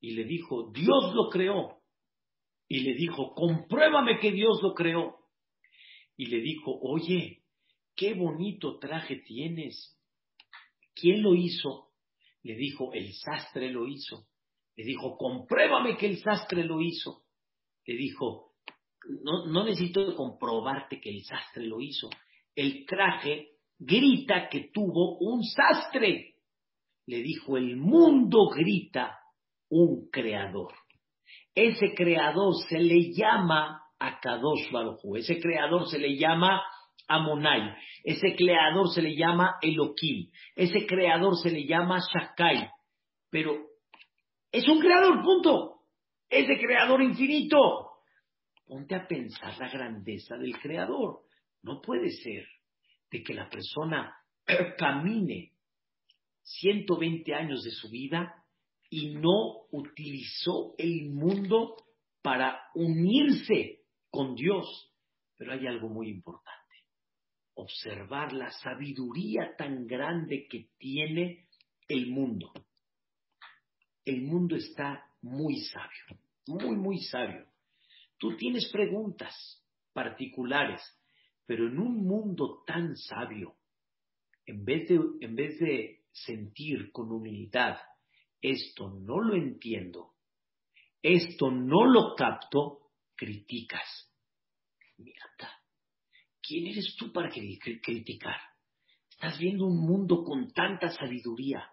Y 0.00 0.12
le 0.12 0.24
dijo, 0.24 0.70
Dios 0.72 1.14
lo 1.14 1.28
creó. 1.28 1.80
Y 2.68 2.80
le 2.80 2.94
dijo, 2.94 3.34
compruébame 3.34 4.18
que 4.18 4.32
Dios 4.32 4.60
lo 4.62 4.74
creó. 4.74 5.16
Y 6.16 6.26
le 6.26 6.40
dijo, 6.40 6.78
oye, 6.82 7.42
qué 7.94 8.14
bonito 8.14 8.78
traje 8.78 9.16
tienes. 9.16 9.98
¿Quién 10.94 11.22
lo 11.22 11.34
hizo? 11.34 11.90
Le 12.42 12.54
dijo, 12.56 12.92
el 12.92 13.12
sastre 13.12 13.70
lo 13.70 13.86
hizo. 13.86 14.26
Le 14.76 14.84
dijo, 14.84 15.16
compruébame 15.16 15.96
que 15.96 16.06
el 16.06 16.18
sastre 16.18 16.64
lo 16.64 16.80
hizo. 16.80 17.24
Le 17.86 17.96
dijo, 17.96 18.54
no, 19.22 19.46
no 19.46 19.64
necesito 19.64 20.14
comprobarte 20.14 21.00
que 21.00 21.10
el 21.10 21.24
sastre 21.24 21.66
lo 21.66 21.80
hizo. 21.80 22.08
El 22.54 22.86
traje 22.86 23.51
grita 23.84 24.48
que 24.48 24.70
tuvo 24.72 25.18
un 25.18 25.42
sastre. 25.42 26.34
Le 27.06 27.22
dijo, 27.22 27.56
el 27.56 27.76
mundo 27.76 28.48
grita 28.48 29.18
un 29.68 30.08
creador. 30.10 30.72
Ese 31.54 31.94
creador 31.94 32.54
se 32.68 32.78
le 32.78 33.12
llama 33.12 33.82
Akadosh 33.98 34.70
Baruj 34.70 35.00
Ese 35.16 35.38
creador 35.40 35.88
se 35.88 35.98
le 35.98 36.16
llama 36.16 36.62
Amonai. 37.08 37.74
Ese 38.04 38.34
creador 38.36 38.90
se 38.90 39.02
le 39.02 39.16
llama 39.16 39.56
Elohim. 39.60 40.30
Ese 40.54 40.86
creador 40.86 41.36
se 41.36 41.50
le 41.50 41.66
llama 41.66 41.98
Shakai. 42.00 42.70
Pero 43.30 43.56
es 44.50 44.66
un 44.68 44.80
creador, 44.80 45.22
punto. 45.22 45.80
Es 46.28 46.46
de 46.46 46.58
creador 46.58 47.02
infinito. 47.02 47.58
Ponte 48.66 48.94
a 48.94 49.06
pensar 49.06 49.58
la 49.58 49.68
grandeza 49.68 50.36
del 50.36 50.58
creador. 50.58 51.20
No 51.62 51.80
puede 51.80 52.10
ser 52.10 52.44
de 53.12 53.22
que 53.22 53.34
la 53.34 53.48
persona 53.48 54.16
camine 54.78 55.52
120 56.42 57.34
años 57.34 57.62
de 57.62 57.70
su 57.70 57.88
vida 57.90 58.44
y 58.90 59.14
no 59.14 59.66
utilizó 59.70 60.74
el 60.78 61.10
mundo 61.10 61.76
para 62.22 62.58
unirse 62.74 63.82
con 64.10 64.34
Dios. 64.34 64.92
Pero 65.36 65.52
hay 65.52 65.66
algo 65.66 65.88
muy 65.88 66.08
importante 66.08 66.62
observar 67.54 68.32
la 68.32 68.50
sabiduría 68.50 69.54
tan 69.56 69.86
grande 69.86 70.46
que 70.48 70.70
tiene 70.78 71.46
el 71.88 72.08
mundo. 72.08 72.52
El 74.04 74.22
mundo 74.22 74.56
está 74.56 75.04
muy 75.20 75.60
sabio, 75.60 76.20
muy, 76.46 76.76
muy 76.76 76.98
sabio. 76.98 77.46
Tú 78.18 78.36
tienes 78.36 78.70
preguntas 78.72 79.34
particulares, 79.92 80.80
pero 81.46 81.68
en 81.68 81.78
un 81.78 82.06
mundo 82.06 82.62
tan 82.66 82.96
sabio, 82.96 83.56
en 84.46 84.64
vez 84.64 84.88
de, 84.88 85.00
en 85.20 85.34
vez 85.34 85.58
de 85.58 86.04
sentir 86.12 86.90
con 86.92 87.10
humildad, 87.10 87.76
esto 88.40 88.90
no 88.90 89.20
lo 89.20 89.34
entiendo, 89.34 90.14
esto 91.00 91.50
no 91.50 91.84
lo 91.84 92.14
capto, 92.16 92.90
criticas. 93.14 94.10
Mira, 94.98 95.24
¿quién 96.40 96.66
eres 96.66 96.96
tú 96.98 97.12
para 97.12 97.30
criticar? 97.30 98.36
Estás 99.10 99.38
viendo 99.38 99.66
un 99.66 99.78
mundo 99.78 100.24
con 100.24 100.52
tanta 100.52 100.90
sabiduría, 100.90 101.70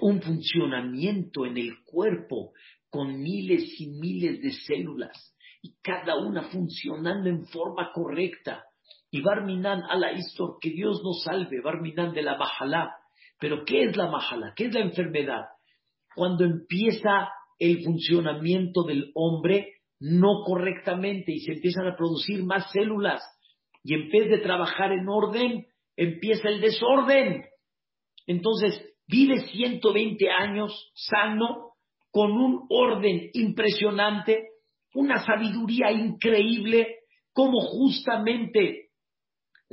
un 0.00 0.22
funcionamiento 0.22 1.44
en 1.44 1.58
el 1.58 1.82
cuerpo 1.84 2.52
con 2.88 3.20
miles 3.20 3.78
y 3.80 3.88
miles 3.88 4.40
de 4.40 4.52
células 4.52 5.36
y 5.60 5.76
cada 5.82 6.16
una 6.16 6.44
funcionando 6.50 7.28
en 7.28 7.46
forma 7.46 7.92
correcta. 7.92 8.64
Y 9.14 9.20
Barminan 9.20 9.84
a 9.84 9.94
la 9.94 10.10
Istor, 10.10 10.58
que 10.60 10.70
Dios 10.70 11.00
nos 11.04 11.22
salve, 11.22 11.60
Barminan 11.60 12.12
de 12.12 12.22
la 12.22 12.36
Mahalá. 12.36 12.96
Pero 13.38 13.64
¿qué 13.64 13.84
es 13.84 13.96
la 13.96 14.10
Mahalá? 14.10 14.54
¿Qué 14.56 14.64
es 14.64 14.74
la 14.74 14.80
enfermedad? 14.80 15.44
Cuando 16.16 16.42
empieza 16.42 17.28
el 17.60 17.84
funcionamiento 17.84 18.82
del 18.82 19.12
hombre 19.14 19.74
no 20.00 20.42
correctamente 20.44 21.30
y 21.30 21.38
se 21.38 21.52
empiezan 21.52 21.86
a 21.86 21.96
producir 21.96 22.42
más 22.42 22.72
células 22.72 23.22
y 23.84 23.94
en 23.94 24.10
vez 24.10 24.30
de 24.30 24.38
trabajar 24.38 24.90
en 24.90 25.08
orden, 25.08 25.64
empieza 25.96 26.48
el 26.48 26.60
desorden. 26.60 27.44
Entonces, 28.26 28.84
vive 29.06 29.42
120 29.42 30.28
años 30.28 30.90
sano, 30.96 31.74
con 32.10 32.32
un 32.32 32.66
orden 32.68 33.30
impresionante, 33.32 34.48
una 34.92 35.24
sabiduría 35.24 35.92
increíble, 35.92 36.96
como 37.32 37.60
justamente 37.60 38.83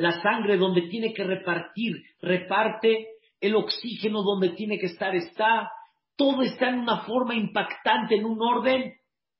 la 0.01 0.21
sangre 0.21 0.57
donde 0.57 0.83
tiene 0.83 1.13
que 1.13 1.23
repartir, 1.23 2.03
reparte, 2.21 3.07
el 3.39 3.55
oxígeno 3.55 4.21
donde 4.21 4.49
tiene 4.49 4.77
que 4.77 4.85
estar 4.87 5.15
está, 5.15 5.69
todo 6.15 6.43
está 6.43 6.69
en 6.69 6.79
una 6.79 7.01
forma 7.01 7.35
impactante, 7.35 8.15
en 8.15 8.25
un 8.25 8.41
orden, 8.41 8.93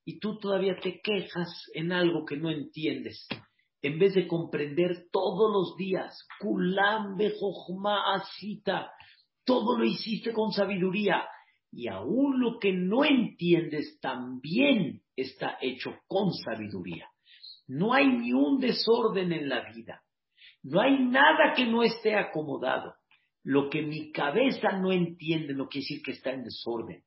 y 0.04 0.20
tú 0.20 0.40
todavía 0.40 0.76
te 0.78 1.00
quejas 1.02 1.70
en 1.74 1.92
algo 1.92 2.26
que 2.26 2.38
no 2.38 2.50
entiendes. 2.50 3.28
En 3.84 4.00
vez 4.00 4.14
de 4.14 4.28
comprender 4.28 5.06
todos 5.12 5.52
los 5.52 5.76
días, 5.78 6.28
Kulam 6.40 7.18
asita, 8.16 8.92
todo 9.46 9.78
lo 9.78 9.86
hiciste 9.86 10.34
con 10.34 10.52
sabiduría, 10.52 11.24
y 11.72 11.88
aún 11.88 12.42
lo 12.42 12.60
que 12.60 12.74
no 12.74 13.06
entiendes 13.06 14.00
también 14.02 15.02
está 15.16 15.58
hecho 15.62 15.96
con 16.08 16.34
sabiduría. 16.34 17.08
No 17.68 17.94
hay 17.94 18.08
ni 18.08 18.34
un 18.34 18.60
desorden 18.60 19.32
en 19.32 19.48
la 19.48 19.72
vida, 19.72 20.02
no 20.64 20.82
hay 20.82 21.00
nada 21.00 21.54
que 21.56 21.66
no 21.66 21.84
esté 21.84 22.16
acomodado. 22.16 22.96
Lo 23.44 23.70
que 23.70 23.82
mi 23.82 24.12
cabeza 24.12 24.74
no 24.74 24.92
entiende 24.92 25.54
no 25.54 25.68
quiere 25.68 25.86
decir 25.86 26.04
que 26.04 26.12
está 26.12 26.32
en 26.32 26.44
desorden, 26.44 27.04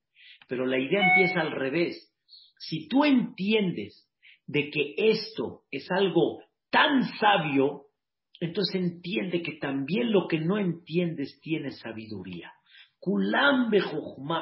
pero 0.48 0.66
la 0.66 0.78
idea 0.78 1.06
empieza 1.08 1.40
al 1.40 1.52
revés. 1.52 2.12
Si 2.58 2.88
tú 2.88 3.04
entiendes 3.04 4.08
de 4.46 4.70
que 4.70 4.94
esto 4.96 5.62
es 5.70 5.88
algo 5.90 6.42
tan 6.70 7.04
sabio, 7.18 7.86
entonces 8.40 8.74
entiende 8.74 9.42
que 9.42 9.58
también 9.58 10.10
lo 10.10 10.26
que 10.26 10.40
no 10.40 10.58
entiendes 10.58 11.38
tiene 11.40 11.70
sabiduría. 11.70 12.52
Kulam 12.98 13.70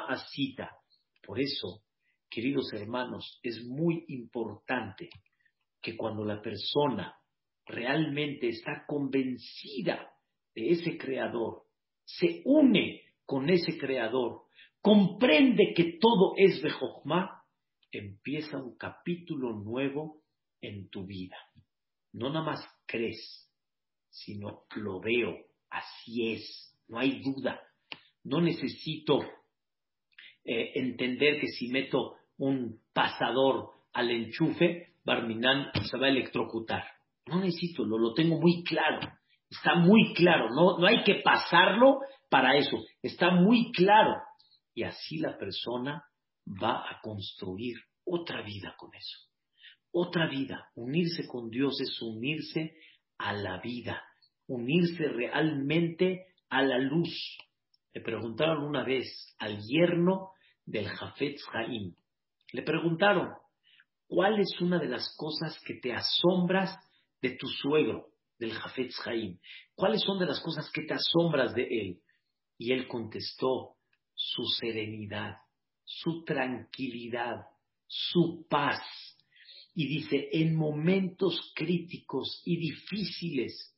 asita. 0.09 0.71
Por 1.23 1.39
eso, 1.39 1.83
queridos 2.29 2.73
hermanos, 2.73 3.39
es 3.43 3.63
muy 3.65 4.03
importante 4.07 5.09
que 5.81 5.95
cuando 5.95 6.25
la 6.25 6.41
persona 6.41 7.13
realmente 7.65 8.49
está 8.49 8.85
convencida 8.87 10.11
de 10.55 10.69
ese 10.69 10.97
creador, 10.97 11.63
se 12.05 12.41
une 12.45 13.01
con 13.25 13.49
ese 13.49 13.77
creador, 13.77 14.43
comprende 14.81 15.73
que 15.75 15.97
todo 15.99 16.33
es 16.37 16.61
Bejojma, 16.61 17.43
empieza 17.91 18.57
un 18.57 18.77
capítulo 18.77 19.53
nuevo 19.53 20.21
en 20.61 20.89
tu 20.89 21.05
vida. 21.05 21.37
No 22.11 22.29
nada 22.29 22.45
más 22.45 22.67
crees, 22.85 23.49
sino 24.09 24.65
lo 24.75 24.99
veo, 24.99 25.37
así 25.69 26.33
es, 26.33 26.77
no 26.87 26.99
hay 26.99 27.21
duda. 27.21 27.59
No 28.23 28.41
necesito 28.41 29.21
eh, 30.43 30.71
entender 30.75 31.39
que 31.39 31.47
si 31.47 31.69
meto 31.69 32.15
un 32.37 32.81
pasador 32.93 33.71
al 33.93 34.11
enchufe, 34.11 34.93
Barminan 35.03 35.71
se 35.89 35.97
va 35.97 36.07
a 36.07 36.09
electrocutar. 36.09 36.83
No 37.25 37.39
necesito, 37.39 37.85
lo, 37.85 37.97
lo 37.97 38.13
tengo 38.13 38.39
muy 38.39 38.63
claro. 38.63 38.99
Está 39.49 39.75
muy 39.75 40.13
claro, 40.13 40.49
no, 40.49 40.79
no 40.79 40.87
hay 40.87 41.03
que 41.03 41.21
pasarlo 41.23 41.99
para 42.29 42.57
eso. 42.57 42.77
Está 43.01 43.31
muy 43.31 43.71
claro. 43.71 44.15
Y 44.73 44.83
así 44.83 45.19
la 45.19 45.37
persona 45.37 46.03
va 46.47 46.89
a 46.89 46.99
construir 47.01 47.77
otra 48.05 48.41
vida 48.41 48.75
con 48.77 48.93
eso. 48.95 49.19
Otra 49.91 50.27
vida. 50.27 50.69
Unirse 50.75 51.27
con 51.27 51.49
Dios 51.49 51.79
es 51.79 52.01
unirse 52.01 52.75
a 53.19 53.33
la 53.33 53.59
vida. 53.61 54.01
Unirse 54.47 55.07
realmente 55.07 56.25
a 56.49 56.63
la 56.63 56.79
luz. 56.79 57.13
Le 57.93 58.01
preguntaron 58.01 58.63
una 58.63 58.83
vez 58.83 59.35
al 59.37 59.59
yerno 59.67 60.31
del 60.65 60.87
Jafetz 60.87 61.43
Haim. 61.53 61.93
Le 62.51 62.63
preguntaron, 62.63 63.29
¿cuál 64.07 64.39
es 64.39 64.59
una 64.59 64.79
de 64.79 64.87
las 64.87 65.15
cosas 65.15 65.59
que 65.65 65.75
te 65.75 65.93
asombras 65.93 66.75
de 67.23 67.37
tu 67.37 67.47
suegro, 67.47 68.09
del 68.37 68.51
Jafetz 68.51 68.95
Haim? 69.07 69.39
¿Cuáles 69.73 70.01
son 70.01 70.19
de 70.19 70.25
las 70.25 70.41
cosas 70.41 70.69
que 70.71 70.83
te 70.83 70.93
asombras 70.93 71.55
de 71.55 71.63
él? 71.63 72.01
Y 72.57 72.73
él 72.73 72.85
contestó, 72.87 73.77
su 74.13 74.43
serenidad, 74.59 75.37
su 75.85 76.23
tranquilidad, 76.25 77.45
su 77.87 78.45
paz. 78.49 78.81
Y 79.73 79.87
dice, 79.87 80.29
en 80.33 80.55
momentos 80.55 81.53
críticos 81.55 82.43
y 82.45 82.57
difíciles 82.57 83.73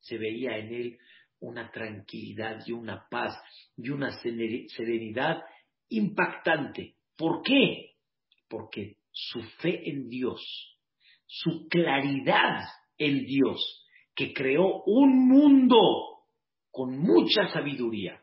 se 0.00 0.18
veía 0.18 0.58
en 0.58 0.74
él 0.74 0.98
una 1.40 1.72
tranquilidad 1.72 2.62
y 2.66 2.72
una 2.72 3.08
paz 3.08 3.34
y 3.76 3.88
una 3.88 4.12
serenidad 4.20 5.42
impactante. 5.88 6.96
¿Por 7.16 7.42
qué? 7.42 7.94
Porque 8.48 8.98
su 9.10 9.42
fe 9.60 9.88
en 9.88 10.08
Dios, 10.08 10.40
su 11.26 11.66
claridad 11.68 12.68
en 12.98 13.24
Dios, 13.24 13.86
que 14.14 14.32
creó 14.32 14.82
un 14.84 15.28
mundo 15.28 15.78
con 16.70 16.98
mucha 16.98 17.48
sabiduría 17.48 18.20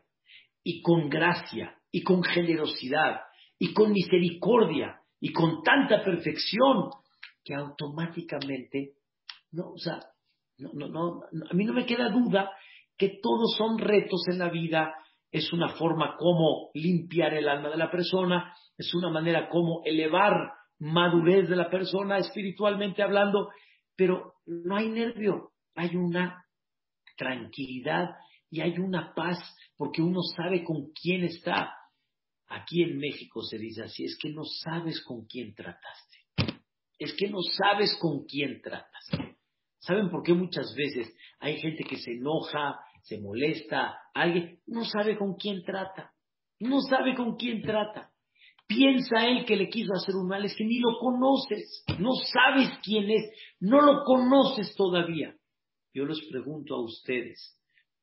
y 0.62 0.82
con 0.82 1.08
gracia 1.08 1.76
y 1.90 2.02
con 2.02 2.22
generosidad 2.22 3.20
y 3.58 3.72
con 3.72 3.92
misericordia 3.92 5.00
y 5.20 5.32
con 5.32 5.62
tanta 5.62 6.02
perfección 6.02 6.90
que 7.44 7.54
automáticamente, 7.54 8.94
no, 9.52 9.72
o 9.72 9.78
sea, 9.78 10.00
no, 10.58 10.88
no, 10.88 11.22
a 11.50 11.54
mí 11.54 11.64
no 11.64 11.72
me 11.72 11.86
queda 11.86 12.10
duda 12.10 12.50
que 12.96 13.18
todos 13.22 13.56
son 13.56 13.78
retos 13.78 14.22
en 14.30 14.38
la 14.38 14.50
vida, 14.50 14.92
es 15.30 15.52
una 15.52 15.70
forma 15.70 16.16
como 16.18 16.70
limpiar 16.74 17.34
el 17.34 17.48
alma 17.48 17.70
de 17.70 17.76
la 17.76 17.90
persona, 17.90 18.52
es 18.76 18.94
una 18.94 19.10
manera 19.10 19.48
como 19.48 19.82
elevar 19.84 20.52
madurez 20.78 21.48
de 21.48 21.56
la 21.56 21.70
persona 21.70 22.18
espiritualmente 22.18 23.02
hablando, 23.02 23.48
pero 24.00 24.36
no 24.46 24.78
hay 24.78 24.88
nervio, 24.88 25.52
hay 25.74 25.94
una 25.94 26.46
tranquilidad 27.18 28.08
y 28.48 28.62
hay 28.62 28.78
una 28.78 29.12
paz 29.12 29.36
porque 29.76 30.00
uno 30.00 30.22
sabe 30.22 30.64
con 30.64 30.90
quién 30.92 31.24
está. 31.24 31.74
Aquí 32.46 32.82
en 32.82 32.96
México 32.96 33.42
se 33.42 33.58
dice 33.58 33.82
así, 33.82 34.04
es 34.04 34.16
que 34.18 34.30
no 34.30 34.44
sabes 34.44 35.04
con 35.04 35.26
quién 35.26 35.54
trataste. 35.54 36.16
Es 36.98 37.12
que 37.12 37.28
no 37.28 37.42
sabes 37.42 37.94
con 38.00 38.24
quién 38.24 38.62
tratas. 38.62 39.10
¿Saben 39.80 40.08
por 40.08 40.22
qué 40.22 40.32
muchas 40.32 40.74
veces 40.74 41.14
hay 41.38 41.60
gente 41.60 41.84
que 41.84 41.98
se 41.98 42.12
enoja, 42.12 42.80
se 43.02 43.20
molesta, 43.20 43.98
alguien 44.14 44.60
no 44.66 44.86
sabe 44.86 45.18
con 45.18 45.34
quién 45.34 45.62
trata? 45.62 46.14
No 46.58 46.80
sabe 46.80 47.14
con 47.14 47.36
quién 47.36 47.60
trata. 47.60 48.09
Piensa 48.70 49.26
él 49.26 49.44
que 49.46 49.56
le 49.56 49.68
quiso 49.68 49.92
hacer 49.94 50.14
un 50.14 50.28
mal, 50.28 50.44
es 50.44 50.54
que 50.54 50.64
ni 50.64 50.78
lo 50.78 50.96
conoces, 51.00 51.82
no 51.98 52.12
sabes 52.14 52.70
quién 52.84 53.10
es, 53.10 53.28
no 53.58 53.80
lo 53.80 54.04
conoces 54.04 54.76
todavía. 54.76 55.36
Yo 55.92 56.04
les 56.04 56.20
pregunto 56.30 56.76
a 56.76 56.84
ustedes, 56.84 57.58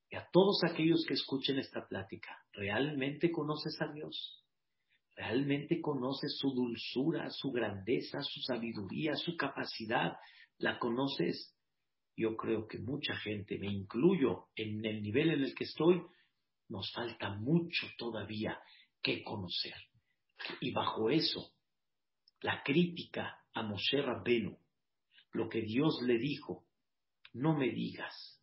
y 0.10 0.18
a 0.18 0.28
todos 0.30 0.60
aquellos 0.70 1.06
que 1.08 1.14
escuchen 1.14 1.58
esta 1.58 1.88
plática, 1.88 2.36
¿realmente 2.52 3.32
conoces 3.32 3.82
a 3.82 3.94
Dios? 3.94 4.44
¿Realmente 5.16 5.80
conoces 5.80 6.36
su 6.38 6.52
dulzura, 6.52 7.30
su 7.30 7.50
grandeza, 7.50 8.22
su 8.22 8.42
sabiduría, 8.42 9.16
su 9.16 9.38
capacidad? 9.38 10.18
¿La 10.58 10.80
conoces? 10.80 11.56
Yo 12.18 12.36
creo 12.36 12.68
que 12.68 12.80
mucha 12.80 13.16
gente, 13.16 13.58
me 13.58 13.72
incluyo 13.72 14.48
en 14.54 14.86
el 14.86 15.02
nivel 15.02 15.30
en 15.30 15.44
el 15.46 15.56
que 15.56 15.64
estoy, 15.64 16.02
nos 16.68 16.92
falta 16.92 17.30
mucho 17.36 17.88
todavía 17.98 18.60
que 19.02 19.24
conocer. 19.24 19.76
Y 20.62 20.72
bajo 20.72 21.10
eso, 21.10 21.54
la 22.42 22.62
crítica 22.64 23.44
a 23.54 23.64
Moshe 23.64 24.02
Rabbenu, 24.02 24.58
lo 25.34 25.50
que 25.50 25.62
Dios 25.62 26.00
le 26.04 26.18
dijo, 26.18 26.66
no 27.34 27.56
me 27.58 27.70
digas 27.70 28.42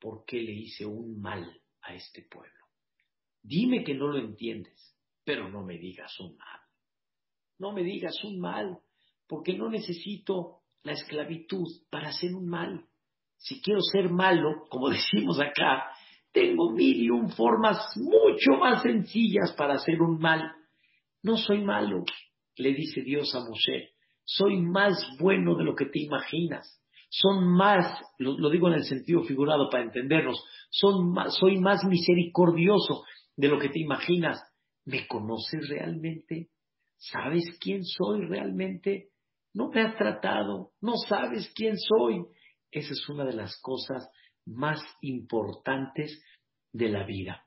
por 0.00 0.24
qué 0.24 0.40
le 0.40 0.52
hice 0.52 0.84
un 0.86 1.20
mal 1.20 1.60
a 1.82 1.94
este 1.94 2.22
pueblo. 2.22 2.66
Dime 3.42 3.84
que 3.84 3.94
no 3.94 4.08
lo 4.08 4.18
entiendes, 4.18 4.96
pero 5.24 5.48
no 5.48 5.64
me 5.64 5.78
digas 5.78 6.18
un 6.20 6.36
mal. 6.36 6.60
No 7.58 7.72
me 7.72 7.82
digas 7.82 8.14
un 8.24 8.40
mal, 8.40 8.78
porque 9.26 9.56
no 9.56 9.68
necesito 9.68 10.62
la 10.82 10.92
esclavitud 10.92 11.66
para 11.90 12.08
hacer 12.08 12.34
un 12.34 12.48
mal. 12.48 12.86
Si 13.36 13.60
quiero 13.60 13.80
ser 13.80 14.10
malo, 14.10 14.66
como 14.68 14.88
decimos 14.90 15.40
acá, 15.40 15.90
tengo 16.32 16.70
mil 16.70 17.02
y 17.02 17.10
un 17.10 17.30
formas 17.30 17.96
mucho 17.96 18.58
más 18.58 18.82
sencillas 18.82 19.52
para 19.56 19.74
hacer 19.74 20.00
un 20.00 20.18
mal. 20.18 20.52
No 21.22 21.36
soy 21.36 21.62
malo, 21.62 22.04
le 22.56 22.74
dice 22.74 23.02
Dios 23.02 23.34
a 23.34 23.40
Moshe. 23.40 23.90
Soy 24.24 24.56
más 24.60 24.94
bueno 25.18 25.56
de 25.56 25.64
lo 25.64 25.74
que 25.74 25.86
te 25.86 26.00
imaginas 26.00 26.82
son 27.14 27.46
más, 27.46 28.02
lo, 28.18 28.48
digo 28.48 28.68
en 28.68 28.74
el 28.74 28.84
sentido 28.84 29.22
figurado 29.24 29.68
para 29.68 29.84
entendernos, 29.84 30.42
soy 30.70 31.58
más 31.58 31.84
misericordioso 31.84 33.04
de 33.36 33.48
lo 33.48 33.58
que 33.58 33.68
te 33.68 33.80
imaginas. 33.80 34.40
¿Me 34.86 35.06
conoces 35.06 35.68
realmente? 35.68 36.48
¿Sabes 36.96 37.44
quién 37.60 37.84
soy 37.84 38.24
realmente? 38.26 39.10
No 39.52 39.68
me 39.68 39.82
has 39.82 39.96
tratado, 39.96 40.70
no 40.80 40.94
sabes 40.96 41.52
quién 41.54 41.76
soy. 41.76 42.24
Esa 42.70 42.92
es 42.92 43.08
una 43.10 43.26
de 43.26 43.34
las 43.34 43.60
cosas 43.60 44.08
más 44.46 44.80
importantes 45.02 46.18
de 46.72 46.88
la 46.88 47.04
vida. 47.04 47.44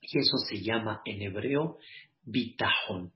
Y 0.00 0.16
eso 0.16 0.36
se 0.48 0.62
llama 0.62 1.02
en 1.04 1.22
hebreo 1.22 1.78
bitajón. 2.24 3.12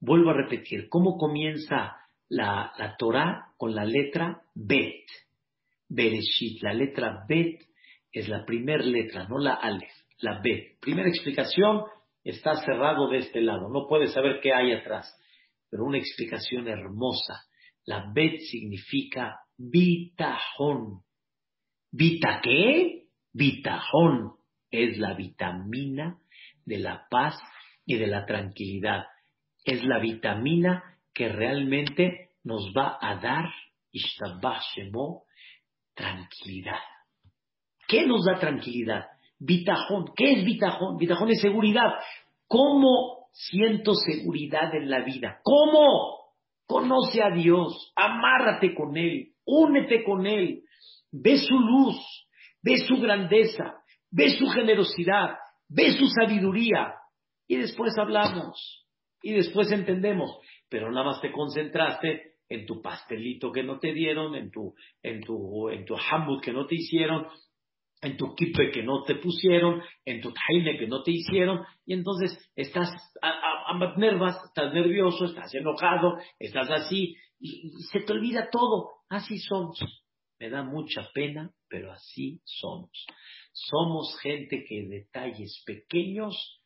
Vuelvo 0.00 0.30
a 0.30 0.34
repetir, 0.34 0.88
¿cómo 0.88 1.16
comienza 1.16 1.96
la, 2.28 2.72
la 2.78 2.96
Torah 2.96 3.52
con 3.56 3.74
la 3.74 3.84
letra 3.84 4.42
Bet. 4.54 5.04
Bereshit. 5.88 6.62
La 6.62 6.74
letra 6.74 7.24
Bet 7.28 7.62
es 8.12 8.28
la 8.28 8.44
primera 8.44 8.84
letra, 8.84 9.26
no 9.28 9.38
la 9.38 9.54
Aleph, 9.54 9.92
la 10.18 10.40
Bet. 10.42 10.78
Primera 10.80 11.08
explicación, 11.08 11.84
está 12.24 12.56
cerrado 12.64 13.08
de 13.08 13.18
este 13.18 13.40
lado, 13.40 13.68
no 13.70 13.86
puedes 13.88 14.12
saber 14.12 14.40
qué 14.42 14.52
hay 14.52 14.72
atrás, 14.72 15.14
pero 15.70 15.84
una 15.84 15.98
explicación 15.98 16.68
hermosa. 16.68 17.44
La 17.84 18.10
Bet 18.12 18.38
significa 18.50 19.40
vitajón. 19.56 21.02
¿Vita 21.90 22.40
qué? 22.42 23.04
Vitajón 23.32 24.34
es 24.70 24.98
la 24.98 25.14
vitamina 25.14 26.18
de 26.66 26.78
la 26.78 27.06
paz 27.08 27.38
y 27.88 27.96
de 27.96 28.06
la 28.06 28.26
tranquilidad. 28.26 29.06
Es 29.64 29.82
la 29.82 29.98
vitamina 29.98 30.98
que 31.14 31.28
realmente 31.28 32.32
nos 32.44 32.70
va 32.76 32.98
a 33.00 33.16
dar, 33.16 33.46
tranquilidad. 35.94 36.78
¿Qué 37.88 38.06
nos 38.06 38.26
da 38.26 38.38
tranquilidad? 38.38 39.06
Vitajón. 39.38 40.12
¿Qué 40.14 40.32
es 40.32 40.44
vitajón? 40.44 40.98
Vitajón 40.98 41.30
es 41.30 41.40
seguridad. 41.40 41.94
¿Cómo 42.46 43.28
siento 43.32 43.94
seguridad 43.94 44.74
en 44.74 44.90
la 44.90 45.02
vida? 45.02 45.40
¿Cómo? 45.42 46.18
Conoce 46.66 47.22
a 47.22 47.30
Dios, 47.30 47.92
amárrate 47.96 48.74
con 48.74 48.98
Él, 48.98 49.32
únete 49.46 50.04
con 50.04 50.26
Él, 50.26 50.64
ve 51.10 51.38
su 51.38 51.58
luz, 51.58 51.96
ve 52.62 52.76
su 52.86 52.98
grandeza, 52.98 53.82
ve 54.10 54.28
su 54.30 54.46
generosidad, 54.48 55.38
ve 55.70 55.92
su 55.92 56.06
sabiduría. 56.08 56.92
Y 57.48 57.56
después 57.56 57.98
hablamos, 57.98 58.86
y 59.22 59.32
después 59.32 59.72
entendemos 59.72 60.38
pero 60.68 60.90
nada 60.90 61.06
más 61.06 61.20
te 61.20 61.32
concentraste 61.32 62.34
en 62.48 62.66
tu 62.66 62.80
pastelito 62.80 63.52
que 63.52 63.62
no 63.62 63.78
te 63.78 63.92
dieron, 63.92 64.34
en 64.34 64.50
tu, 64.50 64.74
en 65.02 65.22
tu, 65.22 65.68
en 65.68 65.84
tu 65.84 65.94
hamburg 65.96 66.42
que 66.42 66.52
no 66.52 66.66
te 66.66 66.76
hicieron, 66.76 67.26
en 68.00 68.16
tu 68.16 68.34
kipe 68.34 68.70
que 68.70 68.82
no 68.82 69.02
te 69.02 69.16
pusieron, 69.16 69.82
en 70.04 70.20
tu 70.20 70.32
taine 70.32 70.78
que 70.78 70.86
no 70.86 71.02
te 71.02 71.10
hicieron, 71.10 71.64
y 71.84 71.94
entonces 71.94 72.38
estás 72.54 72.90
a, 73.20 73.96
nervas, 73.96 74.38
estás 74.46 74.72
nervioso, 74.72 75.26
estás 75.26 75.54
enojado, 75.54 76.16
estás 76.38 76.70
así, 76.70 77.16
y, 77.38 77.70
se 77.92 78.00
te 78.00 78.12
olvida 78.12 78.48
todo. 78.50 78.90
Así 79.08 79.38
somos. 79.38 79.78
Me 80.38 80.50
da 80.50 80.62
mucha 80.62 81.08
pena, 81.14 81.50
pero 81.68 81.92
así 81.92 82.40
somos. 82.44 83.06
Somos 83.52 84.16
gente 84.20 84.64
que 84.68 84.86
detalles 84.88 85.62
pequeños 85.66 86.57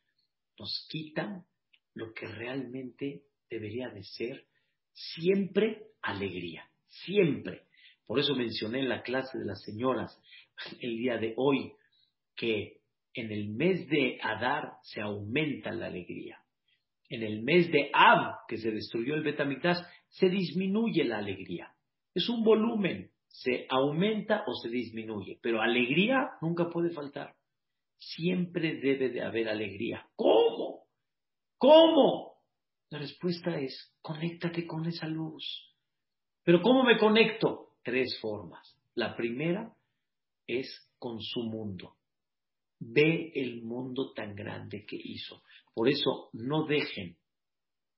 nos 0.57 0.87
quitan 0.89 1.45
lo 1.93 2.13
que 2.13 2.27
realmente 2.27 3.23
debería 3.49 3.89
de 3.89 4.03
ser 4.03 4.45
siempre 4.93 5.87
alegría, 6.01 6.69
siempre. 6.87 7.63
Por 8.05 8.19
eso 8.19 8.35
mencioné 8.35 8.79
en 8.79 8.89
la 8.89 9.01
clase 9.01 9.37
de 9.37 9.45
las 9.45 9.61
señoras 9.63 10.19
el 10.81 10.97
día 10.97 11.17
de 11.17 11.33
hoy 11.37 11.73
que 12.35 12.81
en 13.13 13.31
el 13.31 13.49
mes 13.49 13.87
de 13.89 14.19
Adar 14.21 14.73
se 14.83 15.01
aumenta 15.01 15.71
la 15.71 15.87
alegría. 15.87 16.39
En 17.09 17.21
el 17.21 17.43
mes 17.43 17.71
de 17.71 17.91
Ab, 17.93 18.47
que 18.47 18.57
se 18.57 18.71
destruyó 18.71 19.13
el 19.13 19.23
Betamigdash, 19.23 19.77
se 20.09 20.29
disminuye 20.29 21.03
la 21.03 21.19
alegría. 21.19 21.71
Es 22.13 22.27
un 22.29 22.43
volumen, 22.43 23.11
se 23.27 23.67
aumenta 23.69 24.43
o 24.47 24.53
se 24.55 24.69
disminuye, 24.69 25.39
pero 25.41 25.61
alegría 25.61 26.31
nunca 26.41 26.69
puede 26.69 26.89
faltar. 26.91 27.35
Siempre 27.97 28.79
debe 28.79 29.09
de 29.09 29.21
haber 29.21 29.47
alegría. 29.47 30.07
¿Cómo? 30.15 30.42
¿Cómo? 31.63 32.41
La 32.89 32.99
respuesta 32.99 33.57
es, 33.57 33.95
conéctate 34.01 34.67
con 34.67 34.85
esa 34.85 35.07
luz. 35.07 35.73
Pero 36.43 36.61
¿cómo 36.61 36.83
me 36.83 36.97
conecto? 36.97 37.77
Tres 37.81 38.19
formas. 38.19 38.77
La 38.95 39.15
primera, 39.15 39.73
es 40.45 40.91
con 40.99 41.21
su 41.21 41.43
mundo. 41.43 41.95
Ve 42.81 43.31
el 43.33 43.61
mundo 43.61 44.11
tan 44.11 44.35
grande 44.35 44.85
que 44.85 44.97
hizo. 45.01 45.41
Por 45.73 45.87
eso 45.87 46.29
no 46.33 46.65
dejen 46.65 47.15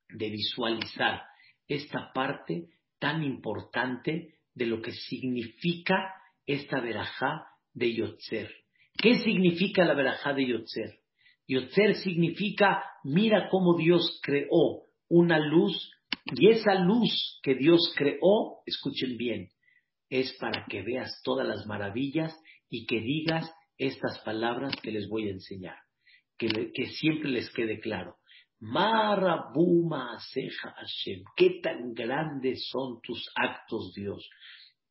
de 0.10 0.30
visualizar 0.30 1.24
esta 1.68 2.14
parte 2.14 2.70
tan 3.00 3.24
importante 3.24 4.36
de 4.54 4.66
lo 4.68 4.80
que 4.80 4.92
significa 4.92 6.14
esta 6.46 6.82
verajá 6.82 7.48
de 7.74 7.96
Yotzer. 7.96 8.52
¿Qué 8.96 9.24
significa 9.24 9.84
la 9.86 9.96
verajá 9.96 10.34
de 10.34 10.46
Yotzer? 10.50 11.05
Yotzer 11.48 11.96
significa, 11.96 12.84
mira 13.04 13.50
cómo 13.50 13.78
Dios 13.78 14.20
creó 14.24 14.86
una 15.08 15.40
luz 15.40 15.92
y 16.26 16.50
esa 16.50 16.76
luz 16.76 17.40
que 17.44 17.56
Dios 17.56 17.94
creó, 17.96 18.62
escuchen 18.66 19.16
bien, 19.18 19.50
es 20.10 20.34
para 20.40 20.66
que 20.66 20.82
veas 20.82 21.22
todas 21.24 21.48
las 21.48 21.66
maravillas 21.68 22.36
y 22.70 22.86
que 22.88 23.00
digas 23.00 23.52
estas 23.78 24.20
palabras 24.20 24.76
que 24.82 24.92
les 24.92 25.08
voy 25.08 25.28
a 25.28 25.32
enseñar. 25.32 25.78
Que, 26.38 26.50
siempre 27.00 27.30
les 27.30 27.50
quede 27.52 27.80
claro. 27.80 28.18
Marabuma 28.60 30.20
Seja 30.20 30.74
Hashem. 30.78 31.24
Qué 31.36 31.62
tan 31.62 31.94
grandes 31.94 32.68
son 32.70 33.00
tus 33.02 33.30
actos, 33.36 33.94
Dios. 33.94 34.28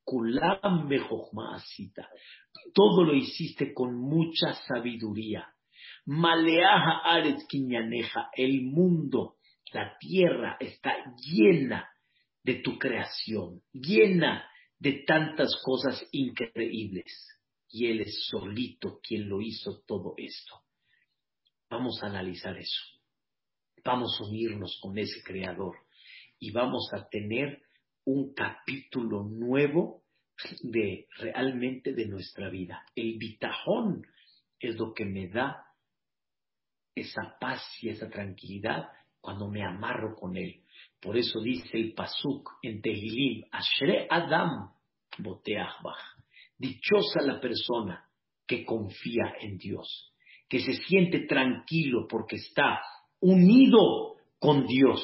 Kulam. 0.05 0.89
Todo 2.73 3.05
lo 3.05 3.15
hiciste 3.15 3.75
con 3.75 3.95
mucha 3.99 4.55
sabiduría. 4.67 5.54
Maleaja 6.07 7.01
Aret 7.05 7.47
Quiñaneja. 7.49 8.31
El 8.35 8.63
mundo, 8.63 9.37
la 9.73 9.97
tierra 9.99 10.57
está 10.61 10.95
llena 11.17 11.89
de 12.43 12.57
tu 12.57 12.79
creación, 12.79 13.63
llena 13.73 14.47
de 14.79 15.05
tantas 15.07 15.51
cosas 15.65 16.07
increíbles. 16.13 17.29
Y 17.69 17.87
Él 17.87 18.03
es 18.03 18.27
solito 18.29 19.01
quien 19.03 19.29
lo 19.29 19.41
hizo 19.41 19.83
todo 19.87 20.15
esto. 20.17 20.61
Vamos 21.71 22.01
a 22.03 22.07
analizar 22.07 22.57
eso. 22.57 22.83
Vamos 23.85 24.19
a 24.21 24.25
unirnos 24.25 24.79
con 24.81 24.97
ese 24.99 25.23
Creador 25.23 25.77
y 26.39 26.53
vamos 26.53 26.89
a 26.93 27.09
tener 27.09 27.63
un 28.05 28.35
capítulo 28.35 29.25
nuevo 29.25 30.05
de 30.63 31.07
realmente 31.19 31.93
de 31.95 32.07
nuestra 32.07 32.51
vida. 32.51 32.85
El 32.95 33.17
bitajón 33.19 34.07
es 34.59 34.77
lo 34.77 34.93
que 34.93 35.05
me 35.05 35.29
da 35.29 35.65
esa 36.95 37.37
paz 37.41 37.63
y 37.81 37.89
esa 37.89 38.09
tranquilidad 38.09 38.89
cuando 39.21 39.49
me 39.49 39.65
amarro 39.65 40.15
con 40.15 40.37
Él. 40.37 40.63
Por 41.01 41.17
eso 41.17 41.41
dice 41.41 41.77
el 41.77 41.95
Pasuk 41.95 42.59
en 42.63 42.81
Tehilim, 42.81 43.45
Ashre 43.51 44.07
Adam 44.11 44.71
Dichosa 46.59 47.23
la 47.23 47.41
persona 47.41 48.05
que 48.47 48.65
confía 48.65 49.35
en 49.41 49.59
Dios, 49.59 50.13
que 50.49 50.61
se 50.61 50.75
siente 50.75 51.27
tranquilo 51.27 52.07
porque 52.09 52.37
está 52.37 52.81
unido 53.21 54.17
con 54.39 54.67
Dios. 54.67 55.03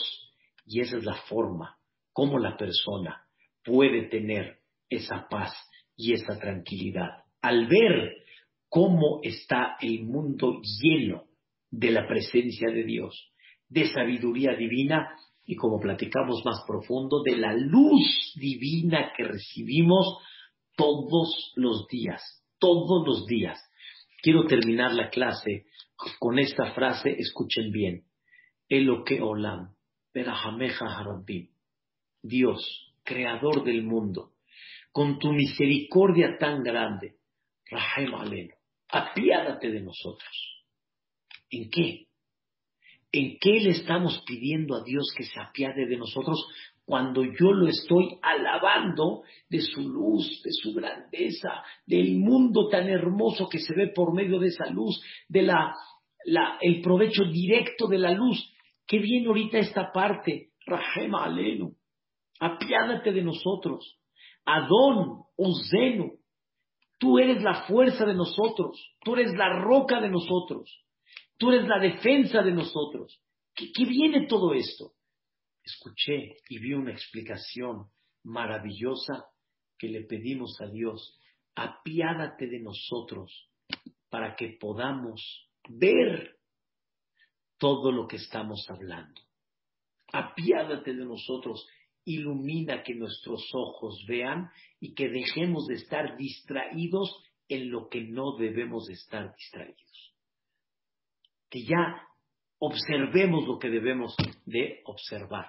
Y 0.67 0.81
esa 0.81 0.99
es 0.99 1.05
la 1.05 1.15
forma 1.15 1.79
como 2.13 2.39
la 2.39 2.57
persona 2.57 3.25
puede 3.65 4.09
tener 4.09 4.59
esa 4.89 5.29
paz 5.29 5.53
y 5.97 6.13
esa 6.13 6.39
tranquilidad. 6.39 7.25
Al 7.41 7.67
ver 7.67 8.25
cómo 8.69 9.21
está 9.23 9.77
el 9.81 10.05
mundo 10.05 10.61
lleno 10.83 11.30
de 11.71 11.91
la 11.91 12.07
presencia 12.07 12.71
de 12.71 12.85
Dios, 12.85 13.33
de 13.69 13.89
sabiduría 13.89 14.55
divina, 14.57 15.17
y 15.45 15.57
como 15.57 15.81
platicamos 15.81 16.43
más 16.45 16.63
profundo, 16.67 17.23
de 17.23 17.37
la 17.37 17.55
luz 17.55 18.33
divina 18.37 19.13
que 19.17 19.25
recibimos 19.25 20.19
todos 20.77 21.53
los 21.57 21.87
días, 21.89 22.23
todos 22.59 23.07
los 23.07 23.27
días. 23.27 23.59
Quiero 24.23 24.45
terminar 24.47 24.93
la 24.93 25.11
clase 25.11 25.65
con 26.19 26.39
esta 26.39 26.73
frase, 26.73 27.11
escuchen 27.19 27.71
bien. 27.73 28.05
Eloque 28.69 29.21
Olam, 29.21 29.75
Berahameja 30.15 30.87
Harabim. 30.87 31.49
Dios, 32.23 32.95
creador 33.03 33.65
del 33.65 33.83
mundo, 33.83 34.33
con 34.93 35.19
tu 35.19 35.33
misericordia 35.33 36.37
tan 36.39 36.63
grande, 36.63 37.17
Rahem 37.71 38.15
Aleno, 38.15 38.55
apiádate 38.89 39.71
de 39.71 39.81
nosotros. 39.81 40.60
¿En 41.51 41.71
qué? 41.71 42.07
¿En 43.13 43.39
qué 43.41 43.61
le 43.61 43.71
estamos 43.71 44.23
pidiendo 44.27 44.77
a 44.77 44.85
Dios 44.85 45.13
que 45.17 45.25
se 45.25 45.41
apiade 45.41 45.87
de 45.87 45.97
nosotros 45.97 46.47
cuando 46.85 47.25
yo 47.25 47.53
lo 47.53 47.69
estoy 47.69 48.19
alabando 48.23 49.23
de 49.49 49.61
su 49.61 49.89
luz, 49.89 50.43
de 50.45 50.51
su 50.53 50.73
grandeza, 50.73 51.63
del 51.87 52.19
mundo 52.19 52.69
tan 52.69 52.89
hermoso 52.89 53.49
que 53.49 53.59
se 53.59 53.75
ve 53.75 53.89
por 53.89 54.15
medio 54.15 54.39
de 54.39 54.49
esa 54.49 54.67
luz, 54.71 55.01
de 55.29 55.43
la, 55.43 55.75
el 56.61 56.81
provecho 56.83 57.25
directo 57.25 57.87
de 57.89 57.99
la 57.99 58.13
luz? 58.13 58.53
¿Qué 58.87 58.99
viene 58.99 59.29
ahorita 59.29 59.59
esta 59.59 59.93
parte? 59.93 60.51
Rahema 60.67 61.25
Alenu, 61.25 61.75
apiádate 62.39 63.13
de 63.13 63.23
nosotros. 63.23 63.99
Adón, 64.45 65.25
Ozenu, 65.37 66.19
tú 66.99 67.19
eres 67.19 67.43
la 67.43 67.67
fuerza 67.67 68.05
de 68.05 68.15
nosotros, 68.15 68.95
tú 69.03 69.15
eres 69.15 69.33
la 69.35 69.61
roca 69.61 70.01
de 70.01 70.11
nosotros. 70.11 70.85
Tú 71.41 71.51
eres 71.51 71.67
la 71.67 71.79
defensa 71.79 72.43
de 72.43 72.53
nosotros. 72.53 73.19
¿Qué, 73.55 73.87
viene 73.87 74.27
todo 74.27 74.53
esto? 74.53 74.93
Escuché 75.65 76.37
y 76.51 76.59
vi 76.59 76.75
una 76.75 76.93
explicación 76.93 77.87
maravillosa 78.25 79.25
que 79.79 79.89
le 79.89 80.03
pedimos 80.03 80.61
a 80.61 80.67
Dios. 80.67 81.19
Apiádate 81.55 82.47
de 82.47 82.61
nosotros 82.61 83.49
para 84.11 84.37
que 84.37 84.59
podamos 84.61 85.51
ver 85.67 86.37
todo 87.57 87.91
lo 87.91 88.07
que 88.07 88.17
estamos 88.17 88.67
hablando. 88.69 89.23
Apiádate 90.13 90.93
de 90.93 91.07
nosotros, 91.07 91.67
ilumina 92.05 92.83
que 92.83 92.95
nuestros 92.95 93.49
ojos 93.55 94.05
vean 94.07 94.51
y 94.79 94.93
que 94.93 95.09
dejemos 95.09 95.67
de 95.69 95.77
estar 95.77 96.19
distraídos 96.19 97.17
en 97.49 97.71
lo 97.71 97.89
que 97.89 98.03
no 98.03 98.37
debemos 98.37 98.89
de 98.89 98.93
estar 98.93 99.35
distraídos 99.35 100.10
que 101.51 101.65
ya 101.65 102.07
observemos 102.59 103.47
lo 103.47 103.59
que 103.59 103.69
debemos 103.69 104.15
de 104.47 104.81
observar. 104.85 105.47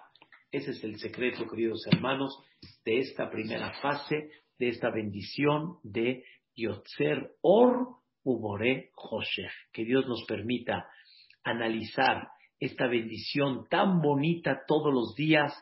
Ese 0.52 0.72
es 0.72 0.84
el 0.84 1.00
secreto, 1.00 1.48
queridos 1.48 1.86
hermanos, 1.92 2.38
de 2.84 3.00
esta 3.00 3.30
primera 3.30 3.72
fase, 3.82 4.30
de 4.58 4.70
esta 4.70 4.90
bendición 4.90 5.78
de 5.84 6.24
Yotzer 6.56 7.36
Or 7.42 7.88
Ubore 8.24 8.90
Joshech. 8.94 9.52
Que 9.72 9.86
Dios 9.86 10.08
nos 10.08 10.26
permita 10.28 10.88
analizar 11.44 12.30
esta 12.60 12.88
bendición 12.88 13.68
tan 13.70 14.02
bonita 14.02 14.64
todos 14.68 14.94
los 14.94 15.16
días 15.16 15.54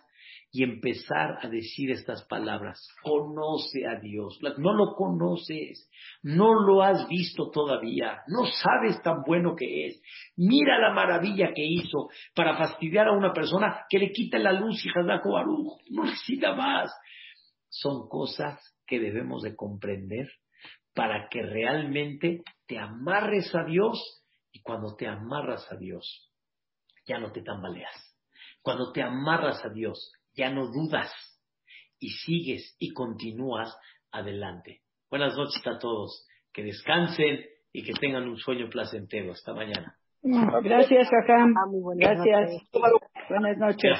y 0.51 0.63
empezar 0.63 1.37
a 1.41 1.47
decir 1.47 1.91
estas 1.91 2.25
palabras. 2.25 2.87
Conoce 3.03 3.85
a 3.85 3.99
Dios. 3.99 4.39
No 4.57 4.73
lo 4.73 4.95
conoces, 4.95 5.89
no 6.23 6.53
lo 6.53 6.81
has 6.81 7.07
visto 7.07 7.51
todavía, 7.51 8.21
no 8.27 8.45
sabes 8.45 9.01
tan 9.03 9.21
bueno 9.25 9.55
que 9.55 9.87
es. 9.87 10.01
Mira 10.35 10.79
la 10.79 10.93
maravilla 10.93 11.53
que 11.53 11.65
hizo 11.65 12.09
para 12.33 12.57
fastidiar 12.57 13.07
a 13.07 13.17
una 13.17 13.31
persona 13.31 13.85
que 13.89 13.99
le 13.99 14.11
quita 14.11 14.39
la 14.39 14.53
luz 14.53 14.83
y 14.85 14.89
Hazako 14.89 15.33
Baruch. 15.33 15.81
No 15.91 16.03
necesita 16.05 16.55
más. 16.55 16.91
Son 17.69 18.07
cosas 18.09 18.59
que 18.87 18.99
debemos 18.99 19.43
de 19.43 19.55
comprender 19.55 20.27
para 20.95 21.29
que 21.29 21.43
realmente 21.43 22.41
te 22.65 22.79
amarres 22.79 23.53
a 23.53 23.63
Dios 23.63 24.23
y 24.51 24.61
cuando 24.61 24.95
te 24.95 25.07
amarras 25.07 25.71
a 25.71 25.75
Dios, 25.75 26.31
ya 27.05 27.19
no 27.19 27.31
te 27.31 27.43
tambaleas. 27.43 28.15
Cuando 28.61 28.91
te 28.91 29.01
amarras 29.01 29.63
a 29.63 29.69
Dios, 29.69 30.11
ya 30.39 30.49
no 30.49 30.67
dudas 30.67 31.11
y 31.99 32.09
sigues 32.09 32.75
y 32.79 32.93
continúas 32.93 33.75
adelante. 34.11 34.79
Buenas 35.09 35.35
noches 35.35 35.61
a 35.67 35.77
todos. 35.77 36.25
Que 36.53 36.63
descansen 36.63 37.41
y 37.73 37.83
que 37.83 37.93
tengan 37.93 38.27
un 38.27 38.37
sueño 38.37 38.69
placentero. 38.69 39.33
Hasta 39.33 39.53
mañana. 39.53 39.95
Gracias, 40.21 41.09
Jajam. 41.09 41.53
Gracias. 41.95 42.51
Buenas 43.29 43.57
noches. 43.57 43.99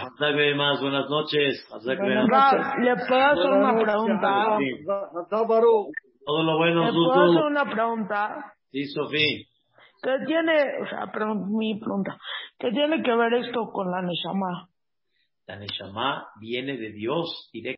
Más, 0.55 0.81
buenas 0.81 1.09
noches. 1.09 1.67
Buenas 1.83 2.27
noches. 2.27 2.65
¿Le 2.81 2.95
puedo 3.07 3.25
hacer 3.25 3.51
una 3.51 3.83
pregunta? 3.83 4.57
Todo 6.25 6.43
lo 6.43 6.57
bueno, 6.57 6.85
¿Le 6.85 6.91
puedo 6.91 7.31
hacer 7.31 7.43
una 7.43 7.65
pregunta? 7.65 8.53
Sí, 8.71 8.85
Sofía. 8.85 9.45
¿Qué 10.01 10.11
tiene, 10.25 10.53
o 10.81 10.87
sea, 10.89 11.11
pero 11.11 11.35
mi 11.35 11.77
pregunta, 11.77 12.17
¿qué 12.57 12.71
tiene 12.71 13.03
que 13.03 13.13
ver 13.15 13.33
esto 13.33 13.69
con 13.71 13.91
la 13.91 14.01
Neshama? 14.01 14.69
La 15.49 15.55
viene 16.39 16.77
de 16.77 16.91
Dios 16.91 17.49
directamente. 17.51 17.59